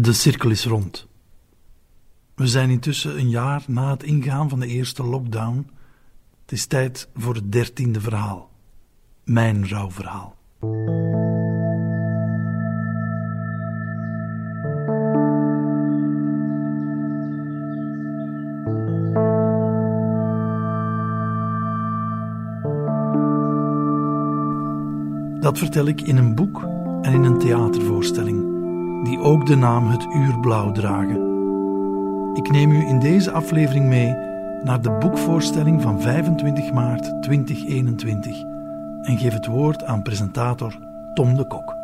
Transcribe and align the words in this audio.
De 0.00 0.12
cirkel 0.12 0.50
is 0.50 0.64
rond. 0.64 1.06
We 2.34 2.46
zijn 2.46 2.70
intussen 2.70 3.18
een 3.18 3.30
jaar 3.30 3.64
na 3.66 3.90
het 3.90 4.02
ingaan 4.02 4.48
van 4.48 4.60
de 4.60 4.66
eerste 4.66 5.04
lockdown. 5.04 5.70
Het 6.42 6.52
is 6.52 6.66
tijd 6.66 7.08
voor 7.14 7.34
het 7.34 7.52
dertiende 7.52 8.00
verhaal. 8.00 8.50
Mijn 9.24 9.68
rouwverhaal. 9.68 10.36
Dat 25.40 25.58
vertel 25.58 25.86
ik 25.86 26.00
in 26.00 26.16
een 26.16 26.34
boek 26.34 26.62
en 27.02 27.12
in 27.12 27.24
een 27.24 27.38
theatervoorstelling, 27.38 28.37
die 29.04 29.20
ook 29.20 29.46
de 29.46 29.56
naam 29.56 29.86
Het 29.86 30.06
Uurblauw 30.14 30.72
dragen. 30.72 31.26
Ik 32.34 32.50
neem 32.50 32.70
u 32.70 32.86
in 32.86 32.98
deze 32.98 33.30
aflevering 33.30 33.86
mee 33.86 34.16
naar 34.62 34.80
de 34.82 34.90
boekvoorstelling 34.90 35.82
van 35.82 36.00
25 36.00 36.72
maart 36.72 37.22
2021 37.22 38.42
en 39.02 39.18
geef 39.18 39.32
het 39.32 39.46
woord 39.46 39.84
aan 39.84 40.02
presentator 40.02 40.78
Tom 41.14 41.36
de 41.36 41.44
Kok. 41.44 41.77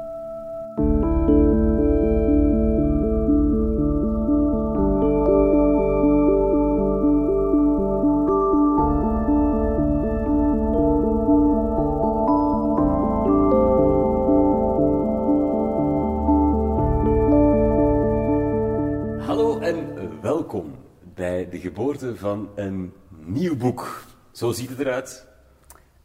Geboorte 21.75 22.17
van 22.17 22.49
een 22.55 22.93
nieuw 23.25 23.57
boek. 23.57 24.05
Zo 24.33 24.53
ziet 24.53 24.69
het 24.69 24.79
eruit. 24.79 25.27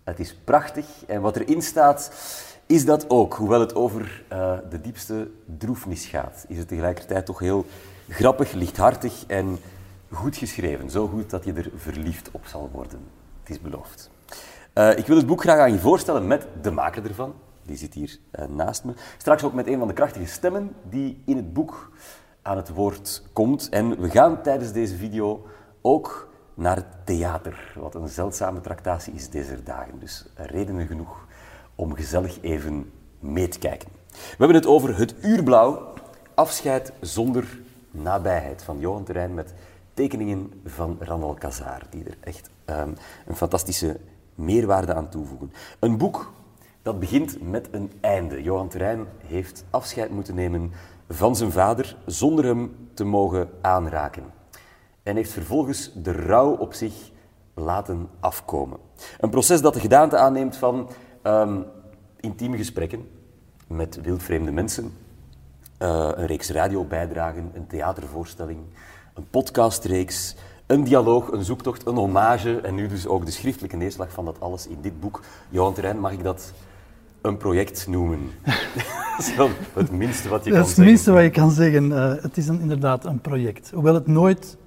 Het 0.03 0.19
is 0.19 0.35
prachtig 0.43 0.85
en 1.07 1.21
wat 1.21 1.35
erin 1.35 1.61
staat 1.61 2.11
is 2.65 2.85
dat 2.85 3.09
ook. 3.09 3.33
Hoewel 3.33 3.59
het 3.59 3.75
over 3.75 4.23
eh, 4.27 4.57
de 4.69 4.81
diepste 4.81 5.31
droefnis 5.57 6.05
gaat, 6.05 6.45
is 6.47 6.57
het 6.57 6.67
tegelijkertijd 6.67 7.25
toch 7.25 7.39
heel 7.39 7.65
grappig, 8.07 8.51
lichthartig 8.51 9.23
en 9.27 9.57
goed 10.11 10.37
geschreven. 10.37 10.89
Zo 10.89 11.07
goed 11.07 11.29
dat 11.29 11.45
je 11.45 11.53
er 11.53 11.69
verliefd 11.75 12.31
op 12.31 12.45
zal 12.45 12.69
worden. 12.73 12.99
Het 13.39 13.49
is 13.49 13.61
beloofd. 13.61 14.09
Eh, 14.73 14.97
ik 14.97 15.07
wil 15.07 15.17
het 15.17 15.27
boek 15.27 15.41
graag 15.41 15.59
aan 15.59 15.71
je 15.71 15.79
voorstellen 15.79 16.27
met 16.27 16.47
de 16.61 16.71
maker 16.71 17.05
ervan. 17.05 17.33
Die 17.63 17.77
zit 17.77 17.93
hier 17.93 18.19
eh, 18.31 18.45
naast 18.45 18.83
me. 18.83 18.93
Straks 19.17 19.43
ook 19.43 19.53
met 19.53 19.67
een 19.67 19.79
van 19.79 19.87
de 19.87 19.93
krachtige 19.93 20.25
stemmen 20.25 20.75
die 20.89 21.21
in 21.25 21.35
het 21.35 21.53
boek 21.53 21.91
aan 22.41 22.57
het 22.57 22.69
woord 22.69 23.23
komt. 23.33 23.69
En 23.69 24.01
we 24.01 24.09
gaan 24.09 24.41
tijdens 24.41 24.71
deze 24.71 24.95
video 24.95 25.45
ook 25.81 26.29
naar 26.53 26.75
het 26.75 26.85
theater, 27.03 27.73
wat 27.75 27.95
een 27.95 28.07
zeldzame 28.07 28.61
tractatie 28.61 29.13
is 29.13 29.29
deze 29.29 29.63
dagen. 29.63 29.99
Dus 29.99 30.25
redenen 30.35 30.87
genoeg 30.87 31.27
om 31.75 31.95
gezellig 31.95 32.41
even 32.41 32.91
mee 33.19 33.47
te 33.47 33.59
kijken. 33.59 33.89
We 34.11 34.35
hebben 34.37 34.55
het 34.55 34.65
over 34.65 34.97
Het 34.97 35.15
Uurblauw, 35.21 35.93
afscheid 36.33 36.93
zonder 37.01 37.59
nabijheid 37.91 38.63
van 38.63 38.79
Johan 38.79 39.03
Terrein 39.03 39.33
met 39.33 39.53
tekeningen 39.93 40.61
van 40.65 40.97
Randal 40.99 41.33
Kazar, 41.33 41.81
die 41.89 42.03
er 42.03 42.17
echt 42.19 42.49
ehm, 42.65 42.91
een 43.25 43.35
fantastische 43.35 43.99
meerwaarde 44.35 44.93
aan 44.93 45.09
toevoegen. 45.09 45.53
Een 45.79 45.97
boek 45.97 46.31
dat 46.81 46.99
begint 46.99 47.49
met 47.49 47.67
een 47.71 47.91
einde. 48.01 48.43
Johan 48.43 48.67
Terrein 48.67 49.05
heeft 49.25 49.65
afscheid 49.69 50.09
moeten 50.09 50.35
nemen 50.35 50.71
van 51.09 51.35
zijn 51.35 51.51
vader 51.51 51.95
zonder 52.05 52.45
hem 52.45 52.89
te 52.93 53.03
mogen 53.03 53.49
aanraken. 53.61 54.23
En 55.09 55.15
heeft 55.15 55.31
vervolgens 55.31 55.91
de 55.95 56.11
rouw 56.11 56.55
op 56.55 56.73
zich 56.73 56.93
laten 57.53 58.09
afkomen. 58.19 58.77
Een 59.19 59.29
proces 59.29 59.61
dat 59.61 59.73
de 59.73 59.79
gedaante 59.79 60.17
aanneemt 60.17 60.55
van 60.55 60.89
ehm, 61.21 61.57
intieme 62.19 62.57
gesprekken 62.57 63.07
met 63.67 64.01
wildvreemde 64.01 64.51
mensen, 64.51 64.93
eh, 65.77 66.09
een 66.15 66.25
reeks 66.25 66.49
radiobijdragen, 66.49 67.51
een 67.53 67.67
theatervoorstelling, 67.67 68.59
een 69.13 69.27
podcastreeks, 69.29 70.35
een 70.65 70.83
dialoog, 70.83 71.31
een 71.31 71.43
zoektocht, 71.43 71.87
een 71.87 71.95
hommage 71.95 72.61
en 72.61 72.75
nu 72.75 72.87
dus 72.87 73.07
ook 73.07 73.25
de 73.25 73.31
schriftelijke 73.31 73.77
neerslag 73.77 74.11
van 74.11 74.25
dat 74.25 74.39
alles 74.39 74.67
in 74.67 74.77
dit 74.81 74.99
boek. 74.99 75.21
Johan 75.49 75.73
Terrein, 75.73 75.99
mag 75.99 76.11
ik 76.11 76.23
dat 76.23 76.53
een 77.21 77.37
project 77.37 77.87
noemen? 77.87 78.19
dat 79.17 79.27
is 79.27 79.35
wel 79.35 79.49
het 79.73 79.91
minste 79.91 80.29
wat 80.29 80.45
je 80.45 80.51
Dat 80.51 80.59
kan 80.59 80.69
is 80.69 80.75
het 80.75 80.75
zeggen. 80.75 80.85
minste 80.85 81.11
wat 81.11 81.23
je 81.23 81.29
kan 81.29 81.51
zeggen. 81.51 81.91
Het 82.21 82.37
is 82.37 82.47
een, 82.47 82.61
inderdaad 82.61 83.05
een 83.05 83.21
project. 83.21 83.71
Hoewel 83.73 83.93
het 83.93 84.07
nooit 84.07 84.57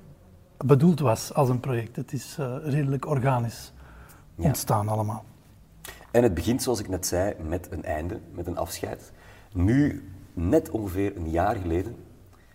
bedoeld 0.66 1.00
was 1.00 1.34
als 1.34 1.48
een 1.48 1.60
project. 1.60 1.96
Het 1.96 2.12
is 2.12 2.36
eh, 2.38 2.56
redelijk 2.64 3.06
organisch 3.06 3.72
Ja. 4.34 4.44
ontstaan 4.44 4.88
allemaal. 4.88 5.24
En 6.10 6.22
het 6.22 6.34
begint, 6.34 6.62
zoals 6.62 6.80
ik 6.80 6.88
net 6.88 7.06
zei, 7.06 7.34
met 7.48 7.68
een 7.70 7.84
einde, 7.84 8.20
met 8.32 8.46
een 8.46 8.56
afscheid. 8.56 9.12
Nu, 9.52 10.08
net 10.34 10.70
ongeveer 10.70 11.16
een 11.16 11.30
jaar 11.30 11.56
geleden, 11.56 11.96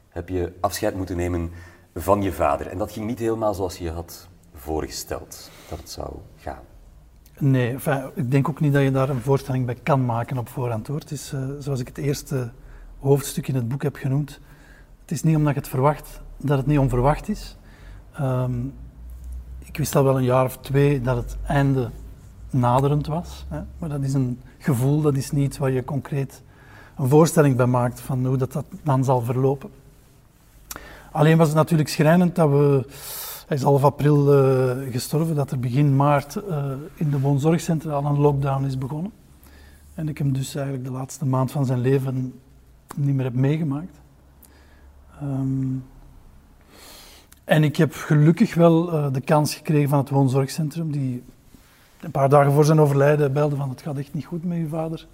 heb 0.09 0.29
je 0.29 0.53
afscheid 0.59 0.95
moeten 0.95 1.17
nemen 1.17 1.51
van 1.95 2.21
je 2.21 2.31
vader. 2.33 2.67
En 2.67 2.77
dat 2.77 2.91
ging 2.91 3.05
niet 3.07 3.19
helemaal 3.19 3.53
zoals 3.53 3.77
je 3.77 3.91
had 3.91 4.27
voorgesteld 4.53 5.49
dat 5.69 5.77
het 5.79 5.89
zou 5.89 6.13
gaan. 6.37 6.61
Nee, 7.39 7.71
enfin, 7.71 8.09
ik 8.15 8.31
denk 8.31 8.49
ook 8.49 8.59
niet 8.59 8.73
dat 8.73 8.83
je 8.83 8.91
daar 8.91 9.09
een 9.09 9.21
voorstelling 9.21 9.65
bij 9.65 9.75
kan 9.83 10.05
maken 10.05 10.37
op 10.37 10.49
voorhand. 10.49 10.87
Hoor. 10.87 10.99
Het 10.99 11.11
is, 11.11 11.33
eh, 11.33 11.49
zoals 11.59 11.79
ik 11.79 11.87
het 11.87 11.97
eerste 11.97 12.51
hoofdstuk 12.99 13.47
in 13.47 13.55
het 13.55 13.67
boek 13.67 13.83
heb 13.83 13.95
genoemd, 13.95 14.39
het 15.01 15.11
is 15.11 15.23
niet 15.23 15.35
omdat 15.35 15.53
je 15.53 15.59
het 15.59 15.69
verwacht 15.69 16.21
dat 16.37 16.57
het 16.57 16.67
niet 16.67 16.79
onverwacht 16.79 17.29
is. 17.29 17.57
Ehm, 18.17 18.65
ik 19.59 19.77
wist 19.77 19.95
al 19.95 20.03
wel 20.03 20.17
een 20.17 20.23
jaar 20.23 20.45
of 20.45 20.57
twee 20.57 21.01
dat 21.01 21.15
het 21.15 21.37
einde 21.45 21.89
naderend 22.49 23.07
was. 23.07 23.45
Hè? 23.47 23.59
Maar 23.77 23.89
dat 23.89 24.01
is 24.01 24.13
een 24.13 24.39
gevoel, 24.57 25.01
dat 25.01 25.15
is 25.15 25.31
niet 25.31 25.57
waar 25.57 25.71
je 25.71 25.83
concreet 25.83 26.43
een 26.97 27.07
voorstelling 27.07 27.55
bij 27.55 27.65
maakt 27.65 27.99
van 27.99 28.25
hoe 28.25 28.37
dat, 28.37 28.51
dat 28.51 28.65
dan 28.83 29.03
zal 29.03 29.21
verlopen. 29.21 29.69
Alleen 31.11 31.37
was 31.37 31.47
het 31.47 31.55
natuurlijk 31.55 31.89
schrijnend 31.89 32.35
dat 32.35 32.49
we, 32.49 32.85
hij 33.47 33.57
is 33.57 33.63
half 33.63 33.83
april 33.83 34.33
eh, 34.33 34.91
gestorven, 34.91 35.35
dat 35.35 35.51
er 35.51 35.59
begin 35.59 35.95
maart 35.95 36.35
eh, 36.35 36.65
in 36.95 37.09
de 37.09 37.19
woonzorgcentra 37.19 37.93
al 37.93 38.05
een 38.05 38.19
lockdown 38.19 38.65
is 38.65 38.77
begonnen. 38.77 39.11
En 39.93 40.09
ik 40.09 40.17
hem 40.17 40.33
dus 40.33 40.55
eigenlijk 40.55 40.85
de 40.85 40.91
laatste 40.91 41.25
maand 41.25 41.51
van 41.51 41.65
zijn 41.65 41.79
leven 41.79 42.33
niet 42.95 43.15
meer 43.15 43.25
heb 43.25 43.33
meegemaakt. 43.33 43.99
Ehm, 45.21 45.75
en 47.47 47.63
ik 47.63 47.75
heb 47.75 47.93
gelukkig 47.93 48.53
wel 48.53 48.91
eh, 48.91 49.13
de 49.13 49.21
kans 49.21 49.55
gekregen 49.55 49.89
van 49.89 49.99
het 49.99 50.09
woonzorgcentrum, 50.09 50.91
die 50.91 51.23
een 51.99 52.11
paar 52.11 52.29
dagen 52.29 52.51
voor 52.51 52.65
zijn 52.65 52.79
overlijden 52.79 53.33
belde 53.33 53.55
van 53.55 53.69
het 53.69 53.81
gaat 53.81 53.97
echt 53.97 54.13
niet 54.13 54.25
goed 54.25 54.43
met 54.43 54.57
uw 54.57 54.67
vader. 54.67 55.07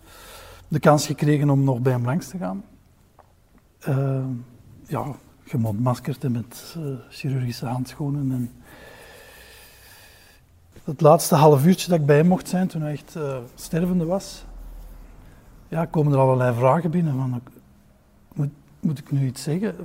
De 0.68 0.80
kans 0.80 1.06
gekregen 1.06 1.50
om 1.50 1.64
nog 1.64 1.80
bij 1.80 1.92
hem 1.92 2.06
langs 2.06 2.28
te 2.28 2.38
gaan. 2.38 2.64
Ehm, 3.80 4.30
ja, 4.88 5.06
gemontmaskerd 5.44 6.24
en 6.24 6.32
met 6.32 6.76
eh, 6.78 6.84
chirurgische 7.10 7.66
handschoenen. 7.66 8.32
En 8.32 8.52
het 10.84 11.02
laatste 11.02 11.36
half 11.36 11.66
uurtje 11.66 11.90
dat 11.90 12.00
ik 12.00 12.06
bij 12.06 12.18
hem 12.18 12.28
mocht 12.28 12.50
zijn, 12.50 12.68
toen 12.68 12.82
hij 12.82 12.92
echt 12.92 13.18
stervende 13.56 14.06
was, 14.06 14.46
ja, 15.68 15.86
komen 15.86 16.14
er 16.14 16.20
allerlei 16.20 16.56
vragen 16.56 16.92
binnen. 16.92 17.14
Van, 17.14 17.42
moet, 18.34 18.52
moet 18.80 19.00
ik 19.00 19.12
nu 19.12 19.26
iets 19.26 19.44
zeggen? 19.44 19.76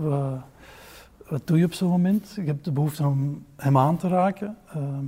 Wat 1.28 1.46
doe 1.46 1.58
je 1.58 1.64
op 1.64 1.72
zo'n 1.72 1.90
moment? 1.90 2.32
Je 2.34 2.42
hebt 2.42 2.64
de 2.64 2.72
behoefte 2.72 3.06
om 3.06 3.44
hem 3.56 3.78
aan 3.78 3.96
te 3.96 4.08
raken. 4.08 4.56
Ehm, 4.68 5.04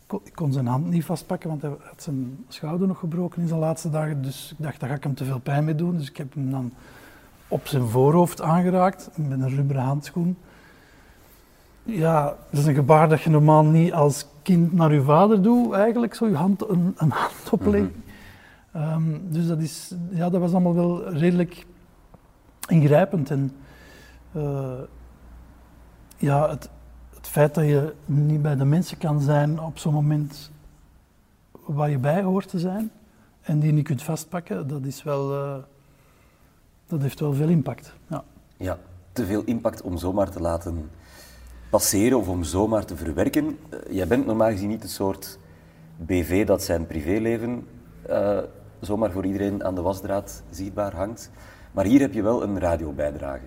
ik 0.00 0.06
kon- 0.32 0.46
ik 0.46 0.52
zijn 0.52 0.66
hand 0.66 0.86
niet 0.86 1.04
vastpakken, 1.04 1.48
want 1.48 1.62
hij 1.62 1.70
had 1.70 2.02
zijn 2.02 2.44
schouder 2.48 2.86
nog 2.88 2.98
gebroken 2.98 3.42
in 3.42 3.48
zijn 3.48 3.60
laatste 3.60 3.90
dagen. 3.90 4.22
Dus 4.22 4.50
ik 4.50 4.64
dacht, 4.64 4.80
daar 4.80 4.88
ga 4.88 4.94
ik 4.94 5.02
hem 5.02 5.14
te 5.14 5.24
veel 5.24 5.38
pijn 5.38 5.64
mee 5.64 5.74
doen. 5.74 5.96
Dus 5.96 6.08
ik 6.08 6.16
heb 6.16 6.34
hem 6.34 6.50
dan 6.50 6.72
op 7.48 7.66
zijn 7.66 7.88
voorhoofd 7.88 8.42
aangeraakt 8.42 9.10
met 9.14 9.40
een 9.40 9.48
rubberen 9.48 9.82
handschoen. 9.82 10.36
Ja, 11.82 12.36
dat 12.50 12.60
is 12.60 12.66
een 12.66 12.74
gebaar 12.74 13.08
dat 13.08 13.20
je 13.20 13.30
normaal 13.30 13.64
niet 13.64 13.92
als 13.92 14.26
kind 14.42 14.72
naar 14.72 14.92
je 14.92 15.02
vader 15.02 15.42
doet, 15.42 15.72
eigenlijk, 15.72 16.14
zo 16.14 16.28
je 16.28 16.34
hand, 16.34 16.68
een, 16.68 16.94
een 16.96 17.10
hand 17.10 17.50
opleggen. 17.50 18.02
Ehm, 18.72 19.18
dus 19.22 19.46
dat, 19.46 19.58
is, 19.58 19.94
ja, 20.10 20.30
dat 20.30 20.40
was 20.40 20.52
allemaal 20.52 20.74
wel 20.74 21.08
redelijk 21.12 21.66
ingrijpend. 22.68 23.30
En 23.30 23.52
eh, 24.32 24.72
ja, 26.20 26.50
het, 26.50 26.68
het 27.14 27.26
feit 27.26 27.54
dat 27.54 27.64
je 27.64 27.94
niet 28.04 28.42
bij 28.42 28.56
de 28.56 28.64
mensen 28.64 28.98
kan 28.98 29.20
zijn 29.20 29.60
op 29.60 29.78
zo'n 29.78 29.94
moment 29.94 30.50
waar 31.64 31.90
je 31.90 31.98
bij 31.98 32.22
hoort 32.22 32.48
te 32.48 32.58
zijn 32.58 32.90
en 33.40 33.58
die 33.60 33.72
niet 33.72 33.84
kunt 33.84 34.02
vastpakken, 34.02 34.68
dat 34.68 34.84
is 34.84 35.02
wel... 35.02 35.34
eh, 35.34 35.56
dat 36.86 37.02
heeft 37.02 37.20
wel 37.20 37.34
veel 37.34 37.48
impact. 37.48 37.94
Ja. 38.06 38.24
Ja, 38.56 38.78
te 39.12 39.26
veel 39.26 39.42
impact 39.44 39.82
om 39.82 39.96
zomaar 39.96 40.30
te 40.30 40.40
laten 40.40 40.90
passeren 41.70 42.18
of 42.18 42.28
om 42.28 42.44
zomaar 42.44 42.84
te 42.84 42.96
verwerken. 42.96 43.58
Eh, 43.68 43.78
jij 43.90 44.06
bent 44.06 44.26
normaal 44.26 44.50
gezien 44.50 44.68
niet 44.68 44.82
het 44.82 44.90
soort 44.90 45.38
BV 45.96 46.46
dat 46.46 46.62
zijn 46.62 46.86
privéleven 46.86 47.66
eh, 48.02 48.38
zomaar 48.80 49.10
voor 49.10 49.26
iedereen 49.26 49.64
aan 49.64 49.74
de 49.74 49.80
wasdraad 49.80 50.42
zichtbaar 50.50 50.94
hangt. 50.94 51.30
Maar 51.72 51.84
hier 51.84 52.00
heb 52.00 52.12
je 52.12 52.22
wel 52.22 52.42
een 52.42 52.58
radiobijdrage. 52.58 53.44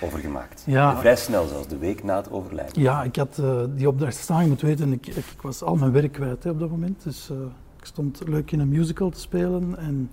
Over 0.00 0.18
gemaakt. 0.18 0.62
Ja. 0.66 0.98
Vrij 0.98 1.16
snel 1.16 1.46
zelfs, 1.46 1.68
de 1.68 1.78
week 1.78 2.02
na 2.02 2.16
het 2.16 2.30
overlijden. 2.30 2.82
Ja, 2.82 3.02
ik 3.02 3.16
had 3.16 3.38
uh, 3.40 3.60
die 3.68 3.88
opdracht 3.88 4.16
staan. 4.16 4.42
Je 4.42 4.48
moet 4.48 4.60
weten, 4.60 4.92
ik, 4.92 5.06
ik, 5.06 5.16
ik 5.16 5.42
was 5.42 5.62
al 5.62 5.76
mijn 5.76 5.92
werk 5.92 6.12
kwijt 6.12 6.44
hè, 6.44 6.50
op 6.50 6.58
dat 6.58 6.70
moment. 6.70 7.02
Dus 7.02 7.28
uh, 7.32 7.38
ik 7.78 7.84
stond 7.84 8.20
leuk 8.26 8.50
in 8.50 8.60
een 8.60 8.68
musical 8.68 9.10
te 9.10 9.20
spelen. 9.20 9.78
En 9.78 10.10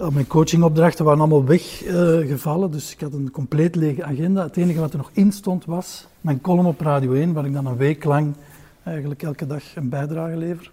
uh, 0.00 0.08
mijn 0.08 0.26
coachingopdrachten 0.26 1.04
waren 1.04 1.20
allemaal 1.20 1.44
weggevallen. 1.44 2.70
dus 2.70 2.92
ik 2.92 3.00
had 3.00 3.12
een 3.12 3.30
compleet 3.30 3.74
lege 3.74 4.04
agenda. 4.04 4.42
Het 4.42 4.56
enige 4.56 4.80
wat 4.80 4.92
er 4.92 4.98
nog 4.98 5.10
in 5.12 5.32
stond 5.32 5.64
was 5.64 6.06
mijn 6.24 6.40
column 6.40 6.66
op 6.66 6.80
Radio 6.80 7.12
1, 7.12 7.32
waar 7.32 7.46
ik 7.46 7.52
dan 7.52 7.66
een 7.66 7.76
week 7.76 8.04
lang 8.04 8.34
eigenlijk 8.82 9.22
elke 9.22 9.46
dag 9.46 9.76
een 9.76 9.88
bijdrage 9.88 10.36
lever. 10.36 10.70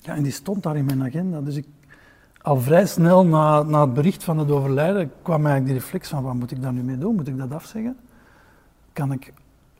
Ja, 0.00 0.14
en 0.14 0.22
die 0.22 0.32
stond 0.32 0.62
daar 0.62 0.76
in 0.76 0.84
mijn 0.84 1.04
agenda. 1.04 1.40
Dus 1.40 1.56
ik, 1.56 1.66
al 2.48 2.60
vrij 2.60 2.86
snel 2.86 3.26
na, 3.26 3.62
na 3.62 3.80
het 3.80 3.94
bericht 3.94 4.24
van 4.24 4.38
het 4.38 4.50
overlijden 4.50 5.12
kwam 5.22 5.46
eigenlijk 5.46 5.66
die 5.66 5.74
reflex 5.74 6.08
van 6.08 6.22
wat 6.22 6.34
moet 6.34 6.50
ik 6.50 6.62
daar 6.62 6.72
nu 6.72 6.82
mee 6.82 6.98
doen? 6.98 7.14
Moet 7.14 7.28
ik 7.28 7.38
dat 7.38 7.52
afzeggen? 7.52 7.96
Kan 8.92 9.12
ik 9.12 9.32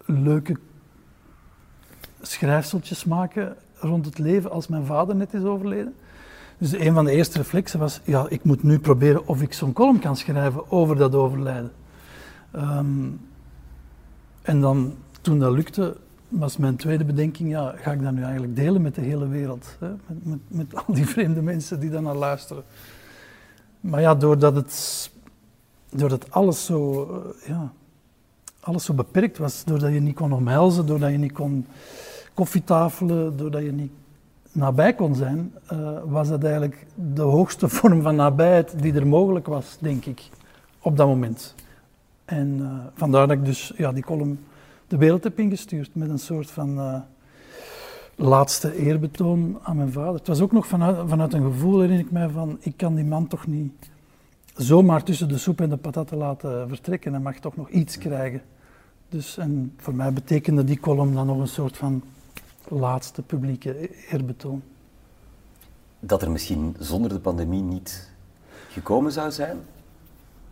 leuke 0.04 0.56
schrijfseltjes 2.20 3.04
maken 3.04 3.56
rond 3.74 4.04
het 4.04 4.18
leven 4.18 4.50
als 4.50 4.66
mijn 4.66 4.84
vader 4.84 5.16
net 5.16 5.34
is 5.34 5.42
overleden? 5.42 5.94
Dus 6.58 6.72
een 6.72 6.94
van 6.94 7.04
de 7.04 7.10
eerste 7.10 7.38
reflexen 7.38 7.78
was, 7.78 8.00
ja, 8.04 8.26
ik 8.28 8.44
moet 8.44 8.62
nu 8.62 8.78
proberen 8.78 9.26
of 9.26 9.42
ik 9.42 9.52
zo'n 9.52 9.72
column 9.72 9.98
kan 9.98 10.16
schrijven 10.16 10.70
over 10.70 10.96
dat 10.96 11.14
overlijden. 11.14 11.72
Um, 12.56 13.20
en 14.42 14.60
dan, 14.60 14.94
toen 15.20 15.38
dat 15.38 15.52
lukte, 15.52 15.96
was 16.28 16.56
mijn 16.56 16.76
tweede 16.76 17.04
bedenking, 17.04 17.50
ja, 17.50 17.74
ga 17.76 17.92
ik 17.92 18.02
dat 18.02 18.12
nu 18.12 18.22
eigenlijk 18.22 18.56
delen 18.56 18.82
met 18.82 18.94
de 18.94 19.00
hele 19.00 19.28
wereld? 19.28 19.76
Hè? 19.78 19.88
Met, 19.88 20.18
met, 20.22 20.38
met 20.48 20.86
al 20.86 20.94
die 20.94 21.06
vreemde 21.06 21.42
mensen 21.42 21.80
die 21.80 21.90
dan 21.90 22.02
naar 22.02 22.14
luisteren. 22.14 22.62
Maar 23.80 24.00
ja, 24.00 24.14
doordat 24.14 24.54
het, 24.54 25.10
doordat 25.90 26.30
alles 26.30 26.64
zo, 26.64 27.08
uh, 27.10 27.48
ja, 27.48 27.72
alles 28.60 28.84
zo 28.84 28.94
beperkt 28.94 29.38
was, 29.38 29.64
doordat 29.64 29.92
je 29.92 30.00
niet 30.00 30.14
kon 30.14 30.32
omhelzen, 30.32 30.86
doordat 30.86 31.10
je 31.10 31.18
niet 31.18 31.32
kon 31.32 31.66
koffietafelen, 32.34 33.36
doordat 33.36 33.62
je 33.62 33.72
niet 33.72 33.92
nabij 34.52 34.94
kon 34.94 35.14
zijn, 35.14 35.54
uh, 35.72 35.98
was 36.04 36.28
dat 36.28 36.44
eigenlijk 36.44 36.86
de 36.94 37.22
hoogste 37.22 37.68
vorm 37.78 38.02
van 38.02 38.16
nabijheid 38.16 38.82
die 38.82 38.94
er 38.94 39.06
mogelijk 39.06 39.46
was, 39.46 39.76
denk 39.80 40.04
ik, 40.04 40.28
op 40.80 40.96
dat 40.96 41.06
moment. 41.06 41.54
En 42.24 42.58
uh, 42.60 42.72
vandaar 42.94 43.26
dat 43.26 43.36
ik 43.36 43.44
dus 43.44 43.72
ja, 43.76 43.92
die 43.92 44.04
column 44.04 44.38
de 44.88 44.96
wereld 44.96 45.24
heb 45.24 45.38
ingestuurd 45.38 45.94
met 45.94 46.08
een 46.08 46.18
soort 46.18 46.50
van 46.50 46.78
uh, 46.78 47.00
laatste 48.14 48.76
eerbetoon 48.76 49.58
aan 49.62 49.76
mijn 49.76 49.92
vader. 49.92 50.14
Het 50.14 50.26
was 50.26 50.40
ook 50.40 50.52
nog 50.52 50.66
vanuit, 50.66 51.08
vanuit 51.08 51.32
een 51.32 51.42
gevoel, 51.42 51.80
herinner 51.80 52.04
ik 52.04 52.10
mij, 52.10 52.28
van 52.28 52.56
ik 52.60 52.76
kan 52.76 52.94
die 52.94 53.04
man 53.04 53.26
toch 53.26 53.46
niet 53.46 53.90
zomaar 54.54 55.02
tussen 55.02 55.28
de 55.28 55.38
soep 55.38 55.60
en 55.60 55.68
de 55.68 55.76
patatten 55.76 56.16
laten 56.16 56.68
vertrekken. 56.68 57.12
Hij 57.12 57.20
mag 57.22 57.38
toch 57.38 57.56
nog 57.56 57.68
iets 57.68 57.98
krijgen. 57.98 58.42
Dus, 59.08 59.38
en 59.38 59.72
voor 59.76 59.94
mij 59.94 60.12
betekende 60.12 60.64
die 60.64 60.80
column 60.80 61.14
dan 61.14 61.26
nog 61.26 61.38
een 61.38 61.48
soort 61.48 61.76
van 61.76 62.02
laatste 62.68 63.22
publieke 63.22 63.90
eerbetoon. 64.10 64.62
Dat 66.00 66.22
er 66.22 66.30
misschien 66.30 66.76
zonder 66.78 67.10
de 67.10 67.18
pandemie 67.18 67.62
niet 67.62 68.10
gekomen 68.68 69.12
zou 69.12 69.30
zijn? 69.30 69.58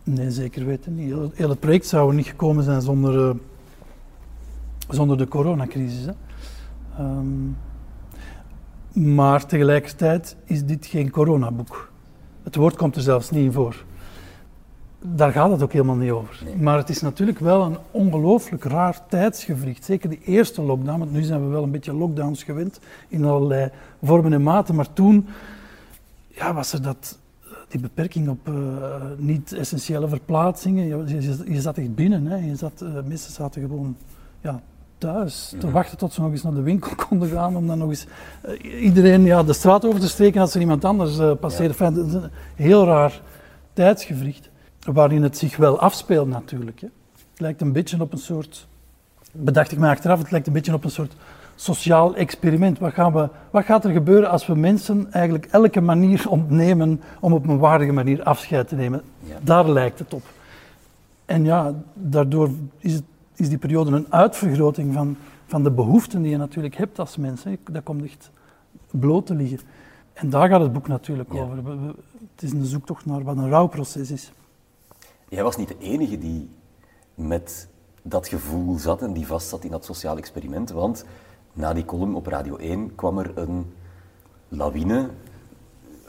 Nee, 0.03 0.31
zeker 0.31 0.65
weten 0.65 0.95
niet. 0.95 1.13
Heel, 1.33 1.49
het 1.49 1.59
project 1.59 1.85
zou 1.85 2.09
er 2.09 2.15
niet 2.15 2.27
gekomen 2.27 2.63
zijn 2.63 2.81
zonder, 2.81 3.29
uh, 3.29 3.35
zonder 4.89 5.17
de 5.17 5.27
coronacrisis. 5.27 6.05
Hè. 6.05 6.13
Um, 7.03 7.57
maar 8.93 9.45
tegelijkertijd 9.45 10.35
is 10.45 10.65
dit 10.65 10.85
geen 10.85 11.09
coronaboek. 11.09 11.91
Het 12.43 12.55
woord 12.55 12.75
komt 12.75 12.95
er 12.95 13.01
zelfs 13.01 13.29
niet 13.29 13.43
in 13.43 13.51
voor. 13.51 13.85
Daar 14.99 15.31
gaat 15.31 15.51
het 15.51 15.63
ook 15.63 15.71
helemaal 15.71 15.95
niet 15.95 16.11
over. 16.11 16.43
Maar 16.59 16.77
het 16.77 16.89
is 16.89 17.01
natuurlijk 17.01 17.39
wel 17.39 17.63
een 17.63 17.77
ongelooflijk 17.91 18.63
raar 18.63 19.07
tijdsgevricht. 19.07 19.83
Zeker 19.83 20.09
die 20.09 20.21
eerste 20.25 20.61
lockdown, 20.61 20.99
want 20.99 21.11
nu 21.11 21.21
zijn 21.21 21.41
we 21.41 21.47
wel 21.47 21.63
een 21.63 21.71
beetje 21.71 21.93
lockdowns 21.93 22.43
gewend 22.43 22.79
in 23.07 23.25
allerlei 23.25 23.71
vormen 24.03 24.33
en 24.33 24.43
maten. 24.43 24.75
Maar 24.75 24.93
toen 24.93 25.27
ja, 26.27 26.53
was 26.53 26.73
er 26.73 26.81
dat, 26.81 27.19
die 27.67 27.79
beperking 27.79 28.29
op 28.29 28.47
uh, 28.47 28.55
niet-essentiële 29.17 30.07
verplaatsingen. 30.07 30.85
Je, 30.85 31.21
je, 31.21 31.53
je, 31.53 31.61
zat 31.61 31.77
echt 31.77 31.95
binnen. 31.95 32.25
Hè. 32.25 32.35
Je 32.35 32.55
zat, 32.55 32.81
uh, 32.83 32.89
mensen 33.05 33.31
zaten 33.31 33.61
gewoon 33.61 33.95
ja, 34.41 34.61
thuis 34.97 35.53
te 35.59 35.71
wachten 35.71 35.97
tot 35.97 36.13
ze 36.13 36.21
nog 36.21 36.31
eens 36.31 36.43
naar 36.43 36.53
de 36.53 36.61
winkel 36.61 36.95
konden 37.07 37.29
gaan. 37.29 37.55
Om 37.55 37.67
dan 37.67 37.77
nog 37.77 37.89
eens 37.89 38.05
uh, 38.45 38.83
iedereen 38.83 39.23
ja, 39.23 39.43
de 39.43 39.53
straat 39.53 39.85
over 39.85 39.99
te 39.99 40.07
steken 40.07 40.41
als 40.41 40.55
er 40.55 40.61
iemand 40.61 40.85
anders 40.85 41.39
passeerde. 41.39 41.75
Ja. 41.77 41.85
Enfin, 41.85 41.93
dat 41.95 42.07
is 42.07 42.13
een 42.13 42.31
heel 42.55 42.85
raar 42.85 43.21
tijdsgevricht. 43.73 44.49
Waarin 44.79 45.23
het 45.23 45.37
zich 45.37 45.57
wel 45.57 45.79
afspeelt 45.79 46.27
natuurlijk. 46.27 46.79
Hè. 46.79 46.87
Het 47.31 47.39
lijkt 47.39 47.61
een 47.61 47.71
beetje 47.71 48.01
op 48.01 48.11
een 48.11 48.17
soort... 48.17 48.67
Bedacht 49.31 49.71
ik 49.71 49.77
me 49.77 49.87
achteraf, 49.87 50.19
het 50.19 50.31
lijkt 50.31 50.47
een 50.47 50.53
beetje 50.53 50.73
op 50.73 50.83
een 50.83 50.89
soort 50.89 51.15
sociaal 51.55 52.15
experiment. 52.15 52.79
Wat, 52.79 52.93
gaan 52.93 53.13
we, 53.13 53.29
wat 53.51 53.65
gaat 53.65 53.85
er 53.85 53.91
gebeuren 53.91 54.29
als 54.29 54.45
we 54.45 54.55
mensen 54.55 55.11
eigenlijk 55.11 55.45
elke 55.45 55.81
manier 55.81 56.29
ontnemen 56.29 57.01
om 57.19 57.33
op 57.33 57.47
een 57.47 57.57
waardige 57.57 57.91
manier 57.91 58.23
afscheid 58.23 58.67
te 58.67 58.75
nemen? 58.75 59.01
Ja. 59.19 59.35
Daar 59.41 59.69
lijkt 59.69 59.99
het 59.99 60.13
op. 60.13 60.23
En 61.25 61.43
ja, 61.43 61.73
daardoor 61.93 62.49
is, 62.79 62.93
het, 62.93 63.03
is 63.37 63.49
die 63.49 63.57
periode 63.57 63.91
een 63.91 64.13
uitvergroting 64.13 64.93
van, 64.93 65.17
van 65.45 65.63
de 65.63 65.71
behoeften 65.71 66.21
die 66.21 66.31
je 66.31 66.37
natuurlijk 66.37 66.75
hebt 66.75 66.99
als 66.99 67.17
mens. 67.17 67.43
Hè. 67.43 67.57
Dat 67.71 67.83
komt 67.83 68.03
echt 68.03 68.31
bloot 68.91 69.25
te 69.25 69.35
liggen. 69.35 69.59
En 70.13 70.29
daar 70.29 70.49
gaat 70.49 70.61
het 70.61 70.73
boek 70.73 70.87
natuurlijk 70.87 71.33
ja. 71.33 71.41
over. 71.41 71.57
Het 72.31 72.43
is 72.43 72.51
een 72.51 72.65
zoektocht 72.65 73.05
naar 73.05 73.23
wat 73.23 73.37
een 73.37 73.49
rouwproces 73.49 74.11
is. 74.11 74.31
Jij 75.29 75.43
was 75.43 75.57
niet 75.57 75.67
de 75.67 75.77
enige 75.79 76.17
die 76.17 76.49
met 77.15 77.67
dat 78.01 78.27
gevoel 78.27 78.77
zat 78.77 79.01
en 79.01 79.13
die 79.13 79.27
vast 79.27 79.47
zat 79.47 79.63
in 79.63 79.71
dat 79.71 79.85
sociaal 79.85 80.17
experiment, 80.17 80.69
want 80.69 81.05
na 81.53 81.73
die 81.73 81.85
column 81.85 82.15
op 82.15 82.27
Radio 82.27 82.55
1 82.55 82.95
kwam 82.95 83.17
er 83.17 83.37
een 83.37 83.73
lawine, 84.47 85.09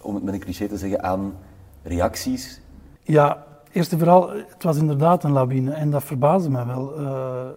om 0.01 0.15
het 0.15 0.25
met 0.25 0.35
een 0.35 0.41
cliché 0.41 0.69
te 0.69 0.77
zeggen, 0.77 1.03
aan 1.03 1.35
reacties. 1.83 2.61
Ja, 3.03 3.47
eerst 3.73 3.93
en 3.93 3.99
vooral, 3.99 4.31
het 4.31 4.63
was 4.63 4.77
inderdaad 4.77 5.25
een 5.25 5.33
lawine 5.33 5.73
en 5.73 5.91
dat 5.91 6.05
verbaasde 6.05 6.51
mij 6.51 6.67
wel. 6.67 7.01
Uh, 7.01 7.49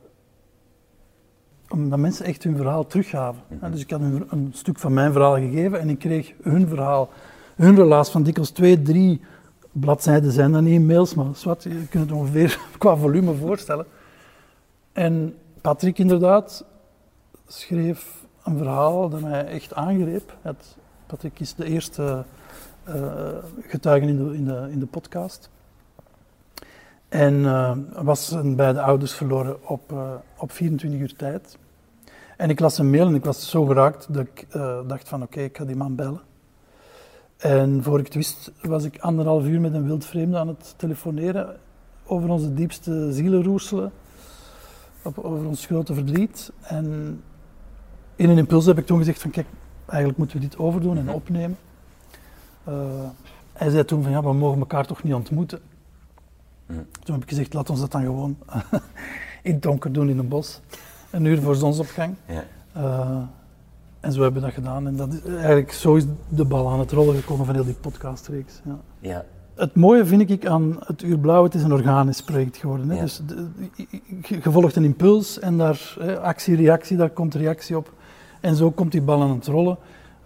omdat 1.69 1.99
mensen 1.99 2.25
echt 2.25 2.43
hun 2.43 2.55
verhaal 2.55 2.87
teruggaven. 2.87 3.41
Mm 3.47 3.57
-hmm. 3.59 3.71
Dus 3.71 3.81
ik 3.81 3.89
had 3.89 4.01
een, 4.01 4.27
een, 4.29 4.49
stuk 4.53 4.79
van 4.79 4.93
mijn 4.93 5.11
verhaal 5.11 5.35
gegeven 5.35 5.79
en 5.79 5.89
ik 5.89 5.99
kreeg 5.99 6.33
hun 6.41 6.67
verhaal, 6.67 7.09
hun 7.55 7.75
relaas 7.75 8.09
van 8.09 8.23
dikwijls 8.23 8.49
twee, 8.49 8.81
drie 8.81 9.21
bladzijden 9.71 10.31
zijn 10.31 10.51
dan 10.51 10.63
niet 10.63 10.73
in 10.73 10.85
mails, 10.85 11.13
maar 11.13 11.25
zwart, 11.33 11.63
je 11.63 11.87
kunt 11.89 12.09
het 12.09 12.19
ongeveer 12.19 12.59
qua 12.77 12.95
volume 12.95 13.33
voorstellen. 13.33 13.85
En 14.91 15.35
Patrick 15.61 15.97
inderdaad, 15.97 16.65
schreef 17.47 18.25
een 18.43 18.57
verhaal 18.57 19.09
dat 19.09 19.21
mij 19.21 19.45
echt 19.45 19.73
aangreep. 19.73 20.37
Het, 20.41 20.77
Patrick 21.05 21.39
is 21.39 21.55
de 21.55 21.65
eerste 21.65 22.23
uh, 22.87 23.27
getuige 23.61 24.07
in 24.07 24.17
de, 24.17 24.35
in, 24.35 24.45
de, 24.45 24.67
in 24.71 24.79
de 24.79 24.85
podcast. 24.85 25.49
En 27.11 27.33
uh, 27.33 27.71
was 27.93 28.27
zijn 28.27 28.55
beide 28.55 28.81
ouders 28.81 29.13
verloren 29.13 29.69
op, 29.69 29.91
uh, 29.91 30.13
op 30.37 30.51
24 30.51 30.99
uur 30.99 31.15
tijd. 31.15 31.57
En 32.37 32.49
ik 32.49 32.59
las 32.59 32.77
een 32.77 32.89
mail 32.89 33.07
en 33.07 33.15
ik 33.15 33.25
was 33.25 33.49
zo 33.49 33.65
geraakt 33.65 34.13
dat 34.13 34.25
ik 34.25 34.47
dacht 34.87 35.09
van 35.09 35.21
oké, 35.21 35.31
okay, 35.31 35.43
ik 35.43 35.57
ga 35.57 35.65
die 35.65 35.75
man 35.75 35.95
bellen. 35.95 36.21
En 37.37 37.83
voor 37.83 37.99
ik 37.99 38.05
het 38.05 38.13
wist 38.13 38.51
was 38.61 38.83
ik 38.83 38.99
anderhalf 38.99 39.45
uur 39.45 39.61
met 39.61 39.73
een 39.73 39.85
wildvreemde 39.85 40.37
aan 40.37 40.47
het 40.47 40.73
telefoneren 40.77 41.57
over 42.05 42.29
onze 42.29 42.53
diepste 42.53 43.13
zielenroerselen, 43.13 43.91
over 45.01 45.45
ons 45.47 45.65
grote 45.65 45.93
verdriet. 45.93 46.51
En 46.61 46.85
in 48.15 48.29
een 48.29 48.37
impuls 48.37 48.65
heb 48.65 48.77
ik 48.77 48.85
toen 48.85 48.97
gezegd 48.97 49.21
van 49.21 49.31
kijk, 49.31 49.47
eigenlijk 49.85 50.19
moeten 50.19 50.37
we 50.37 50.43
dit 50.43 50.57
overdoen 50.57 50.97
en 50.97 51.09
opnemen. 51.09 51.57
Uh, 52.69 52.75
hij 53.53 53.69
zei 53.69 53.85
toen 53.85 54.03
van 54.03 54.11
ja, 54.11 54.23
we 54.23 54.33
mogen 54.33 54.59
elkaar 54.59 54.85
toch 54.85 55.03
niet 55.03 55.13
ontmoeten. 55.13 55.59
Mm. 56.71 56.85
Toen 57.03 57.13
heb 57.13 57.23
ik 57.23 57.29
gezegd, 57.29 57.53
laat 57.53 57.69
ons 57.69 57.79
dat 57.79 57.91
dan 57.91 58.01
gewoon 58.01 58.37
in 59.43 59.53
het 59.53 59.61
donker 59.61 59.91
doen 59.91 60.09
in 60.09 60.17
een 60.17 60.27
bos. 60.27 60.61
Een 61.09 61.25
uur 61.25 61.41
voor 61.41 61.55
zonsopgang. 61.55 62.15
Ja. 62.25 62.43
Uh, 62.77 63.17
en 63.99 64.11
zo 64.11 64.21
hebben 64.21 64.41
we 64.41 64.47
dat 64.47 64.55
gedaan. 64.55 64.87
En 64.87 64.95
dat 64.95 65.13
is, 65.13 65.23
eigenlijk 65.25 65.71
zo 65.71 65.95
is 65.95 66.05
de 66.29 66.45
bal 66.45 66.69
aan 66.69 66.79
het 66.79 66.91
rollen 66.91 67.15
gekomen 67.15 67.45
van 67.45 67.55
heel 67.55 67.65
die 67.65 67.73
podcastreeks. 67.73 68.61
Ja. 68.65 68.77
ja. 68.99 69.25
Het 69.55 69.75
mooie 69.75 70.05
vind 70.05 70.29
ik 70.29 70.45
aan 70.45 70.77
het 70.79 71.01
Uur 71.01 71.17
Blauw, 71.17 71.43
het 71.43 71.53
is 71.53 71.63
een 71.63 71.73
organisch 71.73 72.21
project 72.21 72.57
geworden. 72.57 72.89
Hè? 72.89 72.95
Ja. 72.95 73.01
Dus 73.01 73.21
volgt 74.41 74.75
een 74.75 74.83
impuls 74.83 75.39
en 75.39 75.57
daar 75.57 75.97
actie, 76.21 76.55
reactie, 76.55 76.97
daar 76.97 77.09
komt 77.09 77.35
reactie 77.35 77.77
op. 77.77 77.93
En 78.39 78.55
zo 78.55 78.71
komt 78.71 78.91
die 78.91 79.01
bal 79.01 79.21
aan 79.21 79.29
het 79.29 79.47
rollen. 79.47 79.77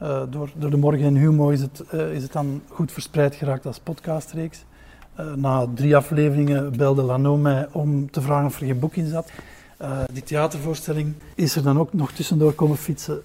Uh, 0.02 0.22
door, 0.30 0.50
door 0.56 0.70
de 0.70 0.78
Morgen 0.78 1.06
en 1.06 1.16
Humo 1.16 1.50
is 1.50 1.62
het, 1.62 1.84
uh, 1.94 2.14
is 2.14 2.24
het 2.24 2.32
dan 2.32 2.62
goed 2.68 2.92
verspreid 2.92 3.36
geraakt 3.36 3.66
als 3.66 3.80
podcastreeks. 3.80 4.66
Uh, 5.20 5.34
na 5.34 5.68
drie 5.76 5.96
afleveringen 5.96 6.78
belde 6.78 7.02
Lano 7.02 7.38
mij 7.38 7.68
om 7.72 8.12
te 8.12 8.22
vragen 8.22 8.46
of 8.46 8.60
er 8.60 8.66
geen 8.66 8.80
boek 8.80 8.96
in 8.96 9.10
zat. 9.10 9.30
die 10.14 10.24
theatervoorstelling 10.24 11.14
is 11.36 11.56
er 11.56 11.64
dan 11.64 11.80
ook 11.80 11.94
nog 11.94 12.12
tussendoor 12.12 12.54
komen 12.54 12.78
fietsen, 12.78 13.22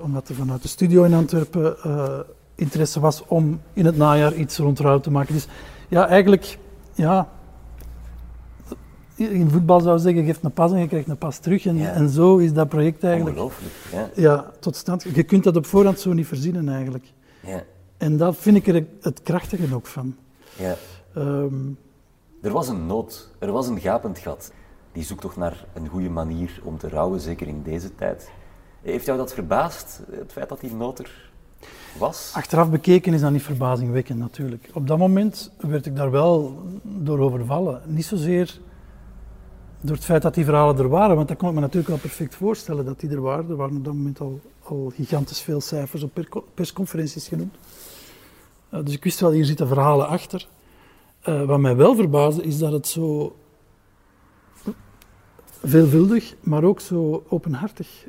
omdat 0.00 0.28
er 0.28 0.34
vanuit 0.34 0.62
de 0.62 0.68
studio 0.68 1.02
in 1.02 1.14
Antwerpen 1.14 1.76
interesse 2.54 3.00
was 3.00 3.22
om 3.26 3.60
in 3.72 3.84
het 3.86 3.96
najaar 3.96 4.34
iets 4.34 4.58
rond 4.58 4.78
rouw 4.78 5.00
te 5.00 5.10
maken. 5.10 5.34
Dus 5.34 5.46
ja, 5.88 6.08
eigenlijk, 6.08 6.58
ja, 6.94 7.28
in 9.16 9.50
voetbal 9.50 9.80
zou 9.80 9.98
zeggen, 9.98 10.24
geeft 10.24 10.44
een 10.44 10.52
pas 10.52 10.72
en 10.72 10.78
je 10.78 10.86
krijgt 10.88 11.08
een 11.08 11.16
pas 11.18 11.38
terug. 11.38 11.66
En, 11.66 11.76
Ja. 11.76 11.92
en 11.92 12.08
zo 12.08 12.36
is 12.36 12.52
dat 12.52 12.68
project 12.68 13.04
eigenlijk 13.04 13.36
Ongelooflijk. 13.36 13.72
Ja. 13.92 14.10
ja, 14.14 14.50
tot 14.60 14.76
stand. 14.76 15.06
Je 15.14 15.22
kunt 15.22 15.44
dat 15.44 15.56
op 15.56 15.66
voorhand 15.66 16.00
zo 16.00 16.12
niet 16.12 16.26
verzinnen 16.26 16.68
eigenlijk. 16.68 17.04
Ja. 17.40 17.62
En 17.96 18.16
daar 18.16 18.34
vind 18.34 18.56
ik 18.56 18.66
er 18.66 18.86
het 19.00 19.22
krachtige 19.22 19.74
ook 19.74 19.86
van. 19.86 20.16
Ja. 20.56 20.76
Ehm, 21.14 21.54
Er 22.40 22.52
was 22.52 22.68
een 22.68 22.86
nood, 22.86 23.28
er 23.38 23.52
was 23.52 23.68
een 23.68 23.80
gapend 23.80 24.18
gat. 24.18 24.52
Die 24.92 25.02
zoekt 25.02 25.20
toch 25.20 25.36
naar 25.36 25.64
een 25.74 25.88
goede 25.88 26.08
manier 26.10 26.60
om 26.64 26.78
te 26.78 26.88
rouwen, 26.88 27.20
zeker 27.20 27.46
in 27.46 27.62
deze 27.62 27.94
tijd. 27.94 28.30
Heeft 28.82 29.06
jou 29.06 29.18
dat 29.18 29.34
verbaasd, 29.34 30.00
het 30.10 30.32
feit 30.32 30.48
dat 30.48 30.60
die 30.60 30.74
nood 30.74 30.98
er 30.98 31.30
was? 31.98 32.32
achteraf 32.34 32.70
bekeken 32.70 33.14
is 33.14 33.20
dat 33.20 33.30
niet 33.30 33.42
verbazingwekkend 33.42 34.18
natuurlijk. 34.18 34.70
Op 34.72 34.86
dat 34.86 34.98
moment 34.98 35.50
werd 35.58 35.86
ik 35.86 35.96
daar 35.96 36.10
wel 36.10 36.62
door 36.82 37.18
overvallen. 37.18 37.82
Niet 37.86 38.04
zozeer 38.04 38.58
door 39.80 39.94
het 39.96 40.04
feit 40.04 40.22
dat 40.22 40.34
die 40.34 40.44
verhalen 40.44 40.78
er 40.78 40.88
waren, 40.88 41.16
want 41.16 41.28
dat 41.28 41.36
kon 41.36 41.48
ik 41.48 41.54
me 41.54 41.60
natuurlijk 41.60 41.88
wel 41.88 41.98
perfect 41.98 42.34
voorstellen 42.34 42.84
dat 42.84 43.00
die 43.00 43.10
er 43.10 43.20
waren. 43.20 43.50
Er 43.50 43.56
waren 43.56 43.76
op 43.76 43.84
dat 43.84 43.94
moment 43.94 44.20
al, 44.20 44.40
al 44.62 44.92
gigantisch 44.94 45.40
veel 45.40 45.60
cijfers 45.60 46.02
op 46.02 46.10
per- 46.14 46.42
persconferenties 46.54 47.28
genoemd. 47.28 47.54
Eh, 48.68 48.80
dus 48.84 48.94
ik 48.94 49.04
wist 49.04 49.20
wel, 49.20 49.30
hier 49.30 49.44
zitten 49.44 49.68
verhalen 49.68 50.08
achter. 50.08 50.48
Eh, 51.24 51.42
wat 51.42 51.60
mij 51.60 51.76
wel 51.76 51.94
verbaasde 51.94 52.42
is 52.42 52.58
dat 52.58 52.72
het 52.72 52.86
zo 52.86 53.36
veelvuldig, 55.62 56.34
maar 56.40 56.64
ook 56.64 56.80
zo 56.80 57.24
openhartig 57.28 58.08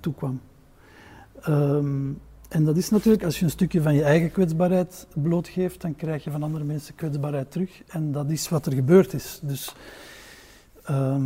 toekwam. 0.00 0.40
Ehm, 1.40 2.12
en 2.48 2.64
dat 2.64 2.76
is 2.76 2.90
natuurlijk, 2.90 3.24
als 3.24 3.38
je 3.38 3.44
een 3.44 3.50
stukje 3.50 3.82
van 3.82 3.94
je 3.94 4.02
eigen 4.02 4.30
kwetsbaarheid 4.32 5.06
blootgeeft, 5.14 5.80
dan 5.80 5.96
krijg 5.96 6.24
je 6.24 6.30
van 6.30 6.42
andere 6.42 6.64
mensen 6.64 6.94
kwetsbaarheid 6.94 7.50
terug. 7.50 7.82
En 7.86 8.12
dat 8.12 8.30
is 8.30 8.48
wat 8.48 8.66
er 8.66 8.72
gebeurd 8.72 9.12
is. 9.12 9.40
Dus 9.42 9.74
ehm, 10.84 11.24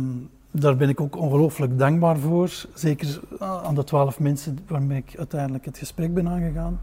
daar 0.51 0.75
ben 0.75 0.89
ik 0.89 1.01
ook 1.01 1.15
ongelooflijk 1.15 1.77
dankbaar 1.77 2.17
voor. 2.17 2.65
Zeker 2.73 3.19
aan 3.39 3.75
de 3.75 3.83
twaalf 3.83 4.19
mensen 4.19 4.59
waarmee 4.67 5.03
ik 5.07 5.17
uiteindelijk 5.17 5.65
het 5.65 5.77
gesprek 5.77 6.13
ben 6.13 6.27
aangegaan. 6.27 6.79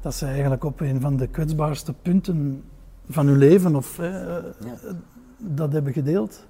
Dat 0.00 0.14
ze 0.14 0.26
eigenlijk 0.26 0.64
op 0.64 0.80
een 0.80 1.00
van 1.00 1.16
de 1.16 1.26
kwetsbaarste 1.26 1.92
punten 1.92 2.62
van 3.08 3.26
hun 3.26 3.38
leven 3.38 3.76
of, 3.76 3.98
eh, 3.98 4.12
Ja. 4.12 4.42
dat 5.38 5.72
hebben 5.72 5.92
gedeeld. 5.92 6.46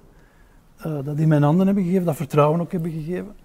Eh, 0.77 0.97
dat 1.03 1.17
in 1.17 1.27
mijn 1.27 1.43
handen 1.43 1.65
hebben 1.65 1.83
gegeven, 1.83 2.05
dat 2.05 2.15
vertrouwen 2.15 2.61
ook 2.61 2.71
hebben 2.71 2.91
gegeven. 2.91 3.35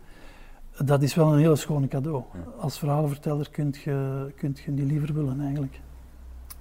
Dat 0.85 1.03
is 1.03 1.15
wel 1.15 1.33
een 1.33 1.39
hele 1.39 1.57
schone 1.57 1.89
cadeau. 1.89 2.23
Als 2.59 2.79
verhalenverteller 2.79 3.51
kunt 3.51 3.77
je, 3.79 4.27
kunt 4.37 4.59
je 4.61 4.71
niet 4.71 4.91
liever 4.91 5.15
willen 5.15 5.41
eigenlijk. 5.41 5.81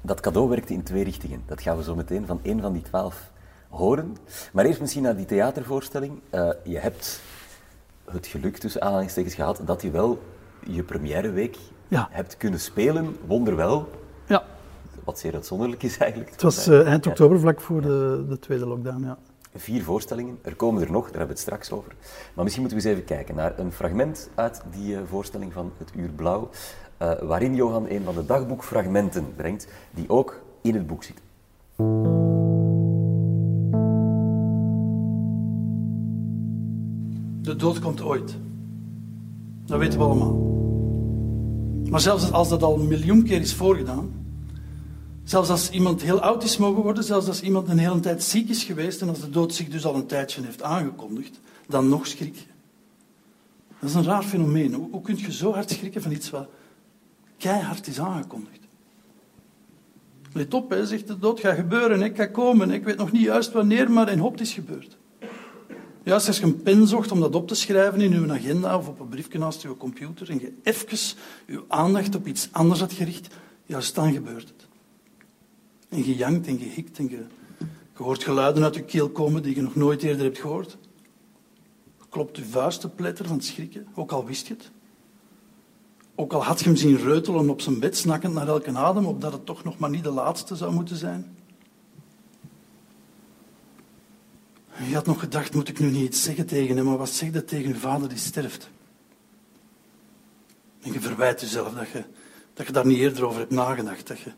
Dat 0.02 0.20
cadeau 0.20 0.50
werkte 0.50 0.74
in 0.74 0.84
twee 0.84 1.04
richtingen. 1.04 1.42
Dat 1.46 1.62
gaan 1.62 1.78
we 1.78 1.84
zo 1.84 1.96
meteen 1.96 2.26
van 2.26 2.40
één 2.42 2.62
van 2.62 2.74
die 2.74 2.82
twaalf 2.82 3.32
horen. 3.70 4.16
Maar 4.54 4.66
eerst 4.66 4.80
misschien 4.80 5.04
naar 5.04 5.16
die 5.16 5.26
theatervoorstelling. 5.26 6.20
Eh, 6.30 6.50
je 6.64 6.78
hebt 6.78 7.22
het 8.06 8.28
geluk 8.28 8.58
tussen 8.58 8.82
aanhalingstekens 8.82 9.36
gehad 9.36 9.62
dat 9.66 9.82
je 9.82 9.92
wel 9.92 10.22
je 10.68 10.84
premièreweek 10.84 11.58
Ja. 11.88 12.08
hebt 12.12 12.38
kunnen 12.38 12.60
spelen, 12.60 13.16
wonderwel. 13.28 13.90
Wat 15.10 15.20
zeer 15.20 15.34
uitzonderlijk 15.34 15.84
is 15.84 15.98
eigenlijk. 15.98 16.32
het 16.32 16.42
was 16.42 16.68
eh, 16.68 16.88
eind 16.88 17.08
oktober, 17.08 17.40
vlak 17.40 17.62
voor 17.62 17.82
de, 17.82 18.26
de 18.30 18.40
tweede 18.40 18.66
lockdown. 18.66 19.04
Ja. 19.04 19.18
Vier 19.56 19.84
voorstellingen, 19.84 20.40
er 20.42 20.56
komen 20.56 20.82
er 20.82 20.92
nog, 20.92 21.02
daar 21.02 21.18
hebben 21.18 21.28
we 21.28 21.34
het 21.34 21.42
straks 21.42 21.72
over. 21.72 21.96
Maar 22.34 22.44
misschien 22.44 22.64
moeten 22.64 22.82
we 22.82 22.88
eens 22.88 22.98
even 22.98 23.16
kijken 23.16 23.36
naar 23.36 23.60
een 23.60 23.72
fragment 23.72 24.30
uit 24.36 24.62
die 24.72 24.96
eh, 24.96 25.02
voorstelling 25.10 25.54
van 25.54 25.72
Het 25.78 25.92
Uur 25.96 26.10
Blauw, 26.10 26.50
eh, 26.98 27.12
waarin 27.22 27.56
Johan 27.56 27.86
een 27.90 28.04
van 28.04 28.16
de 28.16 28.26
dagboekfragmenten 28.26 29.36
brengt, 29.36 29.68
die 29.92 30.10
ook 30.10 30.42
in 30.62 30.74
het 30.74 30.88
boek 30.88 31.04
zitten. 31.04 31.24
De 37.42 37.56
dood 37.56 37.80
komt 37.80 38.02
ooit. 38.02 38.38
Dat 39.66 39.80
weten 39.80 40.00
we 40.00 40.06
allemaal. 40.06 40.34
Maar 41.90 42.00
zelfs 42.00 42.32
als 42.32 42.50
dat 42.50 42.64
al 42.64 42.80
een 42.80 42.88
miljoen 42.88 43.24
keer 43.24 43.42
is 43.42 43.54
voorgedaan, 43.54 44.19
zelfs 45.30 45.50
als 45.50 45.70
iemand 45.70 46.02
heel 46.02 46.22
oud 46.22 46.44
is 46.44 46.58
mogen 46.58 46.84
worden, 46.84 47.04
zelfs 47.04 47.28
als 47.28 47.42
iemand 47.42 47.68
een 47.68 47.78
hele 47.78 48.00
tijd 48.00 48.24
ziek 48.24 48.50
is 48.50 48.64
geweest 48.64 49.02
en 49.02 49.10
als 49.10 49.20
de 49.20 49.30
dood 49.30 49.54
zich 49.54 49.68
dus 49.68 49.86
al 49.86 49.96
een 49.96 50.06
tijdje 50.06 50.42
heeft 50.42 50.64
aangekondigd, 50.64 51.40
dan 51.68 51.90
nog 51.90 52.08
schrik 52.08 52.36
je. 52.36 52.46
Dat 53.80 53.90
is 53.90 53.96
een 53.96 54.04
raar 54.04 54.24
fenomeen. 54.24 54.74
Hoe, 54.74 55.02
kun 55.02 55.18
je 55.18 55.32
zo 55.32 55.54
hard 55.54 55.70
schrikken 55.70 56.02
van 56.02 56.12
iets 56.12 56.30
wat 56.30 56.48
keihard 57.38 57.88
is 57.88 58.00
aangekondigd? 58.00 58.60
Let 60.34 60.54
op, 60.54 60.70
hè, 60.70 60.86
zegt 60.86 61.08
de 61.08 61.20
dood, 61.20 61.40
gaat 61.40 61.56
gebeuren, 61.56 62.02
hè, 62.02 62.16
gaat 62.16 62.32
komen. 62.32 62.72
Ik 62.72 62.84
weet 62.84 62.98
nog 62.98 63.12
niet 63.12 63.22
juist 63.22 63.52
wanneer, 63.52 63.92
maar 63.92 64.08
en 64.08 64.20
hop, 64.20 64.40
is 64.40 64.54
gebeurd. 64.54 64.98
Juist 66.04 66.28
als 66.28 66.38
je 66.38 66.44
een 66.44 66.62
pen 66.62 66.88
zocht 66.88 67.12
om 67.12 67.20
dat 67.20 67.36
op 67.36 67.48
te 67.48 67.56
schrijven 67.56 68.02
in 68.02 68.12
je 68.12 68.32
agenda 68.32 68.78
of 68.78 68.88
op 68.88 69.00
een 69.00 69.10
briefje 69.10 69.38
naast 69.38 69.62
je 69.62 69.78
computer 69.78 70.30
en 70.30 70.40
je 70.40 70.54
even 70.64 71.16
je 71.48 71.64
aandacht 71.68 72.16
op 72.16 72.28
iets 72.28 72.50
anders 72.52 72.80
had 72.80 72.94
gericht, 72.94 73.36
juist 73.66 73.96
dan 73.96 74.14
gebeurt. 74.14 74.59
En 75.90 76.06
je 76.06 76.16
jankt 76.16 76.48
en 76.48 76.60
je 76.60 76.66
hikt 76.66 76.98
en 76.98 77.10
je, 77.10 77.26
hoort 77.94 78.24
geluiden 78.24 78.64
uit 78.64 78.76
je 78.76 78.84
keel 78.84 79.10
komen 79.10 79.44
die 79.44 79.56
je 79.56 79.62
nog 79.62 79.76
nooit 79.76 80.04
eerder 80.04 80.24
hebt 80.24 80.40
gehoord. 80.40 80.78
Klopt 82.10 82.38
je 82.38 82.46
vuist 82.46 82.88
van 82.98 83.36
het 83.36 83.46
schrikken, 83.46 83.88
ook 83.96 84.12
al 84.12 84.26
wist 84.26 84.48
je 84.48 84.54
het. 84.54 84.72
Ook 86.16 86.34
al 86.34 86.44
had 86.44 86.60
je 86.60 86.66
hem 86.66 86.76
zien 86.76 86.98
reutelen 86.98 87.50
op 87.50 87.62
zijn 87.62 87.80
bed, 87.80 87.98
snakkend 87.98 88.34
naar 88.34 88.48
elke 88.48 88.72
adem, 88.72 89.06
opdat 89.06 89.32
het 89.32 89.46
toch 89.46 89.64
nog 89.64 89.78
maar 89.78 89.90
niet 89.90 90.04
de 90.04 90.10
laatste 90.10 90.56
zou 90.56 90.74
moeten 90.74 90.98
zijn. 90.98 91.38
Je 94.88 94.94
had 94.94 95.06
nog 95.06 95.20
gedacht, 95.20 95.54
moet 95.54 95.68
ik 95.68 95.80
nu 95.80 95.92
niet 95.92 96.04
iets 96.04 96.24
zeggen 96.24 96.46
tegen 96.46 96.76
hem, 96.76 96.86
maar 96.86 96.98
wat 96.98 97.10
zeg 97.10 97.34
je 97.34 97.46
tegen 97.46 97.68
je 97.68 97.76
vader 97.76 98.10
die 98.10 98.18
sterft? 98.18 98.70
En 100.82 100.92
je 100.92 101.00
verwijt 101.00 101.42
jezelf 101.42 101.74
dat 101.74 101.90
je, 101.90 102.04
dat 102.54 102.66
je 102.66 102.74
daar 102.74 102.86
niet 102.86 102.98
eerder 102.98 103.26
over 103.26 103.40
hebt 103.40 103.52
nagedacht. 103.52 104.08
Dat 104.08 104.20
je, 104.20 104.32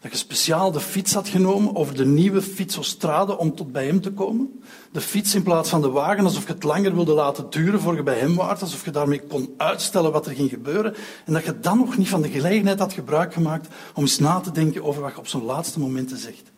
dat 0.00 0.10
je 0.10 0.16
speciaal 0.16 0.72
de 0.72 0.80
fiets 0.80 1.14
had 1.14 1.28
genomen 1.28 1.76
over 1.76 1.94
de 1.94 2.04
nieuwe 2.04 2.42
fietsostrade 2.42 3.38
om 3.38 3.54
tot 3.54 3.72
bij 3.72 3.86
hem 3.86 4.00
te 4.00 4.12
komen. 4.12 4.60
De 4.92 5.00
fiets 5.00 5.34
in 5.34 5.42
plaats 5.42 5.68
van 5.68 5.80
de 5.80 5.88
wagen, 5.88 6.24
alsof 6.24 6.46
je 6.46 6.52
het 6.52 6.62
langer 6.62 6.94
wilde 6.94 7.12
laten 7.12 7.50
duren 7.50 7.80
voor 7.80 7.96
je 7.96 8.02
bij 8.02 8.18
hem 8.18 8.34
waart. 8.34 8.60
Alsof 8.60 8.84
je 8.84 8.90
daarmee 8.90 9.20
kon 9.20 9.54
uitstellen 9.56 10.12
wat 10.12 10.26
er 10.26 10.34
ging 10.34 10.50
gebeuren. 10.50 10.94
En 11.24 11.32
dat 11.32 11.44
je 11.44 11.60
dan 11.60 11.78
nog 11.78 11.96
niet 11.96 12.08
van 12.08 12.22
de 12.22 12.28
gelegenheid 12.28 12.78
had 12.78 12.92
gebruik 12.92 13.32
gemaakt 13.32 13.74
om 13.94 14.02
eens 14.02 14.18
na 14.18 14.40
te 14.40 14.50
denken 14.50 14.84
over 14.84 15.02
wat 15.02 15.12
je 15.12 15.18
op 15.18 15.26
zo'n 15.26 15.44
laatste 15.44 15.80
momenten 15.80 16.18
zegt. 16.18 16.52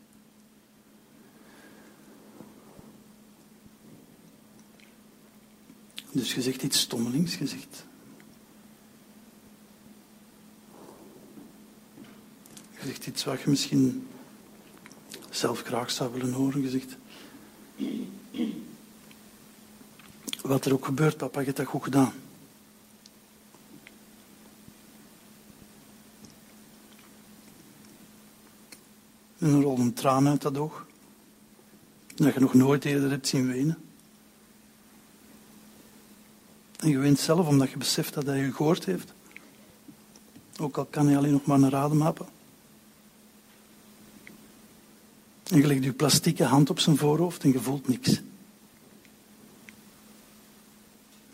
Dus 6.12 6.35
je 6.35 6.42
zegt 6.42 6.62
iets 6.62 6.80
stommelings, 6.80 7.38
je 7.38 7.47
zegt... 7.47 7.87
Je 12.88 12.95
zegt 12.95 13.07
iets 13.07 13.25
wat 13.25 13.40
je 13.40 13.50
misschien 13.50 14.09
zelf 15.30 15.62
graag 15.62 15.90
zou 15.90 16.12
willen 16.12 16.33
horen. 16.33 16.62
Je 16.62 16.71
zegt... 16.71 16.97
Wat 20.42 20.64
er 20.64 20.73
ook 20.73 20.85
gebeurt, 20.85 21.16
papa, 21.16 21.38
je 21.38 21.45
hebt 21.45 21.57
dat 21.57 21.66
goed 21.66 21.83
gedaan. 21.83 22.12
En 29.38 29.54
er 29.54 29.62
rolt 29.62 29.78
een 29.78 29.95
traan 29.95 30.28
uit 30.28 30.42
dat 30.42 30.59
oog. 30.59 30.87
Dat 32.14 32.35
je 32.35 32.40
nog 32.40 32.54
nooit 32.54 32.85
eerder 32.85 33.11
hebt 33.11 33.28
zien 33.28 33.47
wenen. 33.47 33.78
En 36.76 36.88
je 36.88 36.99
wint 36.99 37.18
zelf 37.18 37.47
omdat 37.47 37.71
je 37.71 37.76
beseft 37.76 38.14
dat 38.14 38.26
hij 38.26 38.38
je 38.38 38.52
gehoord 38.52 38.85
heeft. 38.85 39.12
Ook 40.61 40.76
al 40.76 40.85
kan 40.85 41.07
hij 41.07 41.16
alleen 41.16 41.33
nog 41.33 41.47
maar 41.47 41.61
een 41.61 41.75
adem 41.75 42.00
happen. 42.00 42.37
En 45.50 45.59
je 45.59 45.67
legt 45.67 45.85
je 45.85 45.93
plastieke 45.93 46.45
hand 46.45 46.71
op 46.71 46.78
zijn 46.78 46.97
voorhoofd 46.97 47.43
en 47.43 47.52
je 47.52 47.61
voelt 47.61 47.88
niks. 47.88 48.21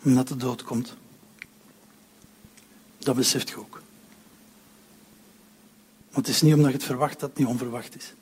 En 0.01 0.15
dat 0.15 0.27
de 0.27 0.35
dood 0.35 0.63
komt. 0.63 0.95
Dat 2.97 3.15
beseft 3.15 3.49
je 3.49 3.57
ook. 3.57 3.81
Want 6.11 6.27
het 6.27 6.35
is 6.35 6.41
niet 6.41 6.53
omdat 6.53 6.71
je 6.71 6.77
het 6.77 6.85
verwacht 6.85 7.19
dat 7.19 7.29
het 7.29 7.39
niet 7.39 7.47
onverwacht 7.47 7.95
is. 7.95 8.13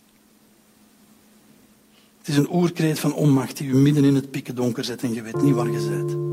Het 2.18 2.28
is 2.28 2.38
een 2.38 2.54
oerkreet 2.54 3.00
van 3.00 3.14
onmacht 3.14 3.58
die 3.58 3.68
je 3.68 3.74
midden 3.74 4.04
in 4.04 4.16
het 4.16 4.32
pikken 4.32 4.56
donker 4.56 4.84
zet 4.84 5.04
en 5.04 5.14
je 5.14 5.22
weet 5.22 5.42
niet 5.42 5.54
waar 5.54 5.70
je 5.70 5.90
bent. 5.90 6.33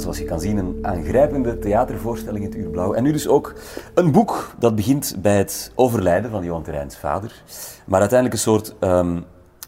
Zoals 0.00 0.18
je 0.18 0.24
kan 0.24 0.40
zien, 0.40 0.56
een 0.56 0.78
aangrijpende 0.82 1.58
theatervoorstelling, 1.58 2.44
Het 2.44 2.54
Uur 2.54 2.68
Blauw. 2.68 2.92
En 2.92 3.02
nu 3.02 3.12
dus 3.12 3.28
ook 3.28 3.54
een 3.94 4.12
boek 4.12 4.54
dat 4.58 4.74
begint 4.74 5.16
bij 5.18 5.36
het 5.36 5.72
overlijden 5.74 6.30
van 6.30 6.44
Johan 6.44 6.62
Terreins 6.62 6.96
vader, 6.96 7.42
maar 7.86 8.00
uiteindelijk 8.00 8.38
een 8.38 8.44
soort 8.44 8.74
ehm, 8.78 9.20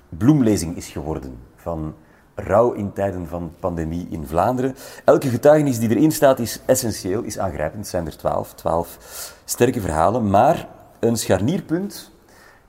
bloemlezing 0.09 0.77
is 0.77 0.89
geworden 0.89 1.39
van 1.57 1.95
rouw 2.35 2.73
in 2.73 2.93
tijden 2.93 3.27
van 3.27 3.53
pandemie 3.61 4.07
in 4.11 4.27
Vlaanderen. 4.27 4.75
Elke 5.05 5.29
getuigenis 5.29 5.79
die 5.79 5.91
erin 5.91 6.13
staat 6.13 6.39
is 6.39 6.61
essentieel, 6.67 7.23
is 7.23 7.39
aangrijpend. 7.39 7.81
Het 7.81 7.89
zijn 7.89 8.07
er 8.07 8.17
twaalf, 8.17 8.53
twaalf 8.55 8.99
sterke 9.45 9.81
verhalen. 9.81 10.31
Maar 10.31 10.69
een 11.01 11.17
scharnierpunt 11.17 12.13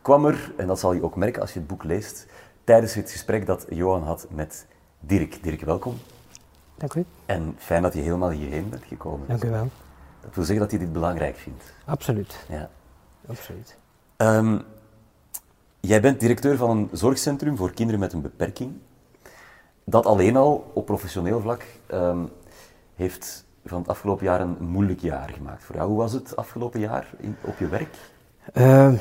kwam 0.01 0.25
er, 0.25 0.53
en 0.57 0.67
dat 0.67 0.79
zal 0.79 0.93
je 0.93 1.03
ook 1.03 1.15
merken 1.15 1.41
als 1.41 1.53
je 1.53 1.59
het 1.59 1.67
boek 1.67 1.83
leest, 1.83 2.25
tijdens 2.63 2.93
het 2.93 3.11
gesprek 3.11 3.45
dat 3.45 3.65
Johan 3.69 4.03
had 4.03 4.27
met 4.29 4.65
Dirk. 4.99 5.43
Dirk, 5.43 5.61
welkom. 5.61 5.97
Dank 6.77 6.93
u. 6.93 7.05
En 7.25 7.55
fijn 7.57 7.81
dat 7.81 7.93
je 7.93 8.01
helemaal 8.01 8.29
hierheen 8.29 8.69
bent 8.69 8.83
gekomen. 8.83 9.27
Dank 9.27 9.43
u 9.43 9.49
wel. 9.49 9.69
Dat 10.21 10.35
wil 10.35 10.43
zeggen 10.43 10.63
dat 10.63 10.71
je 10.71 10.79
dit 10.79 10.93
belangrijk 10.93 11.35
vindt. 11.35 11.63
Absoluut. 11.85 12.45
Ja. 12.49 12.69
Absoluut. 13.27 13.77
Ehm, 14.17 14.59
jij 15.79 16.01
bent 16.01 16.19
directeur 16.19 16.57
van 16.57 16.69
een 16.69 16.89
zorgcentrum 16.91 17.57
voor 17.57 17.71
kinderen 17.71 17.99
met 17.99 18.13
een 18.13 18.21
beperking. 18.21 18.73
Dat 19.83 20.05
alleen 20.05 20.35
al 20.35 20.71
op 20.73 20.85
professioneel 20.85 21.41
vlak 21.41 21.63
ehm, 21.87 22.19
heeft 22.95 23.45
van 23.65 23.79
het 23.79 23.87
afgelopen 23.87 24.25
jaar 24.25 24.41
een 24.41 24.55
moeilijk 24.59 24.99
jaar 24.99 25.29
gemaakt 25.29 25.63
voor 25.63 25.75
jou. 25.75 25.89
Hoe 25.89 25.97
was 25.97 26.13
het 26.13 26.35
afgelopen 26.35 26.79
jaar 26.79 27.09
in, 27.17 27.35
op 27.41 27.57
je 27.57 27.67
werk? 27.67 27.95
Uh, 28.53 28.93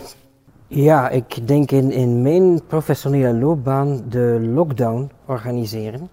ja, 0.67 1.09
ik 1.09 1.49
denk 1.49 1.71
in, 1.71 1.91
in 1.91 2.23
mijn 2.23 2.67
professionele 2.67 3.39
loopbaan 3.39 4.05
de 4.09 4.51
lockdown 4.55 5.11
organiseren. 5.25 6.09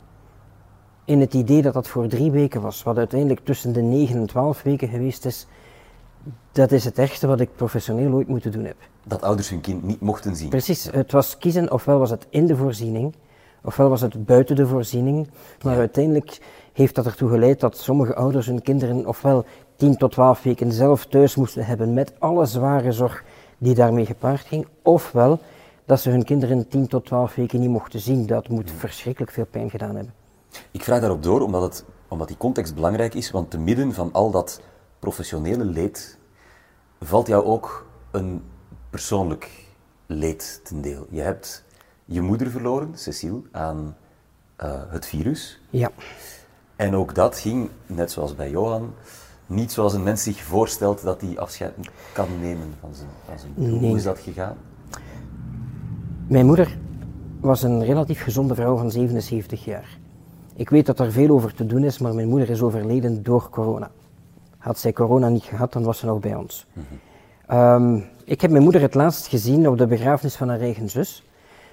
In 1.06 1.20
het 1.20 1.34
idee 1.34 1.62
dat 1.62 1.74
dat 1.74 1.88
voor 1.88 2.08
drie 2.08 2.32
weken 2.32 2.62
was, 2.62 2.84
wat 2.84 2.98
uiteindelijk 2.98 3.46
tussen 3.46 3.74
de 3.74 3.82
negen 3.82 4.16
en 4.16 4.26
twaalf 4.26 4.62
weken 4.62 4.88
geweest 4.88 5.26
is. 5.26 5.48
Dat 6.52 6.72
is 6.72 6.86
het 6.86 6.98
echte 6.98 7.28
wat 7.28 7.40
ik 7.40 7.56
professioneel 7.56 8.14
ooit 8.14 8.28
moeten 8.28 8.52
doen 8.52 8.66
heb. 8.66 8.76
Dat 9.04 9.22
ouders 9.22 9.50
hun 9.50 9.62
kind 9.62 9.84
niet 9.84 10.02
mochten 10.02 10.36
zien. 10.36 10.50
Precies, 10.50 10.84
het 10.92 11.12
was 11.12 11.38
kiezen, 11.38 11.72
ofwel 11.72 12.00
was 12.00 12.10
het 12.10 12.28
in 12.30 12.46
de 12.46 12.56
voorziening, 12.56 13.16
ofwel 13.64 13.90
was 13.90 14.02
het 14.02 14.26
buiten 14.26 14.56
de 14.56 14.68
voorziening. 14.68 15.28
Maar 15.64 15.78
uiteindelijk 15.78 16.40
heeft 16.74 16.96
dat 16.96 17.06
ertoe 17.06 17.30
geleid 17.30 17.60
dat 17.60 17.78
sommige 17.78 18.16
ouders 18.16 18.46
hun 18.46 18.62
kinderen 18.62 19.08
ofwel 19.08 19.46
10 19.76 19.98
tot 19.98 20.12
12 20.12 20.44
weken 20.44 20.72
zelf 20.72 21.06
thuis 21.06 21.36
moesten 21.36 21.66
hebben 21.66 21.94
met 21.94 22.14
alle 22.20 22.46
zware 22.46 22.92
zorg 22.92 23.24
die 23.58 23.76
daarmee 23.76 24.06
gepaard 24.06 24.42
ging, 24.42 24.68
ofwel 24.82 25.40
dat 25.86 26.00
ze 26.00 26.10
hun 26.10 26.24
kinderen 26.24 26.68
10 26.68 26.88
tot 26.88 27.06
12 27.06 27.36
weken 27.36 27.60
niet 27.60 27.70
mochten 27.70 28.00
zien. 28.00 28.26
Dat 28.26 28.50
moet 28.50 28.72
verschrikkelijk 28.78 29.32
veel 29.32 29.46
pijn 29.46 29.70
gedaan 29.70 29.96
hebben. 29.96 30.21
Ik 30.72 30.84
vraag 30.84 31.00
daarop 31.00 31.24
door 31.24 31.42
omdat, 31.42 31.62
het, 31.62 31.86
omdat 32.08 32.28
die 32.28 32.38
context 32.38 32.76
belangrijk 32.76 33.14
is, 33.14 33.32
want 33.32 33.52
te 33.52 33.58
midden 33.58 33.94
van 33.94 34.12
al 34.12 34.32
dat 34.32 34.62
professionele 35.00 35.66
leed 35.66 36.18
valt 37.00 37.28
jou 37.28 37.46
ook 37.46 37.86
een 38.12 38.44
persoonlijk 38.90 39.50
leed 40.06 40.62
ten 40.64 40.82
deel. 40.82 41.08
Je 41.10 41.22
hebt 41.22 41.64
je 42.06 42.22
moeder 42.22 42.50
verloren, 42.50 42.92
Cecile, 42.94 43.42
aan 43.52 43.96
uh, 44.64 44.82
het 44.88 45.06
virus. 45.06 45.62
Ja. 45.70 45.92
En 46.76 46.96
ook 46.96 47.16
dat 47.16 47.40
ging, 47.40 47.70
net 47.86 48.12
zoals 48.12 48.36
bij 48.36 48.50
Johan, 48.50 48.94
niet 49.46 49.72
zoals 49.72 49.94
een 49.94 50.04
mens 50.04 50.24
zich 50.24 50.42
voorstelt 50.44 51.02
dat 51.02 51.22
hij 51.22 51.40
afscheid 51.40 51.74
kan 52.14 52.28
nemen 52.40 52.74
van 52.80 52.96
zijn, 52.96 53.10
van 53.26 53.40
zijn 53.40 53.54
nee. 53.56 53.80
Hoe 53.80 53.98
is 53.98 54.04
dat 54.04 54.20
gegaan? 54.20 54.58
Mijn 56.28 56.46
moeder 56.46 56.78
was 57.40 57.64
een 57.64 57.84
relatief 57.84 58.24
gezonde 58.24 58.56
vrouw 58.56 58.78
van 58.78 58.92
77 58.92 59.66
jaar. 59.66 60.00
Ik 60.62 60.70
weet 60.70 60.86
dat 60.86 61.00
er 61.00 61.12
veel 61.12 61.30
over 61.30 61.54
te 61.54 61.66
doen 61.66 61.84
is, 61.84 61.98
maar 61.98 62.14
mijn 62.14 62.28
moeder 62.28 62.50
is 62.50 62.62
overleden 62.62 63.24
door 63.24 63.50
corona. 63.50 63.92
Had 64.58 64.80
zij 64.80 64.94
corona 64.94 65.30
niet 65.30 65.44
gehad, 65.44 65.74
dan 65.74 65.84
was 65.84 66.00
ze 66.00 66.06
nog 66.06 66.20
bij 66.20 66.36
ons. 66.36 66.66
Mm 66.74 66.84
-hmm. 67.48 67.58
um, 67.58 68.06
ik 68.26 68.42
heb 68.42 68.52
mijn 68.52 68.64
moeder 68.64 68.82
het 68.82 68.94
laatst 68.94 69.28
gezien 69.28 69.68
op 69.68 69.78
de 69.78 69.88
begrafenis 69.88 70.36
van 70.36 70.50
haar 70.50 70.60
eigen 70.60 70.90
zus. 70.90 71.24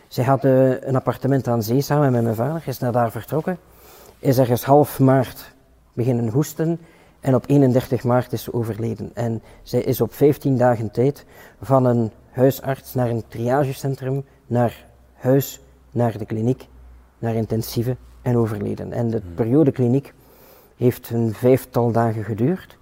Zij 0.07 0.24
had 0.24 0.44
uh, 0.44 0.83
een 0.83 0.96
appartement 0.96 1.48
aan 1.48 1.62
zee 1.62 1.81
samen 1.81 2.12
met 2.12 2.22
mijn 2.22 2.35
vader, 2.35 2.62
is 2.66 2.79
naar 2.79 2.92
daar 2.92 3.11
vertrokken. 3.11 3.59
Is 4.18 4.38
ergens 4.38 4.64
half 4.64 4.98
maart 4.98 5.55
beginnen 5.92 6.29
hoesten 6.29 6.81
en 7.20 7.35
op 7.35 7.44
31 7.46 8.05
maart 8.05 8.33
is 8.33 8.42
ze 8.42 8.53
overleden. 8.53 9.11
En 9.14 9.42
zij 9.62 9.81
is 9.81 10.01
op 10.01 10.14
15 10.14 10.57
dagen 10.57 10.90
tijd 10.90 11.24
van 11.61 11.85
een 11.85 12.11
huisarts 12.31 12.94
naar 12.94 13.09
een 13.09 13.24
triagecentrum, 13.29 14.24
naar 14.46 14.87
huis, 15.14 15.61
naar 15.90 16.18
de 16.18 16.27
kliniek, 16.27 16.68
naar 17.18 17.35
intensieve 17.35 17.96
en 18.28 18.36
overleden. 18.36 18.92
En 18.92 19.10
de 19.10 19.22
periode 19.34 19.72
kliniek 19.72 20.14
heeft 20.76 21.10
een 21.10 21.32
vijftal 21.34 21.92
dagen 21.92 22.24
geduurd. 22.24 22.76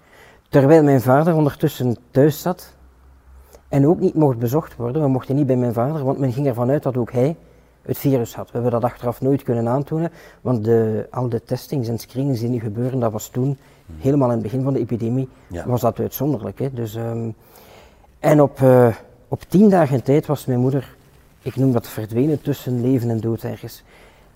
Terwijl 0.49 0.83
mijn 0.83 1.01
vader 1.01 1.35
ondertussen 1.35 1.97
thuis 2.11 2.41
zat 2.41 2.73
en 3.67 3.87
ook 3.87 3.99
niet 3.99 4.13
mocht 4.13 4.37
bezocht 4.37 4.75
worden. 4.75 5.01
We 5.01 5.07
mochten 5.07 5.35
niet 5.35 5.45
bij 5.45 5.55
mijn 5.55 5.73
vader, 5.73 6.03
want 6.03 6.17
men 6.17 6.33
ging 6.33 6.47
ervan 6.47 6.69
uit 6.69 6.83
dat 6.83 6.97
ook 6.97 7.11
hij 7.11 7.35
het 7.81 7.97
virus 7.97 8.35
had. 8.35 8.45
We 8.45 8.53
hebben 8.53 8.71
dat 8.71 8.83
achteraf 8.83 9.21
nooit 9.21 9.43
kunnen 9.43 9.67
aantonen, 9.67 10.11
want 10.41 10.63
de, 10.63 11.07
al 11.11 11.29
de 11.29 11.43
testings 11.43 11.87
en 11.87 11.97
screenings 11.97 12.39
die 12.39 12.49
nu 12.49 12.59
gebeuren, 12.59 12.99
dat 12.99 13.11
was 13.11 13.27
toen, 13.27 13.57
helemaal 13.97 14.27
in 14.27 14.33
het 14.33 14.43
begin 14.43 14.63
van 14.63 14.73
de 14.73 14.79
epidemie, 14.79 15.29
ja. 15.47 15.67
was 15.67 15.81
dat 15.81 15.99
uitzonderlijk. 15.99 16.59
Hè? 16.59 16.73
Dus, 16.73 16.95
um, 16.95 17.35
en 18.19 18.41
op, 18.41 18.59
uh, 18.59 18.95
op 19.27 19.41
tien 19.47 19.69
dagen 19.69 20.03
tijd 20.03 20.25
was 20.25 20.45
mijn 20.45 20.59
moeder, 20.59 20.95
ik 21.41 21.55
noem 21.55 21.71
dat 21.71 21.87
verdwenen 21.87 22.41
tussen 22.41 22.81
leven 22.81 23.09
en 23.09 23.19
dood 23.19 23.43
ergens. 23.43 23.83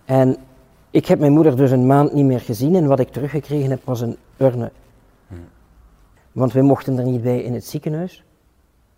En 0.06 0.38
ik 0.92 1.06
heb 1.06 1.20
mijn 1.20 1.32
moeder 1.32 1.56
dus 1.56 1.72
een 1.72 1.86
maand 1.86 2.14
niet 2.14 2.26
meer 2.26 2.40
gezien 2.40 2.76
en 2.76 2.88
wat 2.88 3.00
ik 3.00 3.10
teruggekregen 3.10 3.70
heb 3.70 3.82
was 3.84 4.02
een 4.02 4.18
urne. 4.38 4.72
Hm. 5.28 5.34
Want 6.32 6.54
we 6.54 6.62
mochten 6.62 6.98
er 6.98 7.06
niet 7.06 7.22
bij 7.22 7.42
in 7.42 7.54
het 7.54 7.66
ziekenhuis 7.66 8.24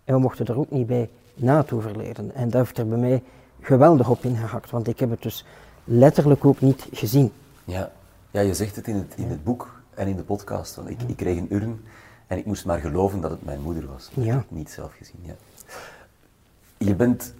en 0.04 0.14
we 0.14 0.20
mochten 0.20 0.46
er 0.46 0.58
ook 0.58 0.70
niet 0.70 0.86
bij 0.86 1.10
na 1.34 1.56
het 1.56 1.72
overlijden. 1.72 2.34
En 2.34 2.50
dat 2.50 2.60
heeft 2.60 2.78
er 2.78 2.88
bij 2.88 2.98
mij 2.98 3.22
geweldig 3.60 4.10
op 4.10 4.24
ingehakt, 4.24 4.70
want 4.70 4.88
ik 4.88 4.98
heb 4.98 5.10
het 5.10 5.22
dus 5.22 5.44
letterlijk 5.84 6.44
ook 6.44 6.60
niet 6.60 6.88
gezien. 6.92 7.32
Ja, 7.64 7.92
ja 8.30 8.40
je 8.40 8.54
zegt 8.54 8.76
het 8.76 8.88
in 8.88 8.94
het, 8.96 9.14
in 9.16 9.28
het 9.28 9.44
boek 9.44 9.82
en 9.94 10.06
in 10.06 10.16
de 10.16 10.22
podcast. 10.22 10.76
Want 10.76 10.90
ik, 10.90 11.02
ik 11.06 11.16
kreeg 11.16 11.38
een 11.38 11.54
urn 11.54 11.84
en 12.26 12.38
ik 12.38 12.46
moest 12.46 12.64
maar 12.64 12.80
geloven 12.80 13.20
dat 13.20 13.30
het 13.30 13.44
mijn 13.44 13.60
moeder 13.60 13.86
was. 13.86 14.10
Ja. 14.14 14.22
ik 14.22 14.28
heb 14.28 14.38
het 14.38 14.50
niet 14.50 14.70
zelf 14.70 14.92
gezien. 14.96 15.20
Ja. 15.22 15.34
Je 16.78 16.94
bent 16.94 17.34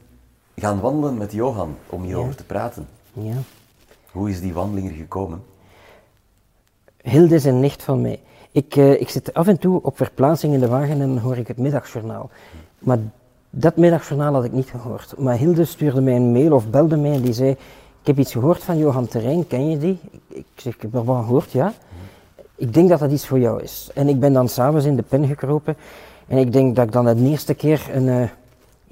gaan 0.56 0.80
wandelen 0.80 1.16
met 1.16 1.32
Johan 1.32 1.76
om 1.86 2.02
hierover 2.02 2.30
ja. 2.30 2.36
te 2.36 2.44
praten. 2.44 2.88
Ja. 3.12 3.36
Hoe 4.14 4.30
is 4.30 4.40
die 4.40 4.52
wandeling 4.52 4.88
er 4.88 4.94
gekomen? 4.94 5.42
Hilde 7.02 7.34
is 7.34 7.44
een 7.44 7.60
nicht 7.60 7.82
van 7.82 8.00
mij. 8.00 8.20
Ik, 8.52 8.76
uh, 8.76 9.00
ik 9.00 9.08
zit 9.08 9.34
af 9.34 9.46
en 9.46 9.58
toe 9.58 9.82
op 9.82 9.96
verplaatsing 9.96 10.54
in 10.54 10.60
de 10.60 10.68
wagen 10.68 11.00
en 11.00 11.18
hoor 11.18 11.36
ik 11.36 11.48
het 11.48 11.58
middagjournaal. 11.58 12.30
Maar 12.78 12.98
dat 13.50 13.76
middagjournaal 13.76 14.32
had 14.34 14.44
ik 14.44 14.52
niet 14.52 14.68
gehoord. 14.68 15.14
Maar 15.18 15.36
Hilde 15.36 15.64
stuurde 15.64 16.00
mij 16.00 16.16
een 16.16 16.32
mail 16.32 16.52
of 16.52 16.70
belde 16.70 16.96
mij 16.96 17.12
en 17.12 17.22
die 17.22 17.32
zei: 17.32 17.50
Ik 17.50 18.06
heb 18.06 18.18
iets 18.18 18.32
gehoord 18.32 18.64
van 18.64 18.78
Johan 18.78 19.06
Terrein, 19.06 19.46
ken 19.46 19.70
je 19.70 19.78
die? 19.78 19.98
Ik 20.28 20.46
zeg: 20.56 20.74
Ik 20.74 20.82
heb 20.82 20.94
er 20.94 21.04
wat 21.04 21.24
gehoord, 21.24 21.52
ja. 21.52 21.72
Ik 22.56 22.74
denk 22.74 22.88
dat 22.88 22.98
dat 22.98 23.10
iets 23.10 23.26
voor 23.26 23.38
jou 23.38 23.62
is. 23.62 23.90
En 23.94 24.08
ik 24.08 24.20
ben 24.20 24.32
dan 24.32 24.48
s'avonds 24.48 24.84
in 24.84 24.96
de 24.96 25.02
pen 25.02 25.26
gekropen 25.26 25.76
en 26.26 26.38
ik 26.38 26.52
denk 26.52 26.76
dat 26.76 26.86
ik 26.86 26.92
dan 26.92 27.04
de 27.04 27.28
eerste 27.30 27.54
keer 27.54 27.88
een 27.92 28.06
uh, 28.06 28.28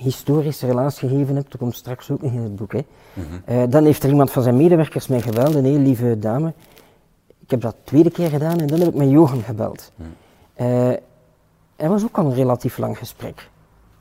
historisch 0.02 0.60
relaas 0.60 0.98
gegeven 0.98 1.36
heb. 1.36 1.50
Dat 1.50 1.60
komt 1.60 1.76
straks 1.76 2.10
ook 2.10 2.22
nog 2.22 2.32
in 2.32 2.42
het 2.42 2.56
boek. 2.56 2.72
Hè. 2.72 2.84
Mm 3.12 3.24
-hmm. 3.24 3.56
uh, 3.56 3.62
dan 3.68 3.84
heeft 3.84 4.02
er 4.02 4.10
iemand 4.10 4.30
van 4.30 4.42
zijn 4.42 4.56
medewerkers 4.56 5.06
mij 5.06 5.20
gebeld, 5.20 5.54
een 5.54 5.64
heel 5.64 5.78
lieve 5.78 6.18
dame. 6.18 6.52
Ik 7.40 7.50
heb 7.50 7.60
dat 7.60 7.76
tweede 7.84 8.10
keer 8.10 8.28
gedaan 8.28 8.60
en 8.60 8.66
dan 8.66 8.78
heb 8.78 8.88
ik 8.88 8.94
met 8.94 9.10
Johan 9.10 9.42
gebeld. 9.42 9.92
Mm. 9.94 10.06
Uh, 10.66 11.88
was 11.88 12.04
ook 12.04 12.18
al 12.18 12.24
een 12.24 12.34
relatief 12.34 12.78
lang 12.78 12.98
gesprek. 12.98 13.48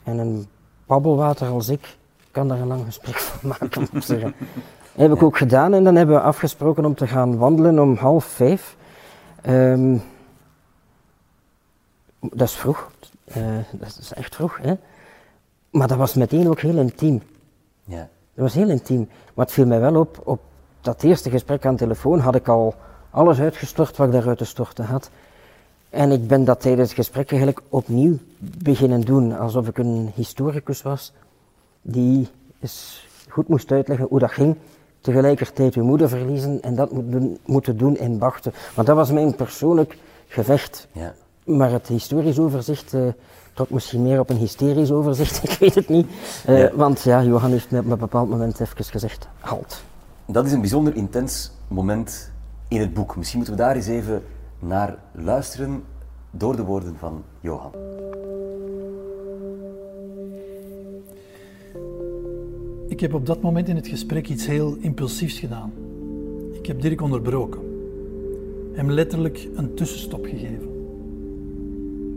En 0.04 0.18
een 0.18 0.48
babbelwater 0.86 1.48
als 1.48 1.70
ik 1.70 1.98
kan 2.32 2.48
daar 2.48 2.60
een 2.60 2.68
lang 2.68 2.86
gesprek 2.86 3.16
van 3.16 3.50
maken. 3.60 3.88
Dat 3.92 4.30
heb 4.96 5.14
ik 5.14 5.24
ook 5.24 5.38
gedaan 5.38 5.74
en 5.74 5.84
dan 5.84 5.96
hebben 5.96 6.16
we 6.16 6.22
afgesproken 6.22 6.86
om 6.86 6.96
te 6.96 7.08
gaan 7.08 7.38
wandelen 7.38 7.80
om 7.80 7.96
half 7.96 8.26
vijf. 8.26 8.76
Um, 9.48 10.02
dat 12.20 12.48
is 12.48 12.54
vroeg, 12.54 12.92
uh, 13.38 13.44
dat 13.72 13.98
is 14.00 14.14
echt 14.14 14.36
vroeg, 14.36 14.58
hè. 14.62 14.74
Maar 15.72 15.88
dat 15.88 15.98
was 15.98 16.14
meteen 16.14 16.50
ook 16.50 16.60
heel 16.60 16.78
intiem. 16.78 17.22
Ja. 17.84 18.10
Dat 18.34 18.44
was 18.44 18.54
heel 18.54 18.70
intiem. 18.70 19.10
Maar 19.34 19.46
het 19.46 19.54
viel 19.54 19.66
mij 19.66 19.80
wel 19.80 19.96
op, 19.96 20.22
op 20.24 20.40
dat 20.82 21.04
eerste 21.04 21.30
gesprek 21.30 21.66
aan 21.66 21.72
de 21.72 21.80
telefoon 21.80 22.20
had 22.20 22.36
ik 22.36 22.48
al 22.48 22.76
alles 23.10 23.40
uitgestort 23.40 23.98
wat 23.98 24.08
ik 24.08 24.14
daaruit 24.14 24.38
te 24.38 24.46
storten 24.46 24.86
had. 24.86 25.10
En 25.90 26.12
ik 26.12 26.28
ben 26.28 26.44
dat 26.44 26.62
tijdens 26.62 26.88
het 26.88 26.98
gesprek 26.98 27.30
eigenlijk 27.30 27.62
opnieuw 27.70 28.18
beginnen 28.38 29.02
doen, 29.02 29.38
alsof 29.38 29.68
ik 29.68 29.78
een 29.78 30.12
historicus 30.16 30.82
was 30.82 31.14
die 31.82 32.28
eens 32.60 33.08
goed 33.30 33.48
moest 33.48 33.72
uitleggen 33.72 34.08
hoe 34.10 34.20
dat 34.20 34.32
ging. 34.32 34.56
Tegelijkertijd 35.02 35.76
uw 35.76 35.84
moeder 35.84 36.10
verliezen 36.10 36.62
en 36.62 36.76
dat 36.76 36.92
moeten 37.46 37.78
doen 37.78 37.98
in 37.98 38.18
Bachten. 38.18 38.54
Want 38.76 38.88
dat 38.88 38.96
was 38.96 39.12
mijn 39.12 39.36
persoonlijk 39.36 39.98
gevecht. 40.28 40.88
Ja. 40.92 41.14
Maar 41.46 41.72
het 41.72 41.88
historisch 41.88 42.40
overzicht 42.40 42.94
uh, 42.94 43.08
trok 43.54 43.70
misschien 43.70 44.02
meer 44.02 44.20
op 44.20 44.30
een 44.30 44.38
hysterisch 44.38 44.92
overzicht, 44.92 45.44
ik 45.50 45.58
weet 45.60 45.76
het 45.76 45.90
niet. 45.90 46.08
Uh, 46.50 46.60
ja. 46.60 46.72
Want 46.76 47.02
ja, 47.02 47.24
Johan 47.24 47.52
heeft 47.52 47.72
me 47.72 47.80
op 47.80 47.92
een 47.92 47.98
bepaald 47.98 48.30
moment 48.30 48.60
even 48.60 48.86
gezegd, 48.86 49.28
halt. 49.40 49.84
Dat 50.26 50.46
is 50.46 50.52
een 50.52 50.60
bijzonder 50.60 50.96
intens 50.96 51.52
moment 51.68 52.32
in 52.68 52.80
het 52.80 52.94
boek. 52.94 53.16
Misschien 53.16 53.40
moeten 53.40 53.58
we 53.58 53.64
daar 53.64 53.76
eens 53.76 53.88
even 53.88 54.24
naar 54.60 54.98
luisteren 55.12 55.84
door 56.32 56.56
de 56.56 56.64
woorden 56.64 56.96
van 56.98 57.24
Johan. 57.40 57.72
Ik 62.88 63.00
heb 63.00 63.14
op 63.14 63.26
dat 63.26 63.42
moment 63.42 63.68
in 63.68 63.76
het 63.76 63.88
gesprek 63.88 64.28
iets 64.28 64.46
heel 64.46 64.78
impulsiefs 64.80 65.40
gedaan. 65.40 65.72
Ik 66.54 66.66
heb 66.66 66.82
Dirk 66.82 67.02
onderbroken. 67.02 67.62
Hem 68.74 68.92
letterlijk 68.92 69.48
een 69.56 69.74
tussenstop 69.74 70.26
gegeven. 70.26 70.70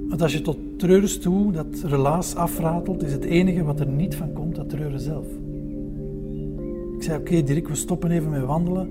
Want 0.08 0.22
als 0.22 0.32
je 0.32 0.40
tot 0.40 0.56
treuren 0.76 1.20
toe 1.20 1.52
dat 1.52 1.66
relaas 1.84 2.34
afratelt, 2.34 3.02
is 3.02 3.12
het 3.12 3.24
enige 3.24 3.64
wat 3.64 3.80
er 3.80 3.86
niet 3.86 4.14
van 4.14 4.32
komt, 4.32 4.54
dat 4.54 4.68
treuren 4.68 5.00
zelf. 5.00 5.26
Ik 6.96 7.02
zei, 7.02 7.18
oké 7.18 7.42
Dirk, 7.42 7.68
we 7.68 7.74
stoppen 7.74 8.10
even 8.10 8.30
met 8.30 8.44
wandelen. 8.44 8.88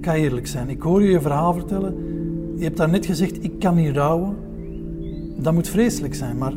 Ga 0.00 0.14
eerlijk 0.14 0.46
zijn. 0.46 0.68
Ik 0.68 0.82
hoor 0.82 1.02
je 1.02 1.10
je 1.10 1.20
verhaal 1.20 1.52
vertellen. 1.52 1.94
Je 2.56 2.64
hebt 2.64 2.76
daar 2.76 2.90
net 2.90 3.06
gezegd, 3.06 3.44
ik 3.44 3.58
kan 3.58 3.74
niet 3.74 3.96
rouwen. 3.96 4.36
Dat 5.36 5.54
moet 5.54 5.68
vreselijk 5.68 6.14
zijn, 6.14 6.38
maar 6.38 6.52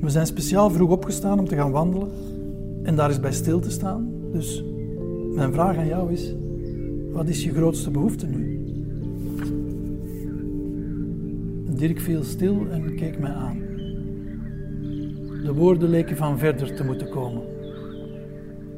we 0.00 0.10
zijn 0.10 0.26
speciaal 0.26 0.70
vroeg 0.70 0.90
opgestaan 0.90 1.38
om 1.38 1.48
te 1.48 1.54
gaan 1.54 1.70
wandelen 1.70 2.08
en 2.82 2.96
daar 2.96 3.10
is 3.10 3.20
bij 3.20 3.32
stil 3.32 3.60
te 3.60 3.70
staan. 3.70 4.08
Dus 4.32 4.64
mijn 5.34 5.52
vraag 5.52 5.76
aan 5.76 5.86
jou 5.86 6.12
is, 6.12 6.34
wat 7.12 7.28
is 7.28 7.44
je 7.44 7.52
grootste 7.52 7.90
behoefte 7.90 8.26
nu? 8.26 8.52
Dirk 11.76 12.00
viel 12.00 12.22
stil 12.22 12.66
en 12.70 12.94
keek 12.94 13.18
mij 13.18 13.32
aan. 13.32 13.63
De 15.44 15.52
woorden 15.52 15.88
leken 15.88 16.16
van 16.16 16.38
verder 16.38 16.74
te 16.74 16.84
moeten 16.84 17.10
komen. 17.10 17.42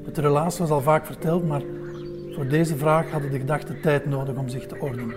Het 0.05 0.19
relaas 0.19 0.59
was 0.59 0.71
al 0.71 0.81
vaak 0.81 1.07
verteld, 1.07 1.47
maar 1.47 1.63
voor 2.35 2.49
deze 2.49 2.77
vraag 2.77 3.11
hadden 3.11 3.31
de 3.31 3.39
gedachten 3.39 3.81
tijd 3.81 4.07
nodig 4.07 4.37
om 4.37 4.49
zich 4.49 4.67
te 4.67 4.79
ordenen. 4.79 5.17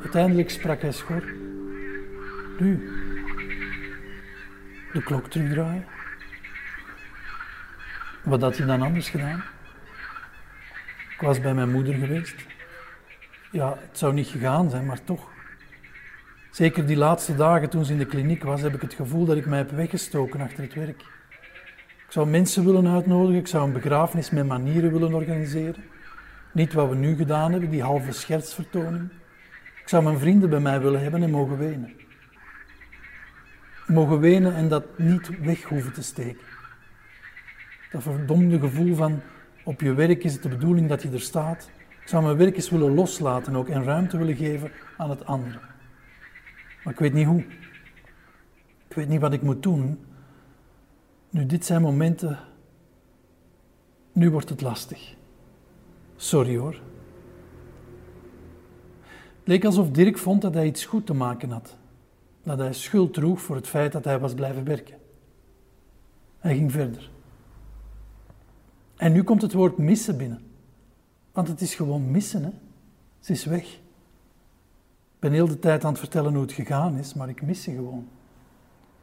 Uiteindelijk 0.00 0.50
sprak 0.50 0.80
hij 0.82 0.92
schor. 0.92 1.22
Nu, 2.58 2.90
de 4.92 5.02
klok 5.04 5.30
terugdraaien. 5.30 5.84
Wat 8.24 8.40
had 8.40 8.56
hij 8.56 8.66
dan 8.66 8.82
anders 8.82 9.08
gedaan? 9.08 9.44
Ik 11.14 11.20
was 11.20 11.40
bij 11.40 11.54
mijn 11.54 11.70
moeder 11.70 11.94
geweest. 11.94 12.34
Ja, 13.50 13.76
het 13.88 13.98
zou 13.98 14.12
niet 14.12 14.26
gegaan 14.26 14.70
zijn, 14.70 14.86
maar 14.86 15.04
toch. 15.04 15.31
Zeker 16.52 16.86
die 16.86 16.96
laatste 16.96 17.34
dagen 17.34 17.70
toen 17.70 17.84
ze 17.84 17.92
in 17.92 17.98
de 17.98 18.06
kliniek 18.06 18.42
was, 18.44 18.60
heb 18.60 18.74
ik 18.74 18.80
het 18.80 18.94
gevoel 18.94 19.24
dat 19.24 19.36
ik 19.36 19.46
mij 19.46 19.58
heb 19.58 19.70
weggestoken 19.70 20.40
achter 20.40 20.62
het 20.62 20.74
werk. 20.74 21.00
Ik 22.06 22.18
zou 22.18 22.26
mensen 22.28 22.64
willen 22.64 22.88
uitnodigen, 22.88 23.40
ik 23.40 23.46
zou 23.46 23.66
een 23.66 23.72
begrafenis 23.72 24.30
met 24.30 24.46
manieren 24.46 24.92
willen 24.92 25.14
organiseren. 25.14 25.84
Niet 26.52 26.72
wat 26.72 26.88
we 26.88 26.94
nu 26.94 27.16
gedaan 27.16 27.52
hebben, 27.52 27.70
die 27.70 27.82
halve 27.82 28.12
schertsvertoning. 28.12 29.10
Ik 29.80 29.88
zou 29.88 30.02
mijn 30.02 30.18
vrienden 30.18 30.50
bij 30.50 30.60
mij 30.60 30.80
willen 30.80 31.02
hebben 31.02 31.22
en 31.22 31.30
mogen 31.30 31.58
wenen. 31.58 31.92
Mogen 33.86 34.20
wenen 34.20 34.54
en 34.54 34.68
dat 34.68 34.98
niet 34.98 35.40
weg 35.40 35.62
hoeven 35.62 35.92
te 35.92 36.02
steken. 36.02 36.46
Dat 37.92 38.02
verdomde 38.02 38.58
gevoel 38.58 38.94
van 38.94 39.20
op 39.64 39.80
je 39.80 39.94
werk 39.94 40.24
is 40.24 40.32
het 40.32 40.42
de 40.42 40.48
bedoeling 40.48 40.88
dat 40.88 41.02
je 41.02 41.10
er 41.10 41.20
staat. 41.20 41.70
Ik 42.02 42.08
zou 42.08 42.24
mijn 42.24 42.36
werk 42.36 42.56
eens 42.56 42.70
willen 42.70 42.94
loslaten 42.94 43.56
ook 43.56 43.68
en 43.68 43.84
ruimte 43.84 44.18
willen 44.18 44.36
geven 44.36 44.70
aan 44.96 45.10
het 45.10 45.26
andere. 45.26 45.71
Maar 46.84 46.92
ik 46.92 46.98
weet 46.98 47.12
niet 47.12 47.26
hoe. 47.26 47.44
Ik 48.88 48.94
weet 48.94 49.08
niet 49.08 49.20
wat 49.20 49.32
ik 49.32 49.42
moet 49.42 49.62
doen. 49.62 49.98
Nu, 51.30 51.46
dit 51.46 51.64
zijn 51.64 51.82
momenten. 51.82 52.38
Nu 54.12 54.30
wordt 54.30 54.48
het 54.48 54.60
lastig. 54.60 55.14
Sorry 56.16 56.56
hoor. 56.56 56.80
Het 59.38 59.50
leek 59.50 59.64
alsof 59.64 59.90
Dirk 59.90 60.18
vond 60.18 60.42
dat 60.42 60.54
hij 60.54 60.66
iets 60.66 60.84
goed 60.84 61.06
te 61.06 61.14
maken 61.14 61.50
had. 61.50 61.76
Dat 62.42 62.58
hij 62.58 62.72
schuld 62.72 63.14
droeg 63.14 63.40
voor 63.40 63.56
het 63.56 63.66
feit 63.66 63.92
dat 63.92 64.04
hij 64.04 64.18
was 64.18 64.34
blijven 64.34 64.64
werken. 64.64 64.98
Hij 66.38 66.54
ging 66.54 66.72
verder. 66.72 67.10
En 68.96 69.12
nu 69.12 69.22
komt 69.22 69.42
het 69.42 69.52
woord 69.52 69.78
missen 69.78 70.16
binnen. 70.16 70.42
Want 71.32 71.48
het 71.48 71.60
is 71.60 71.74
gewoon 71.74 72.10
missen, 72.10 72.42
hè. 72.44 72.50
Ze 73.20 73.32
is 73.32 73.44
weg. 73.44 73.80
Ben 75.22 75.32
heel 75.32 75.46
de 75.46 75.58
tijd 75.58 75.84
aan 75.84 75.90
het 75.90 75.98
vertellen 75.98 76.32
hoe 76.32 76.42
het 76.42 76.52
gegaan 76.52 76.96
is, 76.96 77.14
maar 77.14 77.28
ik 77.28 77.42
mis 77.42 77.62
ze 77.62 77.70
gewoon. 77.70 78.08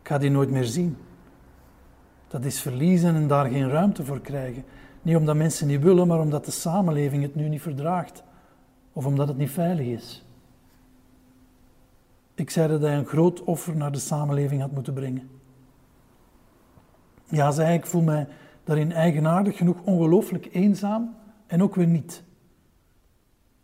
Ik 0.01 0.07
ga 0.07 0.17
die 0.17 0.29
nooit 0.29 0.49
meer 0.49 0.63
zien. 0.63 0.97
Dat 2.27 2.45
is 2.45 2.61
verliezen 2.61 3.15
en 3.15 3.27
daar 3.27 3.49
geen 3.49 3.69
ruimte 3.69 4.05
voor 4.05 4.19
krijgen. 4.21 4.63
Niet 5.01 5.15
omdat 5.15 5.35
mensen 5.35 5.67
niet 5.67 5.81
willen, 5.81 6.07
maar 6.07 6.19
omdat 6.19 6.45
de 6.45 6.51
samenleving 6.51 7.23
het 7.23 7.35
nu 7.35 7.49
niet 7.49 7.61
verdraagt. 7.61 8.23
Of 8.93 9.05
omdat 9.05 9.27
het 9.27 9.37
niet 9.37 9.49
veilig 9.49 9.85
is. 9.85 10.25
Ik 12.35 12.49
zei 12.49 12.67
dat 12.67 12.81
hij 12.81 12.97
een 12.97 13.05
groot 13.05 13.43
offer 13.43 13.75
naar 13.75 13.91
de 13.91 13.99
samenleving 13.99 14.61
had 14.61 14.71
moeten 14.71 14.93
brengen. 14.93 15.29
Ja, 17.25 17.51
zei 17.51 17.73
ik 17.73 17.85
voel 17.85 18.01
mij 18.01 18.27
daarin 18.63 18.91
eigenaardig 18.91 19.57
genoeg 19.57 19.81
ongelooflijk 19.83 20.49
eenzaam 20.51 21.15
en 21.47 21.63
ook 21.63 21.75
weer 21.75 21.87
niet. 21.87 22.23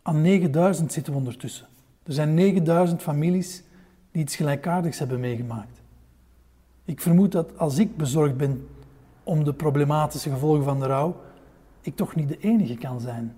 Aan 0.02 0.20
9000 0.20 0.92
zitten 0.92 1.12
we 1.12 1.18
ondertussen. 1.18 1.66
Er 2.06 2.12
zijn 2.12 2.34
9000 2.34 3.02
families 3.02 3.62
die 4.10 4.22
iets 4.22 4.36
gelijkaardigs 4.36 4.98
hebben 4.98 5.20
meegemaakt. 5.20 5.80
Ik 6.84 7.00
vermoed 7.00 7.32
dat 7.32 7.58
als 7.58 7.78
ik 7.78 7.96
bezorgd 7.96 8.36
ben 8.36 8.68
om 9.22 9.44
de 9.44 9.54
problematische 9.54 10.30
gevolgen 10.30 10.64
van 10.64 10.80
de 10.80 10.86
rouw, 10.86 11.16
ik 11.80 11.96
toch 11.96 12.14
niet 12.14 12.28
de 12.28 12.38
enige 12.38 12.74
kan 12.74 13.00
zijn. 13.00 13.36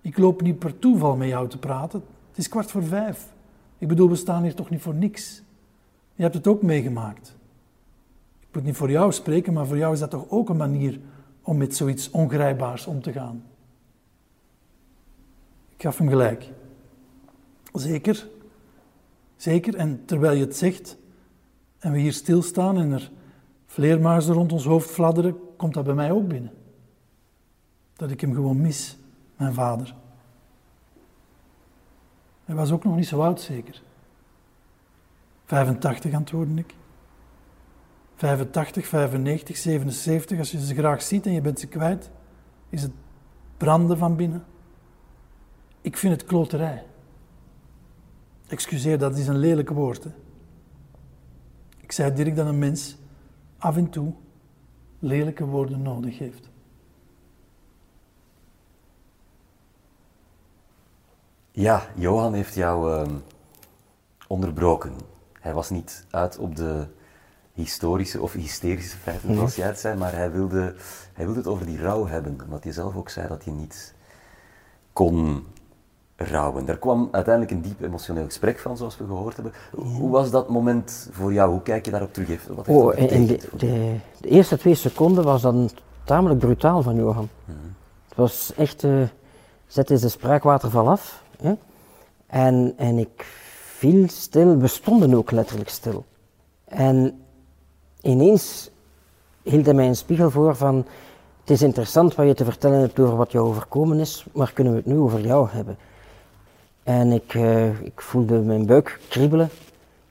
Ik 0.00 0.18
loop 0.18 0.40
niet 0.40 0.58
per 0.58 0.78
toeval 0.78 1.16
met 1.16 1.28
jou 1.28 1.48
te 1.48 1.58
praten. 1.58 2.02
Het 2.28 2.38
is 2.38 2.48
kwart 2.48 2.70
voor 2.70 2.84
vijf. 2.84 3.32
Ik 3.78 3.88
bedoel, 3.88 4.08
we 4.08 4.16
staan 4.16 4.42
hier 4.42 4.54
toch 4.54 4.70
niet 4.70 4.82
voor 4.82 4.94
niks. 4.94 5.42
Je 6.14 6.22
hebt 6.22 6.34
het 6.34 6.46
ook 6.46 6.62
meegemaakt. 6.62 7.36
Ik 8.40 8.54
moet 8.54 8.64
niet 8.64 8.76
voor 8.76 8.90
jou 8.90 9.12
spreken, 9.12 9.52
maar 9.52 9.66
voor 9.66 9.76
jou 9.76 9.92
is 9.92 10.00
dat 10.00 10.10
toch 10.10 10.24
ook 10.28 10.48
een 10.48 10.56
manier 10.56 11.00
om 11.42 11.56
met 11.56 11.76
zoiets 11.76 12.10
ongrijpbaars 12.10 12.86
om 12.86 13.02
te 13.02 13.12
gaan. 13.12 13.42
Ik 15.76 15.82
gaf 15.82 15.98
hem 15.98 16.08
gelijk. 16.08 16.50
Zeker, 17.72 18.28
zeker. 19.36 19.74
En 19.74 20.04
terwijl 20.04 20.36
je 20.36 20.44
het 20.44 20.56
zegt 20.56 20.96
en 21.78 21.92
we 21.92 21.98
hier 21.98 22.12
stilstaan 22.12 22.78
en 22.78 22.92
er 22.92 23.10
vleermuizen 23.66 24.34
rond 24.34 24.52
ons 24.52 24.64
hoofd 24.64 24.90
fladderen, 24.90 25.36
komt 25.56 25.74
dat 25.74 25.84
bij 25.84 25.94
mij 25.94 26.12
ook 26.12 26.28
binnen. 26.28 26.52
Dat 27.96 28.10
ik 28.10 28.20
hem 28.20 28.34
gewoon 28.34 28.60
mis, 28.60 28.98
mijn 29.36 29.54
vader. 29.54 29.94
Hij 32.44 32.54
was 32.54 32.70
ook 32.70 32.84
nog 32.84 32.96
niet 32.96 33.08
zo 33.08 33.20
oud, 33.20 33.40
zeker. 33.40 33.82
85 35.44 36.14
antwoordde 36.14 36.54
ik. 36.54 36.74
85, 38.14 38.86
95, 38.86 39.56
77, 39.56 40.38
als 40.38 40.50
je 40.50 40.66
ze 40.66 40.74
graag 40.74 41.02
ziet 41.02 41.26
en 41.26 41.32
je 41.32 41.40
bent 41.40 41.60
ze 41.60 41.66
kwijt, 41.66 42.10
is 42.68 42.82
het 42.82 42.92
branden 43.56 43.98
van 43.98 44.16
binnen. 44.16 44.44
Ik 45.80 45.96
vind 45.96 46.12
het 46.12 46.24
kloterij. 46.24 46.84
Excuseer, 48.48 48.98
dat 48.98 49.18
is 49.18 49.26
een 49.26 49.38
lelijk 49.38 49.70
woord. 49.70 50.06
Ik 51.80 51.92
zei 51.92 52.12
direct 52.14 52.36
dat 52.36 52.46
een 52.46 52.58
mens 52.58 52.96
af 53.58 53.76
en 53.76 53.90
toe 53.90 54.12
lelijke 54.98 55.44
woorden 55.44 55.82
nodig 55.82 56.18
heeft. 56.18 56.48
Ja, 61.50 61.82
Johan 61.94 62.34
heeft 62.34 62.54
jou 62.54 63.08
uh, 63.08 63.16
onderbroken. 64.26 64.92
Hij 65.40 65.54
was 65.54 65.70
niet 65.70 66.06
uit 66.10 66.38
op 66.38 66.56
de 66.56 66.86
historische 67.52 68.20
of 68.20 68.32
hysterische 68.32 68.96
feiten, 68.96 69.34
zoals 69.34 69.56
jij 69.56 69.66
het 69.66 69.78
zei, 69.78 69.98
maar 69.98 70.12
hij 70.12 70.30
wilde, 70.30 70.74
hij 71.12 71.24
wilde 71.24 71.40
het 71.40 71.48
over 71.48 71.66
die 71.66 71.78
rouw 71.78 72.06
hebben, 72.06 72.40
omdat 72.44 72.64
hij 72.64 72.72
zelf 72.72 72.96
ook 72.96 73.08
zei 73.08 73.28
dat 73.28 73.44
hij 73.44 73.52
niet 73.52 73.94
kon 74.92 75.46
rouwen. 76.18 76.64
Daar 76.64 76.78
kwam 76.78 77.08
uiteindelijk 77.10 77.54
een 77.54 77.62
diep 77.62 77.82
emotioneel 77.82 78.24
gesprek 78.24 78.58
van, 78.58 78.76
zoals 78.76 78.98
we 78.98 79.04
gehoord 79.04 79.34
hebben. 79.34 79.52
Hoe 79.74 80.10
was 80.10 80.30
dat 80.30 80.48
moment 80.48 81.08
voor 81.12 81.32
jou? 81.32 81.50
Hoe 81.50 81.62
kijk 81.62 81.84
je 81.84 81.90
daarop 81.90 82.12
terug? 82.12 82.46
Wat 82.46 82.66
heeft 82.66 82.78
oh, 82.78 82.98
in 82.98 83.26
de, 83.26 83.38
de, 83.56 83.96
de, 84.20 84.28
eerste 84.28 84.58
twee 84.58 84.74
seconden 84.74 85.24
was 85.24 85.42
dat 85.42 85.74
tamelijk 86.04 86.40
brutaal 86.40 86.82
van 86.82 86.96
Johan. 86.96 87.28
Mhm. 87.44 87.56
Het 88.08 88.16
was 88.16 88.52
echt, 88.56 88.82
uh, 88.82 89.02
zet 89.66 89.90
eens 89.90 90.00
de 90.00 90.08
spraakwaterval 90.08 90.88
af. 90.88 91.22
Hè? 91.42 91.54
En, 92.26 92.74
en 92.76 92.98
ik 92.98 93.24
viel 93.76 94.08
stil, 94.08 94.56
we 94.56 94.66
stonden 94.66 95.14
ook 95.14 95.30
letterlijk 95.30 95.68
stil. 95.68 96.04
En 96.64 97.22
ineens 98.00 98.70
hield 99.42 99.64
hij 99.64 99.74
mij 99.74 99.86
een 99.86 99.96
spiegel 99.96 100.30
voor 100.30 100.56
van, 100.56 100.76
het 101.40 101.50
is 101.50 101.62
interessant 101.62 102.14
wat 102.14 102.26
je 102.26 102.34
te 102.34 102.44
vertellen 102.44 102.80
hebt 102.80 102.98
over 102.98 103.16
wat 103.16 103.32
jou 103.32 103.46
overkomen 103.46 104.00
is, 104.00 104.26
maar 104.32 104.52
kunnen 104.52 104.72
we 104.72 104.78
het 104.78 104.88
nu 104.88 104.98
over 104.98 105.20
jou 105.20 105.48
hebben? 105.50 105.78
En 106.88 107.12
ik, 107.12 107.34
uh, 107.34 107.80
ik 107.80 108.00
voelde 108.00 108.38
mijn 108.40 108.66
buik 108.66 109.00
kriebelen, 109.08 109.50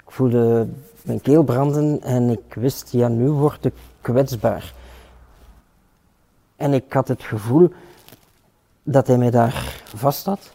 ik 0.06 0.12
voelde 0.12 0.68
mijn 1.02 1.22
keel 1.22 1.44
branden 1.44 2.02
en 2.02 2.30
ik 2.30 2.54
wist, 2.54 2.92
ja, 2.92 3.08
nu 3.08 3.30
word 3.30 3.66
ik 3.66 3.74
kwetsbaar. 4.02 4.74
En 6.56 6.74
ik 6.74 6.94
had 6.94 7.08
het 7.08 7.24
gevoel 7.24 7.72
dat 8.84 9.08
hij 9.08 9.18
mij 9.18 9.30
daar 9.30 9.82
vast 9.96 10.26
had 10.26 10.52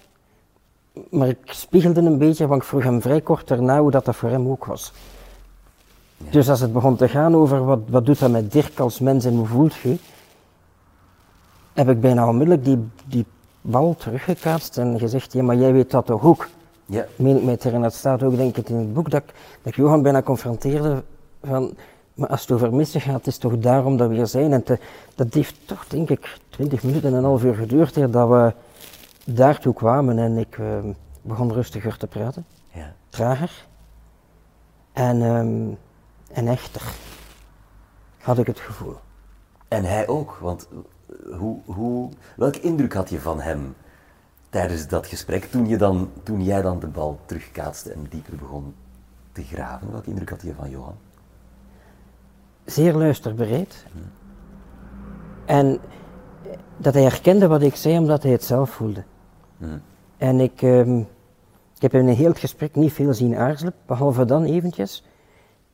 Maar 1.11 1.29
ik 1.29 1.39
spiegelde 1.45 2.01
een 2.01 2.19
beetje, 2.19 2.47
want 2.47 2.63
ik 2.63 2.69
vroeg 2.69 2.83
hem 2.83 3.01
vrij 3.01 3.21
kort 3.21 3.49
daarna 3.49 3.81
hoe 3.81 3.91
dat, 3.91 4.05
dat 4.05 4.17
voor 4.17 4.31
hem 4.31 4.49
ook 4.49 4.65
was. 4.65 4.93
Dus 6.17 6.49
als 6.49 6.61
het 6.61 6.73
begon 6.73 6.97
te 6.97 7.09
gaan 7.09 7.35
over 7.35 7.65
wat, 7.65 7.81
wat 7.89 8.07
doet 8.07 8.19
dat 8.19 8.31
met 8.31 8.53
Dirk 8.53 8.79
als 8.79 8.99
mens 8.99 9.25
en 9.25 9.37
hoe 9.37 9.47
voelt 9.47 9.75
je, 9.75 9.97
heb 11.73 11.89
ik 11.89 12.01
bijna 12.01 12.29
onmiddellijk 12.29 12.65
die, 12.65 12.79
die 13.07 13.27
bal 13.63 13.95
teruggekaatst 13.95 14.79
en 14.79 14.99
gezegd, 14.99 15.33
ja 15.33 15.43
maar 15.43 15.57
jij 15.57 15.73
weet 15.73 15.91
dat 15.91 16.07
toch 16.07 16.25
ook? 16.25 16.49
Ja. 16.87 17.07
Meen 17.17 17.37
ik 17.37 17.43
mij 17.45 17.57
te 17.57 17.63
herinneren, 17.63 17.91
dat 17.91 17.99
staat 17.99 18.23
ook 18.23 18.37
denk 18.37 18.57
ik 18.57 18.69
in 18.69 18.77
het 18.77 18.93
boek, 18.95 19.11
dat, 19.11 19.23
ik- 19.23 19.35
dat 19.63 19.73
ik 19.73 19.75
Johan 19.77 20.03
bijna 20.03 20.23
confronteerde 20.23 21.03
van, 21.45 21.75
maar 22.15 22.29
als 22.29 22.41
het 22.41 22.51
over 22.51 22.75
missen 22.75 23.01
gaat, 23.01 23.15
het 23.15 23.27
is 23.27 23.39
toch 23.39 23.59
daarom 23.59 23.97
dat 23.97 24.09
we 24.09 24.15
hier 24.15 24.27
zijn. 24.27 24.53
En 24.53 24.63
te- 24.63 24.79
dat 25.15 25.35
heeft 25.35 25.55
toch 25.67 25.87
denk 25.87 26.11
ik 26.11 26.39
20 26.49 26.83
minuten 26.83 27.09
en 27.11 27.15
een 27.17 27.25
half 27.25 27.45
uur 27.45 27.55
geduurd 27.55 27.97
eer 27.97 28.11
dat 28.11 28.29
we 28.29 28.53
daartoe 29.25 29.75
kwamen 29.75 30.19
en 30.19 30.37
ik 30.39 30.59
eh, 30.59 30.67
begon 31.23 31.53
rustiger 31.53 31.97
te 31.97 32.07
praten, 32.07 32.45
Ja. 32.73 32.95
trager 33.09 33.67
en, 34.93 35.23
ehm, 35.23 35.69
en 36.39 36.49
echter, 36.49 36.83
had 38.19 38.39
ik 38.39 38.47
het 38.47 38.61
gevoel. 38.61 38.95
En 39.69 39.85
hij 39.85 40.09
ook, 40.09 40.39
want 40.41 40.69
hoe, 41.39 41.59
hoe, 41.65 42.11
welke 42.37 42.61
indruk 42.61 42.93
had 42.93 43.11
je 43.11 43.21
van 43.21 43.41
hem 43.41 43.75
tijdens 44.51 44.89
dat 44.89 45.07
gesprek 45.07 45.45
toen, 45.45 45.69
je 45.69 45.77
dan, 45.77 46.11
toen 46.23 46.43
jij 46.43 46.63
dan 46.63 46.81
de 46.81 46.87
bal 46.87 47.19
terugkaatste 47.27 47.93
en 47.93 48.07
dieper 48.09 48.37
begon 48.37 48.75
te 49.33 49.43
graven? 49.43 49.93
Welke 49.93 50.11
indruk 50.11 50.31
had 50.31 50.43
je 50.43 50.55
van 50.55 50.71
Johan? 50.71 50.97
zeer 52.65 52.95
luisterbereid. 52.95 53.85
En 55.45 55.79
dat 56.77 56.95
hij 56.95 57.03
herkende 57.03 57.47
wat 57.47 57.63
ik 57.63 57.75
zei 57.75 57.99
omdat 57.99 58.23
hij 58.23 58.33
het 58.33 58.45
zelf 58.45 58.71
voelde. 58.71 59.05
En 60.17 60.41
ik, 60.41 60.63
ehm, 60.63 60.99
ik 61.75 61.83
heb 61.83 61.95
in 61.95 62.09
een 62.09 62.15
heel 62.15 62.29
het 62.29 62.39
gesprek 62.39 62.75
niet 62.75 62.93
veel 62.93 63.15
zien 63.15 63.37
aarzelen, 63.37 63.75
behalve 63.87 64.25
dan 64.25 64.45
eventjes. 64.45 65.05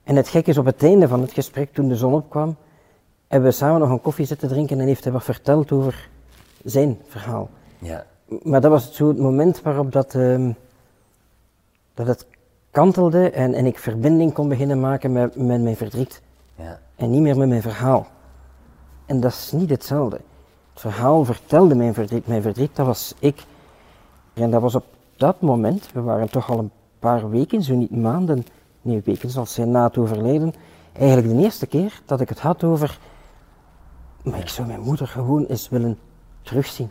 En 0.04 0.16
het 0.16 0.28
gekke 0.28 0.50
is, 0.50 0.58
op 0.58 0.64
het 0.64 0.82
einde 0.82 1.08
van 1.08 1.20
het 1.20 1.32
gesprek, 1.32 1.72
toen 1.72 1.88
de 1.88 1.96
zon 1.96 2.12
opkwam, 2.12 2.56
hebben 3.28 3.48
we 3.48 3.56
samen 3.56 3.80
nog 3.80 3.90
een 3.90 4.00
koffie 4.00 4.26
zitten 4.26 4.48
drinken 4.48 4.80
en 4.80 4.86
heeft 4.86 5.04
hij 5.04 5.12
wat 5.12 5.24
verteld 5.24 5.72
over 5.72 6.08
zijn 6.64 6.98
verhaal. 7.08 7.48
Ja. 7.78 8.04
Maar 8.42 8.60
dat 8.60 8.70
was 8.70 8.94
zo 8.94 9.08
het 9.08 9.18
moment 9.18 9.62
waarop 9.62 9.92
dat, 9.92 10.14
ehm, 10.14 10.52
dat 11.94 12.06
het 12.06 12.26
kantelde 12.70 13.30
en, 13.30 13.54
en 13.54 13.66
ik 13.66 13.78
verbinding 13.78 14.32
kon 14.32 14.48
beginnen 14.48 14.80
maken 14.80 15.12
met, 15.12 15.36
met 15.36 15.62
mijn 15.62 15.76
verdriet 15.76 16.22
Ja. 16.54 16.78
en 16.96 17.10
niet 17.10 17.20
meer 17.20 17.36
met 17.36 17.48
mijn 17.48 17.62
verhaal. 17.62 18.06
En 19.06 19.20
dat 19.20 19.32
is 19.32 19.52
niet 19.52 19.70
hetzelfde. 19.70 20.20
Het 20.72 20.80
verhaal 20.80 21.24
vertelde 21.24 21.74
mijn 21.74 21.94
verdriet. 21.94 22.26
Mijn 22.26 22.42
verdriet, 22.42 22.76
dat 22.76 22.86
was 22.86 23.14
ik. 23.18 23.44
En 24.34 24.50
dat 24.50 24.62
was 24.62 24.74
op 24.74 24.84
dat 25.16 25.40
moment, 25.40 25.88
we 25.92 26.00
waren 26.00 26.30
toch 26.30 26.50
al 26.50 26.58
een 26.58 26.70
paar 26.98 27.30
weken, 27.30 27.62
zo 27.62 27.74
niet 27.74 27.96
maanden, 27.96 28.46
nee 28.82 29.02
weken 29.04 29.40
het 29.40 29.48
zijn 29.48 29.70
na 29.70 29.84
het 29.84 29.98
overlijden, 29.98 30.54
eigenlijk 30.92 31.28
de 31.28 31.42
eerste 31.42 31.66
keer 31.66 32.00
dat 32.06 32.20
ik 32.20 32.28
het 32.28 32.40
had 32.40 32.64
over, 32.64 32.98
maar 34.22 34.38
ik 34.38 34.48
zou 34.48 34.66
mijn 34.68 34.80
moeder 34.80 35.06
gewoon 35.08 35.44
eens 35.44 35.68
willen 35.68 35.98
terugzien. 36.42 36.90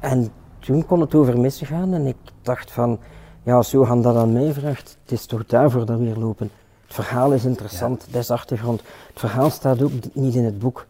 En 0.00 0.32
toen 0.58 0.86
kon 0.86 1.00
het 1.00 1.14
over 1.14 1.38
missen 1.40 1.66
gaan 1.66 1.94
en 1.94 2.06
ik 2.06 2.16
dacht 2.42 2.70
van, 2.72 2.98
ja 3.42 3.54
als 3.54 3.70
Johan 3.70 4.02
dat 4.02 4.16
aan 4.16 4.32
mij 4.32 4.52
vraagt, 4.52 4.96
het 5.02 5.12
is 5.12 5.26
toch 5.26 5.46
daarvoor 5.46 5.86
dat 5.86 5.98
we 5.98 6.04
hier 6.04 6.16
lopen. 6.16 6.50
Het 6.86 6.94
verhaal 6.94 7.32
is 7.32 7.44
interessant, 7.44 8.06
dat 8.10 8.22
is 8.22 8.30
achtergrond. 8.30 8.80
Het 9.10 9.18
verhaal 9.20 9.50
staat 9.50 9.82
ook 9.82 9.90
niet 10.12 10.34
in 10.34 10.44
het 10.44 10.58
boek. 10.58 10.86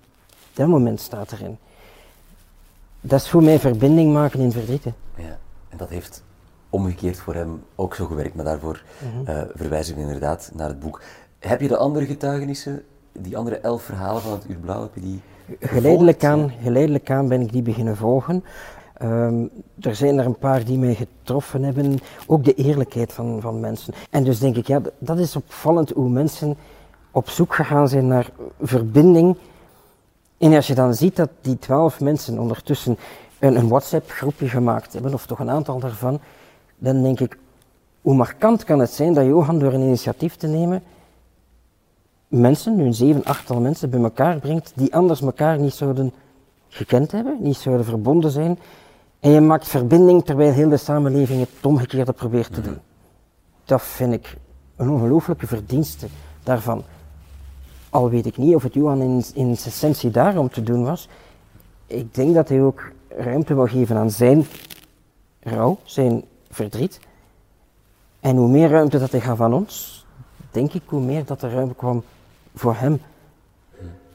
Dat 0.53 0.69
moment 0.69 1.01
staat 1.01 1.33
erin. 1.33 1.59
Dat 3.01 3.21
is 3.21 3.29
voor 3.29 3.43
mij 3.43 3.59
verbinding 3.59 4.13
maken 4.13 4.41
in 4.41 4.53
verdriet. 4.53 4.85
hè. 4.85 4.91
Ja, 5.17 5.39
en 5.69 5.77
dat 5.77 5.89
heeft 5.89 6.23
omgekeerd 6.71 7.19
voor 7.19 7.35
hem 7.35 7.63
ook 7.75 7.95
zo 7.95 8.07
gewerkt, 8.07 8.35
maar 8.35 8.45
daarvoor 8.45 8.83
Mhm. 9.03 9.31
eh, 9.31 9.43
verwijzen 9.55 9.95
we 9.95 10.01
inderdaad 10.01 10.51
naar 10.55 10.69
het 10.69 10.81
boek. 10.81 11.03
Heb 11.39 11.61
je 11.61 11.69
de 11.69 11.77
andere 11.77 12.07
getuigenissen, 12.07 12.83
die 13.13 13.37
andere 13.37 13.57
elf 13.57 13.83
verhalen 13.83 14.23
van 14.23 14.33
het 14.33 14.45
Uur 14.49 14.57
Blauw, 14.57 14.83
heb 14.83 14.95
je 14.95 15.01
die 15.01 15.21
Geleidelijk 15.61 16.25
aan, 16.25 16.53
geleidelijk 16.63 17.11
aan 17.11 17.29
ben 17.29 17.41
ik 17.41 17.53
die 17.53 17.63
beginnen 17.63 17.97
volgen. 17.97 18.45
Ehm, 18.95 19.47
er 19.81 19.95
zijn 19.95 20.19
er 20.19 20.27
een 20.27 20.39
paar 20.39 20.65
die 20.65 20.79
mij 20.79 20.95
getroffen 20.95 21.63
hebben. 21.63 21.99
Ook 22.27 22.45
de 22.45 22.55
eerlijkheid 22.55 23.13
van, 23.13 23.41
van 23.41 23.61
mensen. 23.61 23.95
En 24.11 24.25
dus 24.25 24.39
denk 24.39 24.57
ik, 24.57 24.67
ja, 24.67 24.81
dat 24.99 25.19
is 25.19 25.37
opvallend 25.37 25.91
hoe 25.91 26.09
mensen 26.09 26.57
op 27.11 27.29
zoek 27.29 27.55
gegaan 27.55 27.89
zijn 27.89 28.07
naar 28.07 28.31
verbinding. 28.61 29.37
En 30.39 30.55
als 30.55 30.67
je 30.67 30.75
dan 30.75 30.95
ziet 30.95 31.17
dat 31.17 31.31
die 31.41 31.59
twaalf 31.59 32.01
mensen 32.01 32.39
ondertussen 32.39 32.99
een, 33.39 33.57
een 33.57 33.69
WhatsApp-groepje 33.69 34.49
gemaakt 34.49 34.93
hebben, 34.93 35.15
of 35.15 35.27
toch 35.27 35.39
een 35.39 35.51
aantal 35.51 35.79
daarvan, 35.79 36.21
dan 36.79 37.03
denk 37.03 37.21
ik, 37.21 37.39
hoe 38.01 38.15
markant 38.15 38.65
kan 38.65 38.79
het 38.79 38.91
zijn 38.91 39.15
dat 39.15 39.25
Johan 39.25 39.59
door 39.59 39.73
een 39.73 39.81
initiatief 39.81 40.37
te 40.37 40.47
nemen 40.47 40.83
mensen, 42.31 42.77
nu 42.77 42.85
een 42.85 42.95
zeven, 42.95 43.25
achttal 43.25 43.61
mensen, 43.61 43.91
bij 43.91 44.01
elkaar 44.01 44.39
brengt 44.39 44.73
die 44.75 44.95
anders 44.95 45.21
elkaar 45.21 45.59
niet 45.59 45.75
zouden 45.75 46.13
gekend 46.69 47.13
hebben, 47.13 47.37
niet 47.41 47.57
zouden 47.57 47.85
verbonden 47.85 48.31
zijn. 48.31 48.59
En 49.21 49.31
je 49.31 49.41
maakt 49.41 49.69
verbinding 49.69 50.25
terwijl 50.25 50.53
heel 50.53 50.69
de 50.69 50.77
samenleving 50.77 51.41
het 51.41 51.49
omgekeerde 51.63 52.13
probeert 52.13 52.55
te 52.55 52.61
doen. 52.61 52.79
Dat 53.65 53.83
vind 53.83 54.13
ik 54.13 54.37
een 54.77 54.91
ongelooflijke 54.91 55.47
verdienste 55.47 56.07
daarvan. 56.43 56.83
Al 57.91 58.11
weet 58.11 58.27
ik 58.27 58.37
niet 58.37 58.55
of 58.55 58.63
het 58.63 58.75
Johan 58.75 59.01
in, 59.01 59.25
in 59.35 59.57
zijn 59.57 59.57
essentie 59.57 60.11
daarom 60.11 60.49
te 60.49 60.63
doen 60.63 60.85
was. 60.85 61.09
Ik 61.87 62.15
denk 62.15 62.35
dat 62.35 62.49
hij 62.49 62.63
ook 62.63 62.91
ruimte 63.09 63.55
wil 63.55 63.67
geven 63.67 63.97
aan 63.97 64.11
zijn 64.11 64.47
rouw, 65.41 65.79
zijn 65.85 66.25
verdriet. 66.51 67.01
En 68.21 68.37
hoe 68.37 68.49
meer 68.49 68.69
ruimte 68.69 68.99
dat 68.99 69.11
hij 69.11 69.21
gaf 69.21 69.37
van 69.37 69.55
ons, 69.55 70.07
denk 70.51 70.73
ik 70.73 70.83
hoe 70.87 71.01
meer 71.01 71.25
dat 71.25 71.43
er 71.43 71.51
ruimte 71.51 71.75
kwam 71.75 72.03
voor 72.55 72.75
hem. 72.75 73.01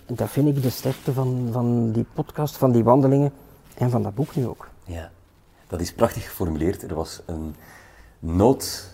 En 0.05 0.15
dat 0.15 0.29
vind 0.29 0.47
ik 0.47 0.61
de 0.61 0.69
sterkte 0.69 1.13
van, 1.13 1.49
van 1.51 1.91
die 1.91 2.05
podcast, 2.13 2.57
van 2.57 2.71
die 2.71 2.83
wandelingen 2.83 3.31
en 3.77 3.89
van 3.89 4.03
dat 4.03 4.15
boek 4.15 4.35
nu 4.35 4.47
ook. 4.47 4.67
Ja, 4.83 5.11
dat 5.67 5.81
is 5.81 5.93
prachtig 5.93 6.23
geformuleerd. 6.23 6.83
Er 6.83 6.95
was 6.95 7.21
een 7.25 7.55
nood 8.19 8.93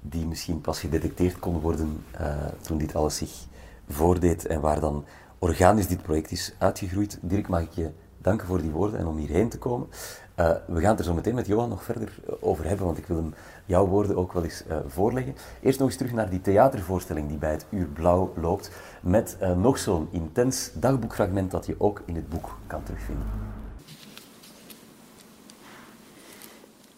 die 0.00 0.26
misschien 0.26 0.60
pas 0.60 0.80
gedetecteerd 0.80 1.38
kon 1.38 1.60
worden 1.60 2.04
eh, 2.10 2.34
toen 2.60 2.78
dit 2.78 2.94
alles 2.94 3.16
zich 3.16 3.44
voordeed 3.88 4.46
en 4.46 4.60
waar 4.60 4.80
dan 4.80 5.04
organisch 5.38 5.86
dit 5.86 6.02
project 6.02 6.30
is 6.30 6.54
uitgegroeid. 6.58 7.18
Dirk, 7.22 7.48
mag 7.48 7.60
ik 7.60 7.72
je 7.72 7.90
danken 8.18 8.46
voor 8.46 8.62
die 8.62 8.70
woorden 8.70 8.98
en 8.98 9.06
om 9.06 9.16
hierheen 9.16 9.48
te 9.48 9.58
komen. 9.58 9.88
Eh, 10.34 10.50
we 10.66 10.80
gaan 10.80 10.90
het 10.90 10.98
er 10.98 11.04
zo 11.04 11.14
meteen 11.14 11.34
met 11.34 11.46
Johan 11.46 11.68
nog 11.68 11.84
verder 11.84 12.08
eh, 12.26 12.34
over 12.40 12.64
hebben, 12.64 12.86
want 12.86 12.98
ik 12.98 13.06
wil 13.06 13.16
hem 13.16 13.34
jouw 13.66 13.86
woorden 13.86 14.16
ook 14.16 14.32
wel 14.32 14.44
eens 14.44 14.66
eh, 14.66 14.76
voorleggen. 14.86 15.34
Eerst 15.62 15.78
nog 15.78 15.88
eens 15.88 15.96
terug 15.96 16.12
naar 16.12 16.30
die 16.30 16.40
theatervoorstelling 16.40 17.28
die 17.28 17.38
bij 17.38 17.50
het 17.50 17.66
Uur 17.70 17.86
Blauw 17.86 18.32
loopt, 18.36 18.70
met 19.00 19.36
nog 19.56 19.78
zo'n 19.78 20.08
intens 20.10 20.70
dagboekfragment 20.74 21.50
dat 21.50 21.66
je 21.66 21.74
ook 21.78 22.02
in 22.04 22.16
het 22.16 22.28
boek 22.28 22.56
kan 22.66 22.82
terugvinden. 22.82 23.26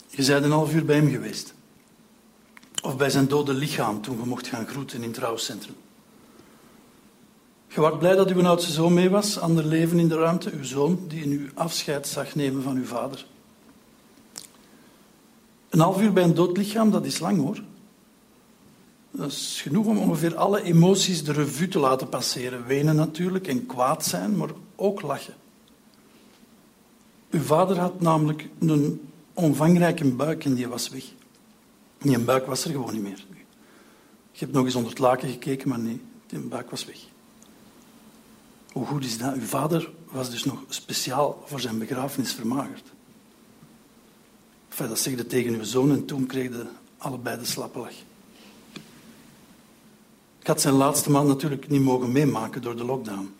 Je 0.09 0.27
bent 0.27 0.45
een 0.45 0.51
half 0.51 0.75
uur 0.75 0.85
bij 0.85 0.97
hem 0.97 1.11
geweest. 1.11 1.55
Of 2.83 2.97
bij 2.97 3.11
zijn 3.11 3.29
dode 3.29 3.55
lichaam 3.55 4.01
toen 4.03 4.19
je 4.19 4.27
mocht 4.27 4.47
gaan 4.47 4.67
groeten 4.67 5.03
in 5.03 5.09
het 5.09 5.19
rouwcentrum. 5.19 5.77
Je 7.77 7.83
was 7.83 7.99
blij 7.99 8.15
dat 8.15 8.31
uw 8.31 8.47
oudste 8.47 8.73
zoon 8.73 8.95
mee 8.95 9.11
was, 9.11 9.39
ander 9.39 9.65
leven 9.65 9.99
in 9.99 10.09
de 10.09 10.17
ruimte, 10.17 10.51
uw 10.51 10.65
zoon 10.65 11.05
die 11.09 11.23
in 11.23 11.31
uw 11.31 11.49
afscheid 11.55 12.07
zag 12.07 12.35
nemen 12.35 12.63
van 12.63 12.77
uw 12.77 12.85
vader. 12.85 13.27
Een 15.69 15.81
half 15.81 16.01
uur 16.01 16.13
bij 16.13 16.23
een 16.23 16.35
dood 16.35 16.57
lichaam, 16.57 16.91
dat 16.91 17.05
is 17.05 17.19
lang 17.19 17.39
hoor. 17.39 17.63
Dat 19.11 19.31
is 19.31 19.61
genoeg 19.63 19.87
om 19.87 19.99
ongeveer 19.99 20.37
alle 20.37 20.63
emoties 20.63 21.25
de 21.25 21.33
revue 21.33 21.69
te 21.69 21.79
laten 21.79 22.09
passeren. 22.09 22.67
Wenen 22.67 22.97
natuurlijk 22.97 23.47
en 23.47 23.67
kwaad 23.67 24.05
zijn, 24.05 24.37
maar 24.37 24.51
ook 24.77 25.03
lachen. 25.03 25.35
Uw 27.31 27.43
vader 27.43 27.79
had 27.79 28.01
namelijk 28.01 28.49
een 28.59 29.11
omvangrijke 29.35 30.13
buik 30.13 30.45
en 30.45 30.55
die 30.55 30.69
was 30.69 30.89
weg. 30.89 31.05
Die 31.99 32.19
buik 32.19 32.47
was 32.47 32.65
er 32.65 32.71
gewoon 32.71 32.93
niet 32.93 33.03
meer. 33.03 33.25
Je 34.33 34.45
hebt 34.45 34.53
nog 34.53 34.65
eens 34.65 34.75
onder 34.75 34.91
het 34.91 35.01
laken 35.01 35.29
gekeken, 35.29 35.69
maar 35.69 35.79
nee, 35.79 36.01
die 36.27 36.39
buik 36.39 36.71
was 36.71 36.85
weg. 36.85 37.15
Hoe 38.77 38.87
goed 38.87 39.05
is 39.05 39.19
dat? 39.19 39.35
Uw 39.35 39.41
vader 39.41 39.91
was 40.11 40.31
dus 40.31 40.45
nog 40.45 40.65
speciaal 40.69 41.43
voor 41.45 41.61
zijn 41.61 41.79
begrafenis 41.79 42.33
vermagerd. 42.33 42.83
Enfin, 44.69 44.89
dat 44.89 44.99
zegde 44.99 45.27
tegen 45.27 45.55
uw 45.55 45.63
zoon 45.63 45.91
en 45.91 46.05
toen 46.05 46.27
kregen 46.27 46.69
allebei 46.99 47.39
de 47.39 47.45
slappe 47.45 47.79
lach. 47.79 47.95
Ik 50.41 50.47
had 50.47 50.61
zijn 50.61 50.75
laatste 50.75 51.11
maand 51.11 51.29
natuurlijk 51.29 51.69
niet 51.69 51.83
mogen 51.83 52.13
meemaken 52.13 52.63
door 52.63 52.77
de 52.77 52.85
lockdown. 52.85 53.35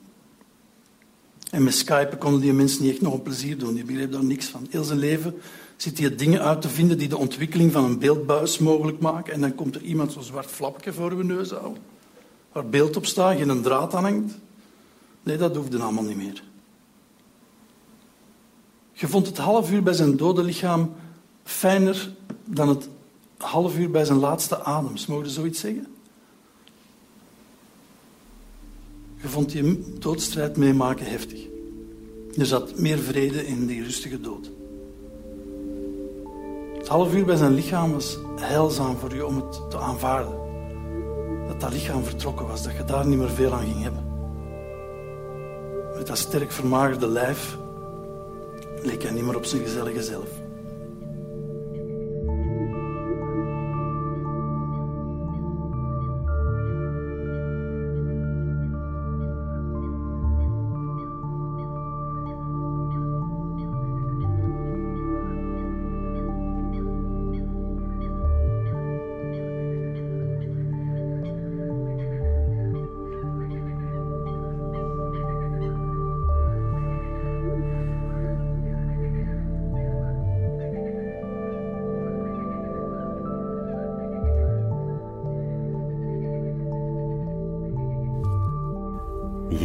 En 1.51 1.65
met 1.65 1.75
Skype 1.75 2.17
konden 2.17 2.41
die 2.41 2.53
mensen 2.53 2.83
niet 2.83 2.93
echt 2.93 3.01
nog 3.01 3.15
een 3.15 3.23
plezier 3.23 3.59
doen. 3.59 3.75
Die 3.75 3.85
begreep 3.85 4.13
daar 4.13 4.25
niks 4.25 4.47
van. 4.47 4.67
Heel 4.71 4.85
zijn 4.85 4.99
leven 4.99 5.35
zit 5.77 5.99
hij 5.99 6.17
dingen 6.17 6.43
uit 6.43 6.63
te 6.63 6.69
vinden 6.69 6.99
die 6.99 7.09
de 7.09 7.17
ontwikkeling 7.17 7.73
van 7.73 7.85
een 7.85 7.99
beeldbuis 7.99 8.59
mogelijk 8.59 8.99
maken. 8.99 9.33
En 9.33 9.41
dan 9.41 9.55
komt 9.55 9.75
er 9.75 9.83
iemand 9.83 10.13
zo'n 10.13 10.23
zwart 10.23 10.51
flapje 10.51 10.93
voor 10.93 11.11
uw 11.11 11.23
neus 11.23 11.51
houden. 11.51 11.83
Waar 12.53 12.69
beeld 12.69 12.97
op 12.97 13.07
staat, 13.07 13.37
geen 13.37 13.63
draad 13.63 13.95
aan 13.95 14.05
hangt. 14.05 14.35
Nee, 15.27 15.37
dat 15.37 15.57
hoefde 15.57 15.79
allemaal 15.79 16.05
niet 16.05 16.17
meer. 16.17 16.43
Je 18.93 19.09
vond 19.09 19.27
het 19.27 19.39
half 19.39 19.73
uur 19.73 19.83
bij 19.83 19.93
zijn 19.93 20.17
dode 20.17 20.43
lichaam 20.43 20.93
fijner 21.45 22.11
dan 22.45 22.69
het 22.69 22.89
half 23.37 23.79
uur 23.79 23.91
bij 23.91 24.05
zijn 24.05 24.19
laatste 24.19 24.63
adems. 24.63 25.07
Mogen 25.07 25.31
zoiets 25.31 25.61
zeggen? 25.61 25.87
Je 29.17 29.29
vond 29.29 29.51
die 29.51 29.99
doodstrijd 29.99 30.57
meemaken 30.57 31.07
heftig. 31.07 31.47
Er 32.37 32.47
zat 32.47 32.79
meer 32.79 32.99
vrede 32.99 33.47
in 33.47 33.67
die 33.67 33.83
rustige 33.83 34.21
dood. 34.21 34.51
Het 36.79 36.89
half 36.89 37.15
uur 37.15 37.25
bij 37.25 37.37
zijn 37.37 37.55
lichaam 37.55 37.93
was 37.93 38.19
heilzaam 38.37 38.97
voor 38.97 39.15
je 39.15 39.27
om 39.27 39.37
het 39.37 39.71
te 39.71 39.79
aanvaarden. 39.79 40.35
Dat 41.47 41.61
dat 41.61 41.73
lichaam 41.73 42.05
vertrokken 42.05 42.47
was, 42.47 42.63
dat 42.63 42.77
je 42.77 42.85
daar 42.85 43.07
niet 43.07 43.19
meer 43.19 43.31
veel 43.31 43.53
aan 43.53 43.65
ging 43.65 43.83
hebben. 43.83 44.06
Met 45.97 46.07
dat 46.07 46.19
sterk 46.19 46.53
vermagerde 46.53 47.09
lijf 47.09 47.57
leek 48.83 49.03
hij 49.03 49.11
niet 49.11 49.25
meer 49.25 49.37
op 49.37 49.45
zijn 49.45 49.63
gezellige 49.63 50.03
zelf. 50.03 50.29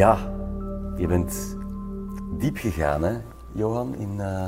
Ja, 0.01 0.17
je 0.97 1.07
bent 1.07 1.57
diep 2.37 2.57
gegaan, 2.57 3.03
hè, 3.03 3.17
Johan, 3.53 3.95
in 3.95 4.15
uh, 4.17 4.47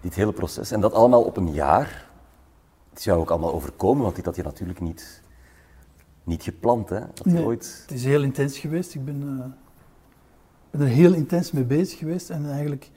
dit 0.00 0.14
hele 0.14 0.32
proces. 0.32 0.70
En 0.70 0.80
dat 0.80 0.92
allemaal 0.92 1.22
op 1.22 1.36
een 1.36 1.52
jaar. 1.52 2.08
Het 2.90 2.98
is 2.98 3.04
jou 3.04 3.20
ook 3.20 3.30
allemaal 3.30 3.52
overkomen, 3.52 4.02
want 4.02 4.16
dit 4.16 4.24
had 4.24 4.36
je 4.36 4.42
natuurlijk 4.42 4.80
niet, 4.80 5.22
niet 6.24 6.42
gepland. 6.42 6.88
Hè? 6.88 7.00
Nee, 7.22 7.44
ooit... 7.44 7.78
Het 7.82 7.96
is 7.96 8.04
heel 8.04 8.22
intens 8.22 8.58
geweest. 8.58 8.94
Ik 8.94 9.04
ben, 9.04 9.22
uh, 9.22 9.44
ben, 10.70 10.80
er 10.80 10.86
heel 10.86 11.12
intens 11.12 11.52
mee 11.52 11.64
bezig 11.64 11.98
geweest. 11.98 12.30
En 12.30 12.50
eigenlijk 12.50 12.90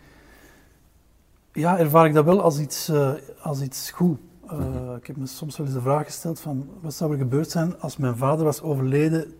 ja, 1.52 1.80
ervaar 1.80 2.06
ik 2.06 2.14
dat 2.14 2.26
wel 2.26 2.42
als 2.42 2.60
iets, 2.60 2.90
uh, 2.90 3.14
als 3.42 3.62
iets 3.62 3.92
goed. 3.92 4.20
Mm 4.44 4.60
-hmm. 4.60 4.96
Ik 4.96 5.08
heb 5.08 5.18
me 5.18 5.26
soms 5.26 5.58
wel 5.58 5.66
eens 5.66 5.76
de 5.76 5.82
vraag 5.82 6.06
gesteld 6.06 6.40
van 6.40 6.70
wat 6.82 6.94
zou 6.94 7.12
er 7.12 7.18
gebeurd 7.18 7.52
zijn 7.52 7.80
als 7.80 7.98
mijn 7.98 8.18
vader 8.18 8.46
was 8.46 8.62
overleden 8.62 9.34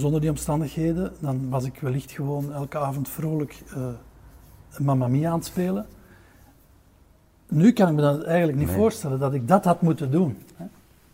zonder 0.00 0.20
die 0.20 0.30
omstandigheden, 0.30 1.12
dan 1.20 1.48
was 1.48 1.64
ik 1.64 1.80
wellicht 1.80 2.10
gewoon 2.10 2.52
elke 2.52 2.78
avond 2.78 3.08
vrolijk 3.08 3.62
uh, 3.76 3.86
Mamma 4.78 5.08
Mia 5.08 5.30
aan 5.30 5.38
het 5.38 5.46
spelen. 5.46 5.86
Nu 7.48 7.72
kan 7.72 7.88
ik 7.88 7.94
me 7.94 8.00
dat 8.00 8.24
eigenlijk 8.24 8.58
niet 8.58 8.70
voorstellen, 8.70 9.18
dat 9.18 9.34
ik 9.34 9.48
dat 9.48 9.64
had 9.64 9.82
moeten 9.82 10.10
doen. 10.10 10.38
Hè? 10.56 10.64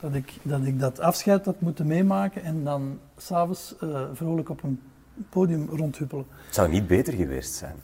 Dat, 0.01 0.15
ik, 0.15 0.33
dat 0.43 0.65
ik 0.65 0.81
dat 0.81 1.01
afscheid 1.01 1.45
had 1.45 1.61
moeten 1.61 1.87
meemaken 1.87 2.43
en 2.43 2.65
dan 2.65 2.99
s'avonds 3.17 3.75
uh, 3.83 4.01
vrolijk 4.13 4.49
op 4.49 4.63
een 4.63 4.81
podium 5.29 5.69
rondhuppelen. 5.71 6.27
Het 6.47 6.55
zou 6.55 6.69
niet 6.69 6.87
beter 6.87 7.13
geweest 7.13 7.55
zijn? 7.55 7.75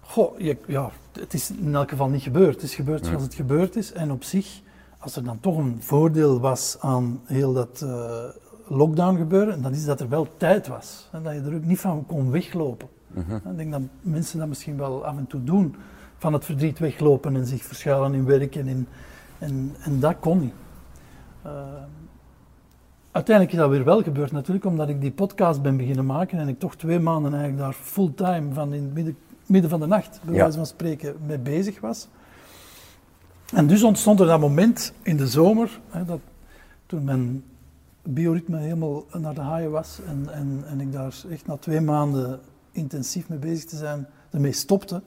Goh, 0.00 0.38
je, 0.38 0.56
ja, 0.66 0.90
het 1.12 1.34
is 1.34 1.50
in 1.50 1.74
elk 1.74 1.88
geval 1.88 2.08
niet 2.08 2.22
gebeurd. 2.22 2.54
Het 2.54 2.62
is 2.62 2.74
gebeurd 2.74 3.06
zoals 3.06 3.22
het 3.22 3.34
gebeurd 3.34 3.76
is. 3.76 3.92
En 3.92 4.10
op 4.10 4.24
zich, 4.24 4.60
als 4.98 5.16
er 5.16 5.24
dan 5.24 5.40
toch 5.40 5.56
een 5.56 5.76
voordeel 5.82 6.40
was 6.40 6.76
aan 6.80 7.20
heel 7.24 7.52
dat 7.52 7.80
uh, 7.84 8.24
lockdown 8.66 9.16
gebeuren, 9.16 9.62
dan 9.62 9.72
is 9.72 9.84
dat 9.84 10.00
er 10.00 10.08
wel 10.08 10.28
tijd 10.36 10.66
was. 10.66 11.08
En 11.12 11.22
dat 11.22 11.34
je 11.34 11.40
er 11.40 11.54
ook 11.54 11.64
niet 11.64 11.80
van 11.80 12.06
kon 12.06 12.30
weglopen. 12.30 12.88
Ik 13.50 13.56
denk 13.56 13.72
dat 13.72 13.80
mensen 14.00 14.38
dat 14.38 14.48
misschien 14.48 14.76
wel 14.76 15.04
af 15.04 15.16
en 15.16 15.26
toe 15.26 15.44
doen, 15.44 15.74
van 16.18 16.32
het 16.32 16.44
verdriet 16.44 16.78
weglopen 16.78 17.36
en 17.36 17.46
zich 17.46 17.62
verschuilen 17.62 18.14
in 18.14 18.24
werk 18.24 18.56
en, 18.56 18.66
in, 18.66 18.88
en, 19.38 19.74
en 19.80 20.00
dat 20.00 20.16
kon 20.20 20.40
niet. 20.40 20.52
Uh, 21.46 21.52
uiteindelijk 23.10 23.56
is 23.56 23.62
dat 23.62 23.70
weer 23.70 23.84
wel 23.84 24.02
gebeurd 24.02 24.32
natuurlijk, 24.32 24.64
omdat 24.64 24.88
ik 24.88 25.00
die 25.00 25.12
podcast 25.12 25.62
ben 25.62 25.76
beginnen 25.76 26.06
maken 26.06 26.38
en 26.38 26.48
ik 26.48 26.58
toch 26.58 26.76
twee 26.76 27.00
maanden 27.00 27.32
eigenlijk 27.32 27.62
daar 27.62 27.72
fulltime 27.72 28.52
van 28.52 28.74
in 28.74 28.82
het 28.82 28.94
midden, 28.94 29.16
midden 29.46 29.70
van 29.70 29.80
de 29.80 29.86
nacht, 29.86 30.20
bij 30.24 30.34
wijze 30.34 30.56
van 30.56 30.66
spreken, 30.66 31.16
mee 31.26 31.38
bezig 31.38 31.80
was. 31.80 32.08
En 33.54 33.66
dus 33.66 33.82
ontstond 33.82 34.20
er 34.20 34.26
dat 34.26 34.40
moment 34.40 34.92
in 35.02 35.16
de 35.16 35.26
zomer, 35.26 35.80
hè, 35.88 36.04
dat, 36.04 36.20
toen 36.86 37.04
mijn 37.04 37.44
bioritme 38.08 38.58
helemaal 38.58 39.04
naar 39.12 39.34
de 39.34 39.40
haaien 39.40 39.70
was 39.70 40.00
en, 40.06 40.32
en, 40.32 40.64
en 40.66 40.80
ik 40.80 40.92
daar 40.92 41.14
echt 41.30 41.46
na 41.46 41.56
twee 41.56 41.80
maanden 41.80 42.40
intensief 42.72 43.28
mee 43.28 43.38
bezig 43.38 43.64
te 43.64 43.76
zijn, 43.76 44.06
ermee 44.30 44.52
stopte, 44.52 45.02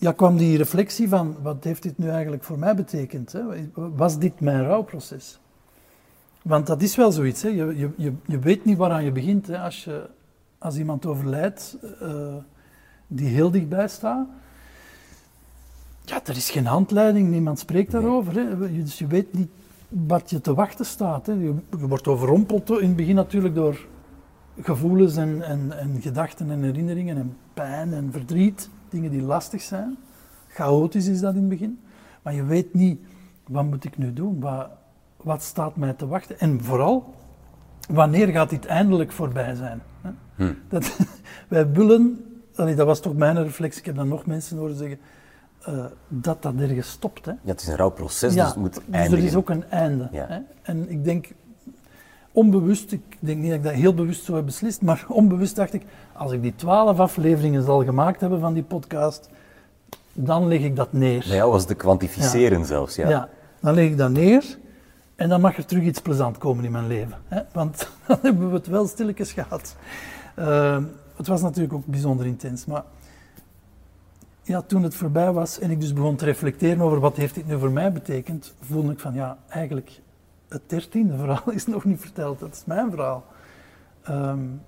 ja, 0.00 0.12
kwam 0.12 0.36
die 0.36 0.56
reflectie 0.56 1.08
van 1.08 1.36
wat 1.42 1.64
heeft 1.64 1.82
dit 1.82 1.98
nu 1.98 2.08
eigenlijk 2.08 2.44
voor 2.44 2.58
mij 2.58 2.74
betekend? 2.74 3.32
Hè? 3.32 3.42
Was 3.74 4.18
dit 4.18 4.40
mijn 4.40 4.64
rouwproces? 4.64 5.40
Want 6.42 6.66
dat 6.66 6.82
is 6.82 6.96
wel 6.96 7.12
zoiets, 7.12 7.42
hè? 7.42 7.48
Je, 7.48 7.90
je, 7.96 8.12
je 8.26 8.38
weet 8.38 8.64
niet 8.64 8.76
waaraan 8.76 9.04
je 9.04 9.12
begint. 9.12 9.46
Hè? 9.46 9.58
Als, 9.58 9.84
je, 9.84 10.08
als 10.58 10.76
iemand 10.76 11.06
overlijdt 11.06 11.76
uh, 12.02 12.34
die 13.06 13.28
heel 13.28 13.50
dichtbij 13.50 13.88
staat, 13.88 14.26
ja, 16.04 16.20
er 16.24 16.36
is 16.36 16.50
geen 16.50 16.66
handleiding, 16.66 17.30
niemand 17.30 17.58
spreekt 17.58 17.92
daarover. 17.92 18.34
Hè? 18.34 18.72
Dus 18.82 18.98
je 18.98 19.06
weet 19.06 19.32
niet 19.32 19.50
wat 19.90 20.30
je 20.30 20.40
te 20.40 20.54
wachten 20.54 20.86
staat. 20.86 21.26
Hè. 21.26 21.32
Je, 21.32 21.54
wordt 21.70 22.08
overrompeld 22.08 22.70
in 22.70 22.88
het 22.88 22.96
begin 22.96 23.14
natuurlijk 23.14 23.54
door 23.54 23.86
gevoelens 24.60 25.16
en, 25.16 25.42
en, 25.42 25.78
en, 25.78 26.00
gedachten 26.00 26.50
en 26.50 26.62
herinneringen 26.62 27.16
en 27.16 27.36
pijn 27.54 27.92
en 27.92 28.12
verdriet, 28.12 28.70
dingen 28.88 29.10
die 29.10 29.22
lastig 29.22 29.62
zijn. 29.62 29.96
Chaotisch 30.48 31.06
is 31.06 31.20
dat 31.20 31.34
in 31.34 31.40
het 31.40 31.48
begin. 31.48 31.80
Maar 32.22 32.34
je 32.34 32.44
weet 32.44 32.74
niet, 32.74 33.00
wat 33.46 33.64
moet 33.64 33.84
ik 33.84 33.98
nu 33.98 34.12
doen? 34.12 34.40
Wat, 34.40 34.68
wat 35.16 35.42
staat 35.42 35.76
mij 35.76 35.92
te 35.92 36.06
wachten? 36.06 36.38
En 36.38 36.64
vooral, 36.64 37.14
wanneer 37.88 38.28
gaat 38.28 38.50
dit 38.50 38.66
eindelijk 38.66 39.12
voorbij 39.12 39.54
zijn? 39.54 39.82
Hm. 40.36 40.52
Dat, 40.68 40.96
wij 41.48 41.70
willen, 41.70 42.24
dat 42.54 42.76
was 42.76 43.00
toch 43.00 43.14
mijn 43.14 43.42
reflex, 43.42 43.78
ik 43.78 43.84
heb 43.84 43.96
dan 43.96 44.08
nog 44.08 44.26
mensen 44.26 44.58
horen 44.58 44.76
zeggen, 44.76 44.98
uh, 45.68 45.84
dat 46.08 46.42
dat 46.42 46.54
ergens 46.58 46.90
stopt. 46.90 47.24
Hè. 47.24 47.30
Ja, 47.30 47.38
het 47.44 47.60
is 47.60 47.66
een 47.66 47.76
rouwproces, 47.76 48.34
ja, 48.34 48.42
dus 48.42 48.52
het 48.52 48.60
moet 48.60 48.74
dus 48.74 48.82
eindigen. 48.90 49.18
er 49.18 49.24
is 49.24 49.34
ook 49.34 49.50
een 49.50 49.64
einde. 49.70 50.08
Ja. 50.12 50.26
Hè. 50.28 50.38
En 50.62 50.90
ik 50.90 51.04
denk, 51.04 51.28
onbewust, 52.32 52.92
ik 52.92 53.16
denk 53.18 53.38
niet 53.38 53.48
dat 53.48 53.58
ik 53.58 53.64
dat 53.64 53.72
heel 53.72 53.94
bewust 53.94 54.24
zo 54.24 54.34
heb 54.34 54.44
beslist, 54.44 54.82
maar 54.82 55.04
onbewust 55.20 55.56
dacht 55.56 55.72
ik, 55.72 55.82
als 56.12 56.32
ik 56.32 56.42
die 56.42 56.54
twaalf 56.56 56.98
afleveringen 56.98 57.62
zal 57.62 57.84
gemaakt 57.84 58.20
hebben 58.20 58.40
van 58.40 58.52
die 58.52 58.62
podcast, 58.62 59.28
dan 60.12 60.48
leg 60.48 60.60
ik 60.60 60.76
dat 60.76 60.92
neer. 60.92 61.24
Bij 61.28 61.36
jou 61.36 61.50
was 61.50 61.64
te 61.64 61.74
kwantificeren 61.74 62.64
zelfs, 62.64 62.94
ja. 62.96 63.08
Ja, 63.08 63.28
dan 63.60 63.74
leg 63.74 63.84
ik 63.84 63.96
dat 63.96 64.10
neer 64.10 64.58
en 65.16 65.28
dan 65.28 65.40
mag 65.40 65.56
er 65.56 65.64
terug 65.64 65.82
iets 65.82 66.00
plezant 66.00 66.38
komen 66.38 66.64
in 66.64 66.70
mijn 66.70 66.86
leven. 66.86 67.16
Hè. 67.28 67.40
Want 67.52 67.88
dan 68.06 68.18
hebben 68.22 68.48
we 68.48 68.56
het 68.56 68.66
wel 68.66 68.86
stilletjes 68.86 69.32
gehad. 69.32 69.76
Uh, 70.38 70.78
het 71.16 71.26
was 71.26 71.42
natuurlijk 71.42 71.74
ook 71.74 71.86
bijzonder 71.86 72.26
intens, 72.26 72.64
maar 72.64 72.82
ja, 74.50 74.62
toen 74.62 74.82
het 74.82 74.94
voorbij 74.94 75.32
was 75.32 75.58
en 75.58 75.70
ik 75.70 75.80
dus 75.80 75.92
begon 75.92 76.16
te 76.16 76.24
reflecteren 76.24 76.80
over 76.80 77.00
wat 77.00 77.16
heeft 77.16 77.34
dit 77.34 77.46
nu 77.46 77.58
voor 77.58 77.70
mij 77.70 77.92
betekend, 77.92 78.54
voelde 78.60 78.92
ik 78.92 78.98
van 78.98 79.14
ja, 79.14 79.38
eigenlijk 79.48 80.00
het 80.48 80.62
dertiende 80.66 81.16
verhaal 81.16 81.50
is 81.60 81.66
nog 81.66 81.84
niet 81.84 82.00
verteld, 82.00 82.38
dat 82.38 82.52
is 82.52 82.64
mijn 82.64 82.90
verhaal. 82.90 83.24
Um, 84.08 84.62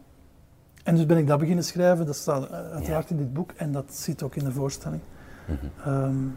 en 0.82 0.96
dus 0.96 1.06
ben 1.06 1.16
ik 1.16 1.26
dat 1.26 1.38
beginnen 1.38 1.64
schrijven, 1.64 2.06
dat 2.06 2.16
staat 2.16 2.50
uiteraard 2.50 3.10
in 3.10 3.16
dit 3.16 3.32
boek 3.32 3.52
en 3.56 3.72
dat 3.72 3.94
zit 3.94 4.22
ook 4.22 4.34
in 4.34 4.44
de 4.44 4.52
voorstelling. 4.52 5.02
Mm 5.46 5.58
-hmm. 5.60 5.92
um, 5.92 6.36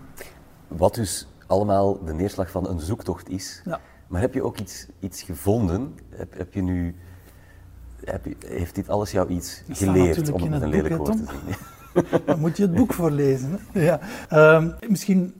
wat 0.67 0.95
dus 0.95 1.27
allemaal 1.47 2.03
de 2.03 2.13
neerslag 2.13 2.51
van 2.51 2.67
een 2.67 2.79
zoektocht 2.79 3.29
is. 3.29 3.61
Ja. 3.65 3.79
Maar 4.07 4.21
heb 4.21 4.33
je 4.33 4.43
ook 4.43 4.59
iets, 4.59 4.87
iets 4.99 5.21
gevonden? 5.21 5.95
Heb, 6.09 6.37
heb 6.37 6.53
je 6.53 6.61
nu, 6.61 6.95
heb 8.03 8.25
je, 8.25 8.35
heeft 8.39 8.75
dit 8.75 8.89
alles 8.89 9.11
jou 9.11 9.29
iets 9.29 9.63
geleerd, 9.69 10.31
om 10.31 10.41
het 10.41 10.49
met 10.49 10.61
een 10.61 10.69
lelijk 10.69 10.97
woord 10.97 11.17
te 11.17 11.33
zien? 11.45 11.55
Dan 12.25 12.39
moet 12.39 12.57
je 12.57 12.63
het 12.63 12.73
boek 12.73 12.93
voorlezen. 12.93 13.59
Ja. 13.73 13.99
Um, 14.57 14.75
misschien 14.89 15.33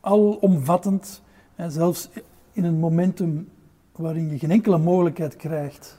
alomvattend, 0.00 1.22
hè, 1.54 1.70
zelfs 1.70 2.08
in 2.52 2.64
een 2.64 2.78
momentum 2.78 3.48
waarin 3.92 4.30
je 4.30 4.38
geen 4.38 4.50
enkele 4.50 4.78
mogelijkheid 4.78 5.36
krijgt 5.36 5.98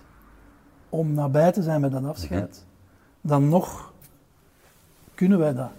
om 0.90 1.14
nabij 1.14 1.52
te 1.52 1.64
zijn 1.64 1.82
met 1.82 1.92
dat 1.92 2.06
afscheid, 2.06 2.66
dan 3.22 3.50
nog 3.50 3.94
kunnen 5.14 5.40
wij 5.40 5.54
dat. 5.54 5.72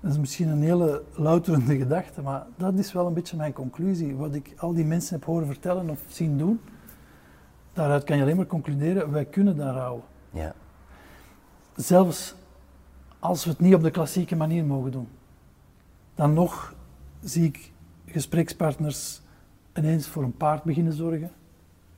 Dat 0.00 0.12
is 0.12 0.18
misschien 0.18 0.48
een 0.48 0.62
hele 0.62 1.02
louterende 1.14 1.76
gedachte, 1.76 2.22
maar 2.22 2.46
dat 2.56 2.74
is 2.74 2.92
wel 2.92 3.06
een 3.06 3.14
beetje 3.14 3.36
mijn 3.36 3.52
conclusie. 3.52 4.16
Wat 4.16 4.34
ik 4.34 4.54
al 4.56 4.74
die 4.74 4.84
mensen 4.84 5.14
heb 5.14 5.24
horen 5.24 5.46
vertellen 5.46 5.90
of 5.90 6.00
zien 6.06 6.38
doen, 6.38 6.60
daaruit 7.72 8.04
kan 8.04 8.16
je 8.16 8.22
alleen 8.22 8.36
maar 8.36 8.46
concluderen, 8.46 9.10
wij 9.10 9.24
kunnen 9.24 9.56
daar 9.56 9.74
houden. 9.74 10.04
Ja 10.30 10.54
zelfs 11.76 12.34
als 13.18 13.44
we 13.44 13.50
het 13.50 13.60
niet 13.60 13.74
op 13.74 13.82
de 13.82 13.90
klassieke 13.90 14.36
manier 14.36 14.64
mogen 14.64 14.90
doen. 14.90 15.08
Dan 16.14 16.32
nog 16.32 16.74
zie 17.22 17.44
ik 17.44 17.72
gesprekspartners 18.06 19.20
ineens 19.74 20.08
voor 20.08 20.22
een 20.22 20.36
paard 20.36 20.62
beginnen 20.62 20.92
zorgen, 20.92 21.30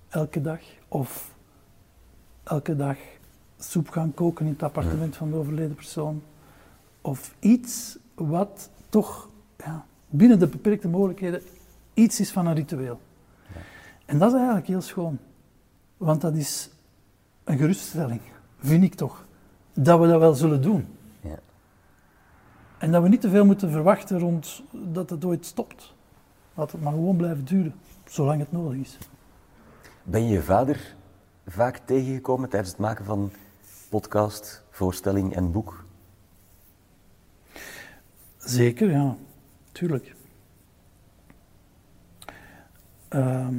elke 0.08 0.40
dag. 0.40 0.60
Of 0.88 1.34
elke 2.42 2.76
dag 2.76 2.96
soep 3.58 3.88
gaan 3.88 4.14
koken 4.14 4.46
in 4.46 4.52
het 4.52 4.62
appartement 4.62 5.16
van 5.16 5.30
de 5.30 5.36
overleden 5.36 5.74
persoon. 5.74 6.22
Of 7.00 7.34
iets 7.40 7.98
wat 8.14 8.70
toch 8.88 9.28
ja, 9.56 9.86
binnen 10.08 10.38
de 10.38 10.46
beperkte 10.46 10.88
mogelijkheden 10.88 11.42
iets 11.94 12.20
is 12.20 12.30
van 12.30 12.46
een 12.46 12.54
ritueel. 12.54 13.00
En 14.04 14.18
dat 14.18 14.28
is 14.28 14.36
eigenlijk 14.36 14.66
heel 14.66 14.80
schoon. 14.80 15.18
Want 15.96 16.20
dat 16.20 16.34
is 16.34 16.70
een 17.44 17.58
geruststelling, 17.58 18.20
vind 18.58 18.84
ik 18.84 18.94
toch. 18.94 19.25
Dat 19.78 20.00
we 20.00 20.06
dat 20.06 20.20
wel 20.20 20.34
zullen 20.34 20.62
doen. 20.62 20.86
Ja. 21.20 21.38
En 22.78 22.92
dat 22.92 23.02
we 23.02 23.08
niet 23.08 23.20
te 23.20 23.30
veel 23.30 23.44
moeten 23.44 23.70
verwachten 23.70 24.18
rond 24.18 24.62
dat 24.72 25.10
het 25.10 25.24
ooit 25.24 25.46
stopt. 25.46 25.94
Laat 26.54 26.72
het 26.72 26.82
maar 26.82 26.92
gewoon 26.92 27.16
blijven 27.16 27.44
duren, 27.44 27.74
zolang 28.04 28.40
het 28.40 28.52
nodig 28.52 28.80
is. 28.80 28.98
Ben 30.02 30.22
je 30.24 30.32
je 30.32 30.42
vader 30.42 30.94
vaak 31.46 31.76
tegengekomen 31.84 32.48
tijdens 32.48 32.70
het 32.70 32.80
maken 32.80 33.04
van 33.04 33.30
podcast, 33.88 34.64
voorstelling 34.70 35.34
en 35.34 35.52
boek? 35.52 35.84
Zeker, 38.36 38.90
ja. 38.90 39.16
Tuurlijk. 39.72 40.14
Ehm, 43.08 43.54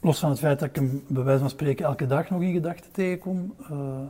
los 0.00 0.18
van 0.18 0.30
het 0.30 0.38
feit 0.38 0.58
dat 0.58 0.68
ik 0.68 0.74
hem 0.74 1.04
bij 1.08 1.22
wijze 1.22 1.40
van 1.40 1.50
spreken 1.50 1.84
elke 1.84 2.06
dag 2.06 2.30
nog 2.30 2.42
in 2.42 2.52
gedachten 2.52 2.92
tegenkom, 2.92 3.54
eh, 3.70 4.00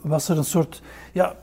was 0.00 0.28
er 0.28 0.36
een 0.38 0.44
soort... 0.44 0.82
Ja, 1.12 1.34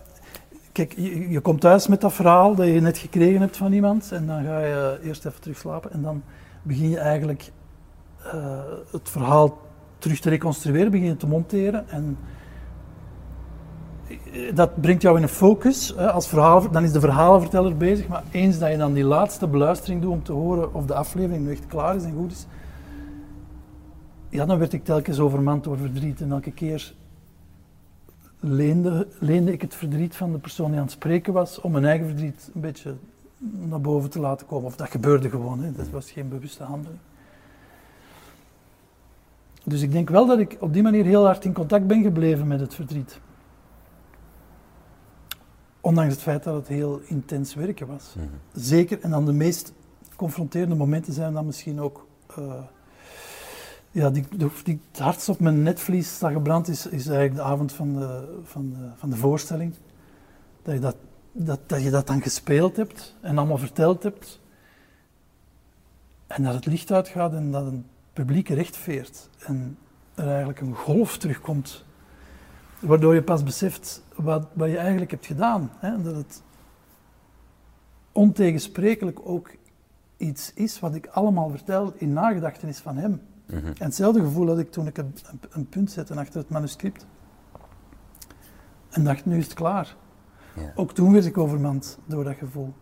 kijk, 0.72 0.94
je, 0.96 1.30
je, 1.30 1.40
komt 1.40 1.62
thuis 1.62 1.88
met 1.88 2.02
dat 2.02 2.14
verhaal 2.14 2.56
dat 2.56 2.68
je 2.68 2.82
net 2.82 2.98
gekregen 2.98 3.42
hebt 3.42 3.58
van 3.58 3.74
iemand 3.74 4.12
en 4.12 4.28
dan 4.28 4.44
ga 4.44 4.60
je 4.60 5.00
eerst 5.04 5.26
even 5.26 5.42
terug 5.42 5.58
slapen 5.58 5.92
en 5.92 6.02
dan 6.02 6.24
begin 6.62 6.90
je 6.90 7.00
eigenlijk 7.00 7.52
uh, 8.26 8.60
het 8.92 9.10
verhaal 9.10 9.58
terug 9.98 10.20
te 10.20 10.30
reconstrueren, 10.30 10.92
begin 10.92 11.08
je 11.08 11.18
te 11.18 11.28
monteren 11.28 11.90
en 11.90 12.18
dat 14.54 14.82
brengt 14.82 15.02
jou 15.02 15.18
in 15.18 15.24
een 15.24 15.30
focus. 15.30 15.94
Hè, 15.98 16.12
als 16.12 16.28
verhaal, 16.28 16.72
dan 16.72 16.84
is 16.84 16.92
de 16.92 17.00
verhalenverteller 17.00 17.78
bezig, 17.78 18.08
maar 18.08 18.24
eens 18.32 18.60
dat 18.60 18.72
je 18.72 18.78
dan 18.78 18.94
die 18.94 19.04
laatste 19.04 19.48
beluistering 19.48 20.02
doet 20.02 20.12
om 20.12 20.24
te 20.24 20.32
horen 20.32 20.74
of 20.74 20.86
de 20.86 20.94
aflevering 20.94 21.46
nu 21.46 21.52
echt 21.52 21.68
klaar 21.68 21.96
is 21.96 22.04
en 22.04 22.14
goed 22.14 22.32
is, 22.32 22.46
ja, 24.30 24.46
dan 24.46 24.58
werd 24.58 24.74
ik 24.74 24.84
telkens 24.84 25.20
overmand 25.20 25.64
door 25.64 25.78
verdriet. 25.78 26.22
En 26.22 26.32
elke 26.32 26.52
keer 26.52 26.94
leende, 28.40 29.08
leende 29.20 29.52
ik 29.52 29.62
het 29.62 29.76
verdriet 29.76 30.16
van 30.16 30.32
de 30.32 30.38
persoon 30.38 30.70
die 30.70 30.80
aan 30.80 30.86
het 30.86 30.92
spreken 30.92 31.34
was, 31.34 31.62
om 31.62 31.72
mijn 31.72 31.86
eigen 31.86 32.08
verdriet 32.08 32.52
een 32.54 32.62
beetje 32.62 32.96
naar 33.40 33.82
boven 33.82 34.10
te 34.10 34.20
laten 34.20 34.48
komen. 34.48 34.66
Of 34.66 34.76
dat 34.76 34.90
gebeurde 34.90 35.30
gewoon, 35.30 35.64
hè. 35.64 35.72
dat 35.72 35.90
was 35.90 36.12
geen 36.12 36.30
bewuste 36.30 36.64
handeling. 36.64 37.00
Dus 39.64 39.82
ik 39.82 39.92
denk 39.92 40.10
wel 40.10 40.26
dat 40.26 40.40
ik 40.40 40.58
op 40.60 40.74
die 40.74 40.84
manier 40.84 41.06
heel 41.06 41.26
hard 41.26 41.46
in 41.46 41.54
contact 41.54 41.88
ben 41.88 42.04
gebleven 42.04 42.48
met 42.48 42.60
het 42.60 42.76
verdriet. 42.76 43.20
Ondanks 45.82 46.14
het 46.14 46.22
feit 46.22 46.44
dat 46.44 46.56
het 46.56 46.68
heel 46.68 47.02
intens 47.06 47.54
werken 47.54 47.88
was. 47.88 48.14
Mhm. 48.16 48.28
Zeker, 48.54 49.02
en 49.02 49.10
dan 49.10 49.26
de 49.26 49.34
meest 49.34 49.74
confronterende 50.16 50.76
momenten 50.76 51.14
zijn 51.14 51.34
dan 51.34 51.46
misschien 51.46 51.80
ook. 51.80 52.08
Uh, 52.40 52.54
ja, 53.92 54.10
die, 54.10 54.26
die, 54.64 54.80
het 54.92 55.00
hardst 55.00 55.30
op 55.30 55.40
mijn 55.40 55.64
netvlies 55.64 56.20
dat 56.20 56.32
gebrand 56.32 56.68
is, 56.68 56.86
is 56.86 57.08
eigenlijk 57.08 57.36
de 57.36 57.42
avond 57.42 57.74
van 57.74 57.94
de, 57.94 58.40
van 58.44 58.76
van 58.96 59.10
de 59.10 59.16
voorstelling. 59.16 59.74
Dat 60.62 60.74
je 60.74 60.80
dat, 60.80 60.96
dat, 61.32 61.60
dat 61.66 61.84
je 61.84 61.90
dat 61.90 62.08
dan 62.08 62.22
gespeeld 62.22 62.76
hebt 62.76 63.16
en 63.22 63.38
allemaal 63.38 63.58
verteld 63.58 64.04
hebt. 64.04 64.40
En 66.28 66.44
dat 66.44 66.54
het 66.54 66.66
licht 66.66 66.92
uitgaat 66.92 67.34
en 67.34 67.52
dat 67.52 67.66
een 67.66 67.86
publiek 68.14 68.50
recht 68.50 68.78
veert. 68.78 69.30
En 69.40 69.78
er 70.16 70.28
eigenlijk 70.28 70.60
een 70.60 70.76
golf 70.76 71.18
terugkomt 71.18 71.84
Waardoor 72.80 73.14
je 73.14 73.24
pas 73.24 73.44
beseft 73.44 74.04
wat, 74.16 74.48
wat 74.54 74.70
je 74.70 74.78
eigenlijk 74.78 75.12
hebt 75.12 75.26
gedaan. 75.26 75.72
Hè? 75.78 76.02
Dat 76.02 76.16
het 76.16 76.44
ontegensprekelijk 78.12 79.20
ook 79.24 79.52
iets 80.18 80.54
is 80.54 80.80
wat 80.80 80.96
ik 80.96 81.08
allemaal 81.08 81.50
vertel 81.50 81.94
in 81.96 82.14
nagedachtenis 82.14 82.80
van 82.80 82.98
hem. 82.98 83.22
Mhm. 83.50 83.68
En 83.68 83.84
hetzelfde 83.84 84.20
gevoel 84.22 84.48
had 84.48 84.60
ik 84.60 84.72
toen 84.72 84.88
ik 84.88 84.98
een, 84.98 85.16
een, 85.50 85.70
punt 85.70 85.92
zette 85.92 86.16
achter 86.16 86.40
het 86.40 86.50
manuscript. 86.50 87.06
En 88.90 89.04
dacht, 89.04 89.26
nu 89.26 89.38
is 89.38 89.44
het 89.44 89.54
klaar. 89.54 89.96
Ja. 90.56 90.72
Ook 90.76 90.94
toen 90.94 91.14
werd 91.14 91.26
ik 91.26 91.38
overmand 91.38 91.98
door 92.06 92.24
dat 92.24 92.36
gevoel. 92.36 92.74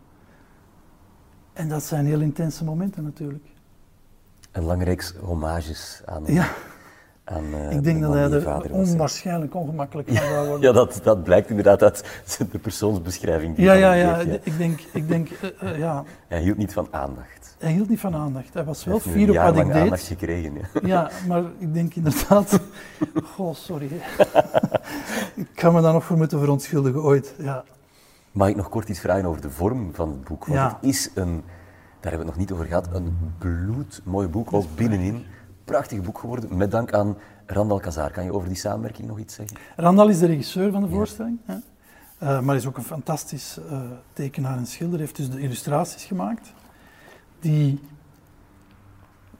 En 1.52 1.68
dat 1.68 1.82
zijn 1.82 2.06
heel 2.06 2.20
intense 2.20 2.64
momenten 2.64 3.02
natuurlijk. 3.02 3.44
Een 4.52 4.62
lange 4.62 4.84
reeks 4.84 5.14
homages 5.14 6.02
aan 6.04 6.24
ja. 6.26 6.50
Aan, 7.30 7.44
uh, 7.44 7.70
ik 7.70 7.84
denk 7.84 8.02
dat 8.02 8.12
hij 8.12 8.30
er 8.30 8.42
vader 8.42 8.72
onwaarschijnlijk 8.72 9.54
ongemakkelijk 9.54 10.08
van 10.08 10.16
zou 10.16 10.46
worden. 10.46 10.60
Ja, 10.68 10.72
dat, 10.72 11.00
dat 11.02 11.22
blijkt 11.22 11.48
inderdaad 11.48 11.82
uit 11.82 12.04
de 12.52 12.58
persoonsbeschrijving. 12.58 13.56
Die 13.56 13.64
ja, 13.64 13.72
ja, 13.72 13.92
ja. 13.92 14.18
Ik 14.42 14.58
denk, 14.58 14.80
ik 14.92 15.08
denk 15.08 15.28
uh, 15.30 15.50
uh, 15.62 15.78
ja. 15.78 16.04
Hij 16.28 16.40
hield 16.40 16.56
niet 16.56 16.72
van 16.72 16.88
aandacht. 16.90 17.56
Hij 17.58 17.72
hield 17.72 17.88
niet 17.88 18.00
van 18.00 18.14
aandacht. 18.14 18.54
Hij 18.54 18.64
was 18.64 18.84
wel 18.84 19.00
fier 19.00 19.30
op 19.30 19.36
wat 19.36 19.56
ik 19.56 19.66
deed. 19.66 19.82
aandacht 19.82 20.06
gekregen. 20.06 20.54
Ja. 20.54 20.80
ja, 20.82 21.10
maar 21.26 21.42
ik 21.58 21.74
denk 21.74 21.94
inderdaad... 21.94 22.60
Goh, 23.34 23.54
sorry. 23.54 23.90
ik 25.34 25.48
ga 25.54 25.70
me 25.70 25.80
daar 25.80 25.92
nog 25.92 26.04
voor 26.04 26.16
moeten 26.16 26.38
verontschuldigen 26.38 27.02
ooit. 27.02 27.34
Ja. 27.38 27.64
Mag 28.32 28.48
ik 28.48 28.56
nog 28.56 28.68
kort 28.68 28.88
iets 28.88 29.00
vragen 29.00 29.24
over 29.24 29.40
de 29.40 29.50
vorm 29.50 29.94
van 29.94 30.08
het 30.08 30.24
boek? 30.24 30.46
Want 30.46 30.58
ja. 30.58 30.78
het 30.80 30.88
is 30.90 31.10
een, 31.14 31.42
daar 32.00 32.10
hebben 32.10 32.10
we 32.10 32.16
het 32.16 32.26
nog 32.26 32.36
niet 32.36 32.52
over 32.52 32.66
gehad, 32.66 32.88
een 32.92 33.18
bloedmooi 33.38 34.28
boek, 34.28 34.52
ook 34.52 34.66
binnenin 34.74 35.24
prachtig 35.68 36.02
boek 36.02 36.18
geworden, 36.18 36.56
met 36.56 36.70
dank 36.70 36.92
aan 36.92 37.16
Randal 37.46 37.80
Kazar. 37.80 38.10
Kan 38.10 38.24
je 38.24 38.32
over 38.32 38.48
die 38.48 38.56
samenwerking 38.56 39.08
nog 39.08 39.18
iets 39.18 39.34
zeggen? 39.34 39.56
Randal 39.76 40.08
is 40.08 40.18
de 40.18 40.26
regisseur 40.26 40.72
van 40.72 40.82
de 40.82 40.88
voorstelling, 40.88 41.38
ja. 41.46 41.60
uh, 42.22 42.40
maar 42.40 42.56
is 42.56 42.66
ook 42.66 42.76
een 42.76 42.82
fantastisch 42.82 43.58
uh, 43.70 43.80
tekenaar 44.12 44.56
en 44.56 44.66
schilder. 44.66 44.98
heeft 44.98 45.16
dus 45.16 45.30
de 45.30 45.40
illustraties 45.40 46.04
gemaakt, 46.04 46.52
die 47.40 47.80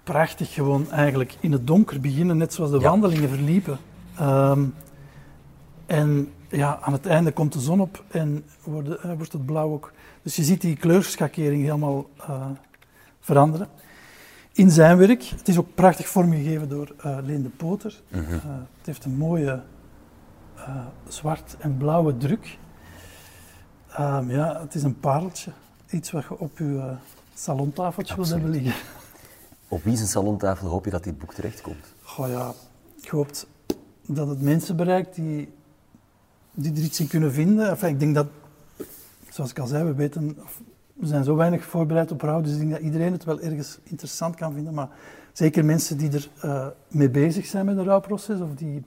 prachtig 0.04 0.54
gewoon 0.54 0.90
eigenlijk 0.90 1.36
in 1.40 1.52
het 1.52 1.66
donker 1.66 2.00
beginnen, 2.00 2.36
net 2.36 2.54
zoals 2.54 2.70
de 2.70 2.78
Ja. 2.78 2.88
wandelingen 2.88 3.28
verliepen. 3.28 3.78
Um, 4.20 4.74
en 5.86 6.32
ja, 6.48 6.78
aan 6.80 6.92
het 6.92 7.06
einde 7.06 7.32
komt 7.32 7.52
de 7.52 7.60
zon 7.60 7.80
op 7.80 8.04
en 8.08 8.44
wordt, 8.64 8.88
uh, 8.88 9.12
wordt 9.16 9.32
het 9.32 9.46
blauw 9.46 9.72
ook. 9.72 9.92
Dus 10.22 10.36
je 10.36 10.42
ziet 10.42 10.60
die 10.60 10.76
kleurschakering 10.76 11.62
helemaal 11.62 12.06
veranderen 13.20 13.68
in 14.58 14.70
zijn 14.70 14.96
werk. 14.96 15.22
Het 15.22 15.48
is 15.48 15.58
ook 15.58 15.74
prachtig 15.74 16.08
vormgegeven 16.08 16.68
door 16.68 16.94
uh, 17.04 17.18
Leen 17.22 17.42
de 17.42 17.48
Poter. 17.48 18.00
Mhm. 18.08 18.32
Uh, 18.34 18.42
het 18.76 18.86
heeft 18.86 19.04
een 19.04 19.16
mooie 19.16 19.62
uh, 20.56 20.86
zwart 21.08 21.56
en 21.58 21.76
blauwe 21.76 22.16
druk. 22.16 22.58
Um, 24.00 24.30
ja, 24.30 24.60
het 24.60 24.74
is 24.74 24.82
een 24.82 25.00
pareltje. 25.00 25.50
Iets 25.90 26.10
wat 26.10 26.22
je 26.22 26.38
op 26.38 26.58
je 26.58 26.94
salontafeltje 27.34 28.14
wil 28.14 28.26
hebben 28.26 28.50
liggen. 28.50 28.74
Op 29.68 29.82
wie 29.82 29.96
zijn 29.96 30.08
salontafel 30.08 30.68
hoop 30.68 30.84
je 30.84 30.90
dat 30.90 31.04
dit 31.04 31.18
boek 31.18 31.34
terechtkomt? 31.34 31.94
Goh 32.02 32.28
ja, 32.28 32.52
ik 33.02 33.08
hoop 33.08 33.30
dat 34.06 34.28
het 34.28 34.42
mensen 34.42 34.76
bereikt 34.76 35.14
die, 35.14 35.52
die 36.52 36.72
er 36.72 36.82
iets 36.82 37.00
in 37.00 37.08
kunnen 37.08 37.32
vinden. 37.32 37.68
Enfin, 37.68 37.88
ik 37.88 38.00
denk 38.00 38.14
dat, 38.14 38.26
zoals 39.28 39.50
ik 39.50 39.58
al 39.58 39.66
zei, 39.66 39.84
we 39.84 39.94
weten, 39.94 40.38
we 40.98 41.06
zijn 41.06 41.24
zo 41.24 41.36
weinig 41.36 41.64
voorbereid 41.64 42.12
op 42.12 42.20
rouw, 42.20 42.40
dus 42.40 42.52
ik 42.52 42.58
denk 42.58 42.70
dat 42.70 42.80
iedereen 42.80 43.12
het 43.12 43.24
wel 43.24 43.40
ergens 43.40 43.78
interessant 43.82 44.34
kan 44.34 44.52
vinden. 44.52 44.74
Maar 44.74 44.88
zeker 45.32 45.64
mensen 45.64 45.98
die 45.98 46.10
er 46.12 46.28
uh, 46.44 46.66
mee 46.88 47.10
bezig 47.10 47.46
zijn 47.46 47.66
met 47.66 47.76
een 47.76 47.84
rouwproces, 47.84 48.40
of 48.40 48.54
die, 48.54 48.84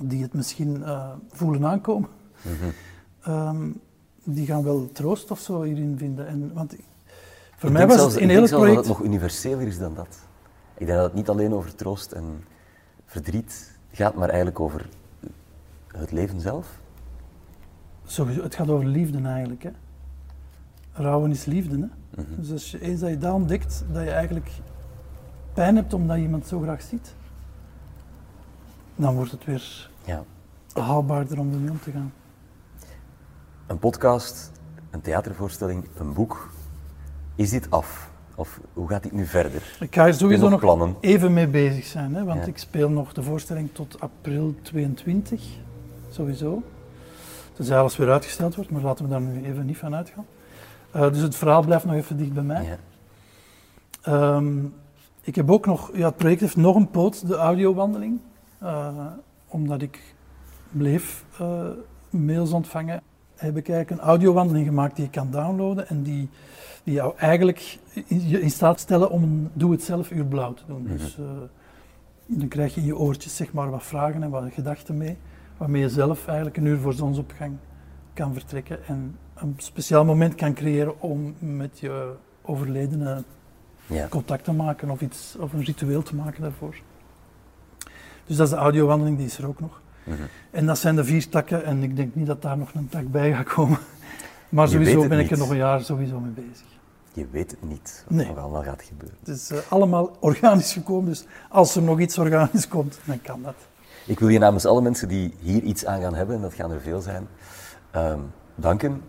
die 0.00 0.22
het 0.22 0.34
misschien 0.34 0.76
uh, 0.76 1.12
voelen 1.28 1.66
aankomen, 1.66 2.08
mm 2.42 2.52
-hmm. 3.22 3.34
um, 3.34 3.80
die 4.24 4.46
gaan 4.46 4.62
wel 4.62 4.88
troost 4.92 5.30
of 5.30 5.40
zo 5.40 5.62
hierin 5.62 5.98
vinden. 5.98 6.26
En, 6.26 6.52
want 6.54 6.76
voor 7.56 7.68
ik 7.68 7.76
mij 7.76 7.86
was 7.86 7.96
zelfs, 7.96 8.14
het 8.14 8.22
in 8.22 8.28
heel 8.28 8.38
denk 8.38 8.52
project... 8.52 8.76
dat 8.76 8.86
het 8.86 8.96
nog 8.96 9.06
universeler 9.06 9.66
is 9.66 9.78
dan 9.78 9.94
dat. 9.94 10.18
Ik 10.78 10.86
denk 10.86 10.98
dat 10.98 11.06
het 11.06 11.16
niet 11.16 11.28
alleen 11.28 11.52
over 11.52 11.74
troost 11.74 12.12
en 12.12 12.44
verdriet 13.04 13.78
gaat, 13.92 14.14
maar 14.14 14.28
eigenlijk 14.28 14.60
over 14.60 14.88
het 15.86 16.12
leven 16.12 16.40
zelf. 16.40 16.80
Sowieso, 18.04 18.42
het 18.42 18.54
gaat 18.54 18.68
over 18.68 18.86
liefde 18.86 19.28
eigenlijk. 19.28 19.62
Hè? 19.62 19.70
Rouwen 20.92 21.30
is 21.30 21.44
liefde. 21.44 21.76
Hè? 21.76 21.86
Mm 21.86 21.90
-hmm. 22.14 22.36
Dus 22.36 22.52
als 22.52 22.70
je, 22.70 22.80
eens 22.80 23.00
dat 23.00 23.10
je 23.10 23.18
dat 23.18 23.32
ontdekt, 23.32 23.84
dat 23.92 24.02
je 24.02 24.10
eigenlijk 24.10 24.50
pijn 25.52 25.76
hebt 25.76 25.94
omdat 25.94 26.16
je 26.16 26.22
iemand 26.22 26.46
zo 26.46 26.60
graag 26.60 26.82
ziet, 26.82 27.14
dan 28.96 29.14
wordt 29.14 29.30
het 29.30 29.44
weer 29.44 29.90
ja. 30.04 30.24
haalbaarder 30.74 31.38
om 31.38 31.52
ermee 31.52 31.70
om 31.70 31.80
te 31.80 31.90
gaan. 31.90 32.12
Een 33.66 33.78
podcast, 33.78 34.52
een 34.90 35.00
theatervoorstelling, 35.00 35.84
een 35.98 36.12
boek. 36.12 36.50
Is 37.34 37.50
dit 37.50 37.70
af? 37.70 38.10
Of 38.34 38.60
hoe 38.72 38.88
gaat 38.88 39.02
dit 39.02 39.12
nu 39.12 39.26
verder? 39.26 39.76
Ik 39.80 39.94
ga 39.94 40.06
er 40.06 40.14
sowieso 40.14 40.48
nog 40.48 40.60
plannen? 40.60 40.96
even 41.00 41.32
mee 41.32 41.46
bezig 41.48 41.84
zijn, 41.84 42.14
hè, 42.14 42.24
want 42.24 42.40
Ja. 42.40 42.46
ik 42.46 42.58
speel 42.58 42.90
nog 42.90 43.12
de 43.12 43.22
voorstelling 43.22 43.68
tot 43.72 44.00
april 44.00 44.54
22, 44.62 45.42
sowieso. 46.10 46.62
Tenzij 47.52 47.78
alles 47.78 47.96
weer 47.96 48.10
uitgesteld 48.10 48.54
wordt, 48.54 48.70
maar 48.70 48.82
laten 48.82 49.04
we 49.04 49.10
daar 49.10 49.20
nu 49.20 49.44
even 49.44 49.66
niet 49.66 49.78
van 49.78 49.94
uitgaan. 49.94 50.26
Uh, 50.96 51.08
dus 51.12 51.20
het 51.20 51.36
verhaal 51.36 51.64
blijft 51.64 51.84
nog 51.84 51.94
even 51.94 52.16
dicht 52.16 52.32
bij 52.32 52.42
mij. 52.42 52.64
Ja. 52.64 52.76
Ehm, 54.02 54.64
ik 55.20 55.34
heb 55.34 55.50
ook 55.50 55.66
nog, 55.66 55.90
ja, 55.94 56.06
het 56.06 56.16
project 56.16 56.40
heeft 56.40 56.56
nog 56.56 56.76
een 56.76 56.90
poot, 56.90 57.26
de 57.26 57.36
audiowandeling. 57.36 58.20
Uh, 58.62 59.06
omdat 59.48 59.82
ik 59.82 60.14
bleef 60.70 61.24
uh, 61.40 61.64
mails 62.10 62.52
ontvangen, 62.52 63.02
heb 63.34 63.56
ik 63.56 63.68
eigenlijk 63.68 63.90
een 63.90 64.08
audiowandeling 64.08 64.66
gemaakt 64.66 64.96
die 64.96 65.04
je 65.04 65.10
kan 65.10 65.30
downloaden 65.30 65.88
en 65.88 66.02
die, 66.02 66.28
die 66.84 66.94
jou 66.94 67.16
eigenlijk 67.16 67.78
in, 68.06 68.40
in 68.40 68.50
staat 68.50 68.80
stellen 68.80 69.10
om 69.10 69.22
een 69.22 69.50
doe-het-zelf 69.52 70.10
uur 70.10 70.24
blauw 70.24 70.54
te 70.54 70.62
doen. 70.66 70.82
Mhm. 70.82 70.96
Dus 70.96 71.18
uh, 71.18 71.26
dan 72.26 72.48
krijg 72.48 72.74
je 72.74 72.80
in 72.80 72.86
je 72.86 72.96
oortjes 72.96 73.36
zeg 73.36 73.52
maar 73.52 73.70
wat 73.70 73.82
vragen 73.82 74.22
en 74.22 74.30
wat 74.30 74.44
gedachten 74.52 74.96
mee, 74.96 75.16
waarmee 75.56 75.82
je 75.82 75.88
zelf 75.88 76.26
eigenlijk 76.26 76.56
een 76.56 76.66
uur 76.66 76.78
voor 76.78 76.92
zonsopgang 76.92 77.56
kan 78.14 78.32
vertrekken 78.32 78.86
en 78.86 79.16
een 79.42 79.54
speciaal 79.56 80.04
moment 80.04 80.34
kan 80.34 80.54
creëren 80.54 81.00
om 81.00 81.34
met 81.38 81.78
je 81.78 82.12
overledene 82.42 83.22
ja. 83.86 84.08
contact 84.08 84.44
te 84.44 84.52
maken 84.52 84.90
of, 84.90 85.00
iets, 85.00 85.36
of 85.38 85.52
een 85.52 85.64
ritueel 85.64 86.02
te 86.02 86.14
maken 86.14 86.42
daarvoor. 86.42 86.76
Dus 88.26 88.36
dat 88.36 88.46
is 88.46 88.52
de 88.52 88.58
audiowandeling, 88.58 89.16
die 89.16 89.26
is 89.26 89.38
er 89.38 89.46
ook 89.46 89.60
nog. 89.60 89.80
Mhm. 90.04 90.22
En 90.50 90.66
dat 90.66 90.78
zijn 90.78 90.96
de 90.96 91.04
vier 91.04 91.28
takken 91.28 91.64
en 91.64 91.82
ik 91.82 91.96
denk 91.96 92.14
niet 92.14 92.26
dat 92.26 92.42
daar 92.42 92.58
nog 92.58 92.74
een 92.74 92.88
tak 92.88 93.10
bij 93.10 93.32
gaat 93.32 93.46
komen. 93.46 93.78
Maar 94.48 94.68
sowieso 94.68 95.08
ben 95.08 95.18
ik 95.18 95.30
er 95.30 95.38
nog 95.38 95.50
een 95.50 95.56
jaar 95.56 95.80
sowieso 95.80 96.20
mee 96.20 96.30
bezig. 96.30 96.66
Je 97.12 97.26
weet 97.30 97.50
het 97.50 97.68
niet 97.68 98.04
wat 98.08 98.20
er 98.20 98.40
allemaal 98.40 98.62
gaat 98.62 98.82
gebeuren. 98.82 99.16
Het 99.18 99.28
is 99.28 99.50
uh, 99.50 99.58
allemaal 99.68 100.16
organisch 100.20 100.72
gekomen, 100.72 101.10
dus 101.10 101.24
als 101.48 101.76
er 101.76 101.82
nog 101.82 102.00
iets 102.00 102.18
organisch 102.18 102.68
komt, 102.68 102.98
dan 103.04 103.22
kan 103.22 103.42
dat. 103.42 103.54
Ik 104.06 104.18
wil 104.18 104.28
je 104.28 104.38
namens 104.38 104.66
alle 104.66 104.82
mensen 104.82 105.08
die 105.08 105.34
hier 105.40 105.62
iets 105.62 105.86
aan 105.86 106.00
gaan 106.00 106.14
hebben, 106.14 106.36
en 106.36 106.42
dat 106.42 106.54
gaan 106.54 106.70
er 106.70 106.80
veel 106.80 107.00
zijn, 107.00 107.26
um, 107.96 108.32
danken 108.54 109.02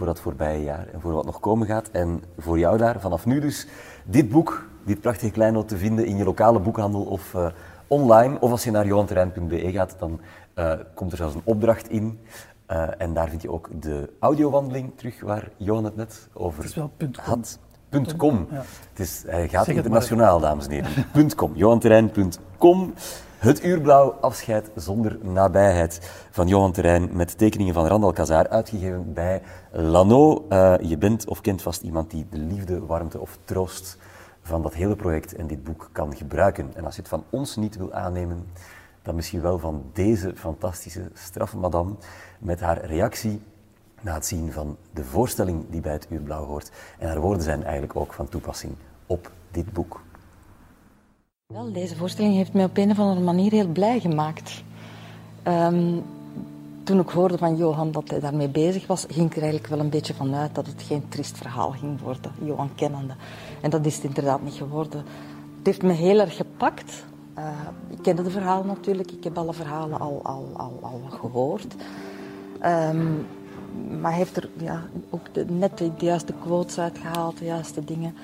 voor 0.00 0.08
dat 0.08 0.20
voorbije 0.20 0.62
jaar 0.62 0.86
en 0.92 1.00
voor 1.00 1.12
wat 1.12 1.24
nog 1.24 1.40
komen 1.40 1.66
gaat. 1.66 1.90
En 1.90 2.22
voor 2.38 2.58
jou 2.58 2.78
daar, 2.78 3.00
vanaf 3.00 3.26
nu 3.26 3.40
dus, 3.40 3.66
dit 4.04 4.28
boek, 4.28 4.66
dit 4.84 5.00
prachtige 5.00 5.32
kleinoot 5.32 5.68
te 5.68 5.76
vinden 5.76 6.06
in 6.06 6.16
je 6.16 6.24
lokale 6.24 6.58
boekhandel 6.58 7.02
of 7.02 7.34
uh, 7.34 7.46
online. 7.86 8.40
Of 8.40 8.50
als 8.50 8.64
je 8.64 8.70
naar 8.70 8.86
johanterrein.be 8.86 9.72
gaat, 9.72 9.96
dan 9.98 10.20
uh, 10.54 10.72
komt 10.94 11.10
er 11.10 11.16
zelfs 11.16 11.34
een 11.34 11.40
opdracht 11.44 11.88
in. 11.88 12.18
Uh, 12.70 12.88
en 12.98 13.14
daar 13.14 13.28
vind 13.28 13.42
je 13.42 13.50
ook 13.50 13.68
de 13.80 14.12
audiowandeling 14.18 14.92
terug, 14.96 15.20
waar 15.20 15.50
Johan 15.56 15.84
het 15.84 15.96
net 15.96 16.28
over 16.32 16.64
het 16.64 17.16
had. 17.16 17.58
Punt 17.88 18.16
.com. 18.16 18.46
Ja. 18.50 18.62
Het 18.90 18.98
is, 18.98 19.24
hij 19.26 19.48
gaat 19.48 19.64
zeg 19.64 19.74
internationaal, 19.74 20.40
dames 20.40 20.66
en 20.66 20.72
heren. 20.72 21.34
.com. 21.36 21.52
johanterrein.com. 21.54 22.94
Het 23.40 23.64
uurblauw 23.64 24.10
afscheid 24.10 24.70
zonder 24.74 25.18
nabijheid 25.22 26.10
van 26.30 26.48
Johan 26.48 26.72
Terrein 26.72 27.08
met 27.12 27.38
tekeningen 27.38 27.74
van 27.74 27.86
Randal 27.86 28.12
Kazar, 28.12 28.48
uitgegeven 28.48 29.12
bij 29.12 29.42
Lano. 29.72 30.46
Uh, 30.48 30.74
je 30.80 30.98
bent 30.98 31.28
of 31.28 31.40
kent 31.40 31.62
vast 31.62 31.82
iemand 31.82 32.10
die 32.10 32.26
de 32.30 32.38
liefde, 32.38 32.86
warmte 32.86 33.20
of 33.20 33.38
troost 33.44 33.98
van 34.42 34.62
dat 34.62 34.74
hele 34.74 34.96
project 34.96 35.34
en 35.34 35.46
dit 35.46 35.64
boek 35.64 35.88
kan 35.92 36.16
gebruiken. 36.16 36.70
En 36.74 36.84
als 36.84 36.94
je 36.94 37.00
het 37.00 37.10
van 37.10 37.24
ons 37.30 37.56
niet 37.56 37.76
wil 37.76 37.92
aannemen, 37.92 38.46
dan 39.02 39.14
misschien 39.14 39.40
wel 39.40 39.58
van 39.58 39.84
deze 39.92 40.32
fantastische 40.36 41.10
straffe 41.14 41.56
madame 41.56 41.94
met 42.38 42.60
haar 42.60 42.84
reactie 42.84 43.42
na 44.00 44.14
het 44.14 44.26
zien 44.26 44.52
van 44.52 44.76
de 44.92 45.04
voorstelling 45.04 45.64
die 45.70 45.80
bij 45.80 45.92
het 45.92 46.06
Uurblauw 46.10 46.44
hoort. 46.44 46.70
En 46.98 47.08
haar 47.08 47.20
woorden 47.20 47.42
zijn 47.42 47.62
eigenlijk 47.62 47.96
ook 47.96 48.12
van 48.12 48.28
toepassing 48.28 48.74
op 49.06 49.30
dit 49.50 49.72
boek. 49.72 50.00
Wel, 51.52 51.72
deze 51.72 51.96
voorstelling 51.96 52.34
heeft 52.34 52.52
mij 52.52 52.64
op 52.64 52.76
een 52.76 52.90
of 52.90 52.98
andere 52.98 53.20
manier 53.20 53.50
heel 53.50 53.66
blij 53.66 54.00
gemaakt. 54.00 54.62
Um, 55.48 56.02
toen 56.84 57.00
ik 57.00 57.08
hoorde 57.08 57.38
van 57.38 57.56
Johan 57.56 57.92
dat 57.92 58.10
hij 58.10 58.20
daarmee 58.20 58.48
bezig 58.48 58.86
was, 58.86 59.06
ging 59.08 59.26
ik 59.26 59.36
er 59.36 59.42
eigenlijk 59.42 59.72
wel 59.72 59.80
een 59.80 59.90
beetje 59.90 60.14
vanuit 60.14 60.54
dat 60.54 60.66
het 60.66 60.82
geen 60.82 61.08
triest 61.08 61.36
verhaal 61.36 61.70
ging 61.70 62.00
worden, 62.00 62.32
Johan 62.44 62.70
kennende. 62.74 63.14
En 63.60 63.70
dat 63.70 63.86
is 63.86 63.94
het 63.94 64.04
inderdaad 64.04 64.42
niet 64.42 64.54
geworden. 64.54 64.98
Het 65.58 65.66
heeft 65.66 65.82
me 65.82 65.92
heel 65.92 66.20
erg 66.20 66.36
gepakt. 66.36 67.04
Uh, 67.38 67.44
ik 67.88 68.02
kende 68.02 68.22
de 68.22 68.30
verhalen 68.30 68.66
natuurlijk, 68.66 69.10
ik 69.10 69.24
heb 69.24 69.38
alle 69.38 69.52
verhalen 69.52 70.00
al, 70.00 70.20
al, 70.22 70.48
al, 70.56 70.78
al 70.82 71.00
gehoord. 71.10 71.74
Um, 72.64 73.26
maar 74.00 74.10
hij 74.10 74.18
heeft 74.18 74.36
er 74.36 74.48
ja, 74.56 74.82
ook 75.10 75.34
de, 75.34 75.44
net 75.48 75.78
de, 75.78 75.90
de 75.96 76.04
juiste 76.04 76.32
quotes 76.42 76.78
uitgehaald, 76.78 77.38
de 77.38 77.44
juiste 77.44 77.84
dingen. 77.84 78.14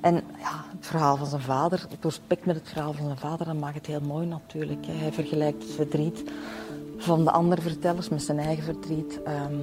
En 0.00 0.14
ja, 0.14 0.64
het 0.76 0.86
verhaal 0.86 1.16
van 1.16 1.26
zijn 1.26 1.40
vader, 1.40 1.86
het 1.88 2.04
respect 2.04 2.46
met 2.46 2.56
het 2.56 2.68
verhaal 2.68 2.92
van 2.92 3.04
zijn 3.04 3.18
vader, 3.18 3.46
dat 3.46 3.58
maakt 3.58 3.74
het 3.74 3.86
heel 3.86 4.00
mooi 4.00 4.26
natuurlijk. 4.26 4.86
Hij 4.86 5.12
vergelijkt 5.12 5.62
het 5.62 5.72
verdriet 5.72 6.24
van 6.96 7.24
de 7.24 7.30
andere 7.30 7.62
vertellers 7.62 8.08
met 8.08 8.22
zijn 8.22 8.38
eigen 8.38 8.64
verdriet. 8.64 9.22
Ehm, 9.22 9.54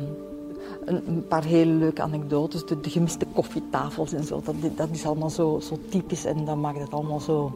een, 0.86 1.26
paar 1.28 1.44
hele 1.44 1.72
leuke 1.72 2.02
anekdotes, 2.02 2.66
de, 2.66 2.78
gemiste 2.82 3.26
koffietafels 3.34 4.14
en 4.14 4.24
zo. 4.24 4.42
Dat, 4.44 4.56
dat 4.76 4.90
is 4.92 5.06
allemaal 5.06 5.30
zo, 5.30 5.60
zo 5.60 5.80
typisch 5.90 6.26
en 6.26 6.46
dat 6.46 6.58
maakt 6.58 6.80
het 6.80 6.94
allemaal 6.94 7.20
zo, 7.20 7.52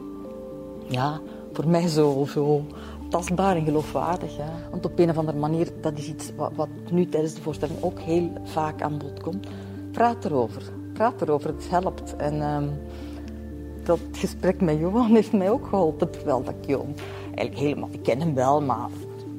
ja, 0.88 1.20
voor 1.52 1.68
mij 1.68 1.88
zo, 1.88 2.26
zo 2.28 2.64
tastbaar 3.08 3.56
en 3.56 3.64
geloofwaardig. 3.64 4.36
Want 4.70 4.84
op 4.84 4.98
een 4.98 5.10
of 5.10 5.18
andere 5.18 5.38
manier, 5.38 5.68
dat 5.80 5.98
is 5.98 6.08
iets 6.08 6.32
wat, 6.36 6.52
wat 6.54 6.68
nu 6.90 7.08
tijdens 7.08 7.34
de 7.34 7.42
voorstelling 7.42 7.82
ook 7.82 8.00
heel 8.00 8.32
vaak 8.44 8.82
aan 8.82 8.98
bod 8.98 9.20
komt. 9.20 9.46
Praat 9.92 10.24
erover. 10.24 10.81
Praat 10.92 11.22
erover, 11.22 11.50
het 11.50 11.70
helpt. 11.70 12.16
En 12.16 12.42
um, 12.42 12.70
dat 13.84 13.98
gesprek 14.12 14.60
met 14.60 14.78
Johan 14.78 15.14
heeft 15.14 15.32
mij 15.32 15.50
ook 15.50 15.66
geholpen. 15.66 16.10
Terwijl 16.10 16.42
dat 16.44 16.54
ik 16.60 16.68
Johan 16.68 16.94
eigenlijk 17.24 17.58
helemaal, 17.58 17.88
ik 17.92 18.02
ken 18.02 18.20
hem 18.20 18.34
wel, 18.34 18.62
maar 18.62 18.88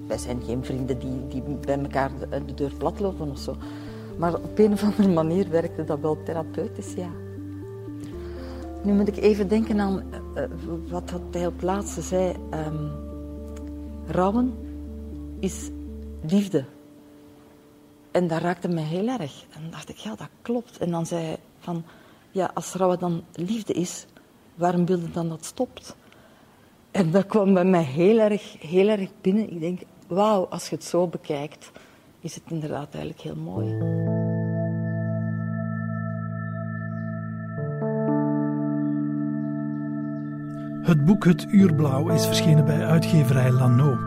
wij 0.08 0.18
zijn 0.18 0.42
geen 0.46 0.66
vrienden 0.66 1.00
die, 1.00 1.28
die 1.28 1.42
bij 1.42 1.80
elkaar 1.80 2.12
de, 2.20 2.46
de 2.46 2.54
deur 2.54 2.74
platlopen 2.78 3.30
of 3.32 3.38
zo. 3.38 3.56
Maar 4.18 4.34
op 4.34 4.60
een 4.60 4.72
of 4.72 4.84
andere 4.84 5.08
manier 5.08 5.50
werkte 5.50 5.84
dat 5.84 6.00
wel 6.00 6.18
therapeutisch, 6.24 6.94
ja. 6.94 7.10
Nu 8.84 8.94
moet 8.94 9.08
ik 9.08 9.18
even 9.18 9.48
denken 9.48 9.80
aan 9.80 10.04
uh, 10.36 10.44
wat 10.90 11.14
hij 11.32 11.46
op 11.46 11.54
het 11.54 11.62
laatste 11.62 12.02
zei. 12.02 12.36
Um, 12.68 12.92
rouwen 14.08 14.54
is 15.40 15.70
liefde. 16.22 16.66
En 18.14 18.28
dat 18.28 18.42
raakte 18.42 18.68
mij 18.68 18.84
heel 18.84 19.08
erg. 19.08 19.46
En 19.50 19.72
dacht 19.72 19.90
ik, 19.90 19.98
ja, 19.98 20.16
dat 20.16 20.30
klopt. 20.42 20.78
En 20.78 20.92
dan 20.92 21.06
zei 21.06 21.26
hij 21.26 21.38
van, 21.60 21.84
ja, 22.32 22.52
als 22.54 22.74
rouwen 22.74 23.00
dan 23.00 23.24
liefde 23.36 23.74
is, 23.74 24.06
waarom 24.56 24.86
wil 24.86 25.00
je 25.00 25.12
dan 25.12 25.30
dat 25.30 25.46
stopt? 25.46 25.96
En 26.92 27.12
dat 27.12 27.26
kwam 27.26 27.54
bij 27.54 27.66
mij 27.66 27.84
heel 27.84 28.20
erg, 28.20 28.56
heel 28.60 28.88
erg 28.88 29.10
binnen. 29.22 29.52
Ik 29.52 29.60
denk, 29.60 29.82
wauw, 30.08 30.46
als 30.46 30.70
je 30.70 30.76
het 30.76 30.84
zo 30.84 31.08
bekijkt, 31.08 31.72
is 32.20 32.36
het 32.36 32.44
inderdaad 32.48 32.94
eigenlijk 32.94 33.22
heel 33.22 33.36
mooi. 33.36 33.68
Het 40.84 41.06
boek 41.06 41.26
Het 41.26 41.46
Uurblauw 41.50 42.10
is 42.10 42.26
verschenen 42.26 42.66
bij 42.66 42.86
uitgeverij 42.86 43.52
Lano. 43.52 43.98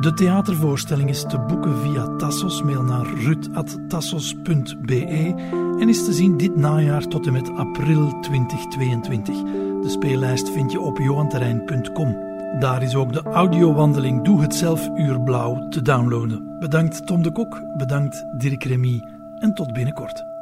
De 0.00 0.12
theatervoorstelling 0.12 1.08
is 1.08 1.22
te 1.22 1.38
boeken 1.38 1.78
via 1.78 2.16
Tassos. 2.16 2.62
Mail 2.62 2.82
naar 2.82 3.06
rut.tassos.be 3.06 5.04
en 5.80 5.88
is 5.88 6.04
te 6.04 6.12
zien 6.12 6.36
dit 6.36 6.56
najaar 6.56 7.06
tot 7.06 7.26
en 7.26 7.32
met 7.32 7.50
april 7.50 8.20
2022. 8.20 9.34
De 9.82 9.88
speellijst 9.88 10.50
vind 10.50 10.72
je 10.72 10.80
op 10.80 10.98
johanterrein.com. 10.98 12.16
Daar 12.60 12.82
is 12.82 12.94
ook 12.94 13.12
de 13.12 13.22
audiowandeling 13.22 14.24
Doe 14.24 14.40
het 14.40 14.54
zelf 14.54 14.88
Uurblauw 14.96 15.68
te 15.68 15.82
downloaden. 15.82 16.58
Bedankt 16.58 17.06
Tom 17.06 17.22
de 17.22 17.32
Kok, 17.32 17.62
bedankt 17.76 18.24
Dirk 18.36 18.64
Remy 18.64 19.02
en 19.38 19.54
tot 19.54 19.72
binnenkort. 19.72 20.37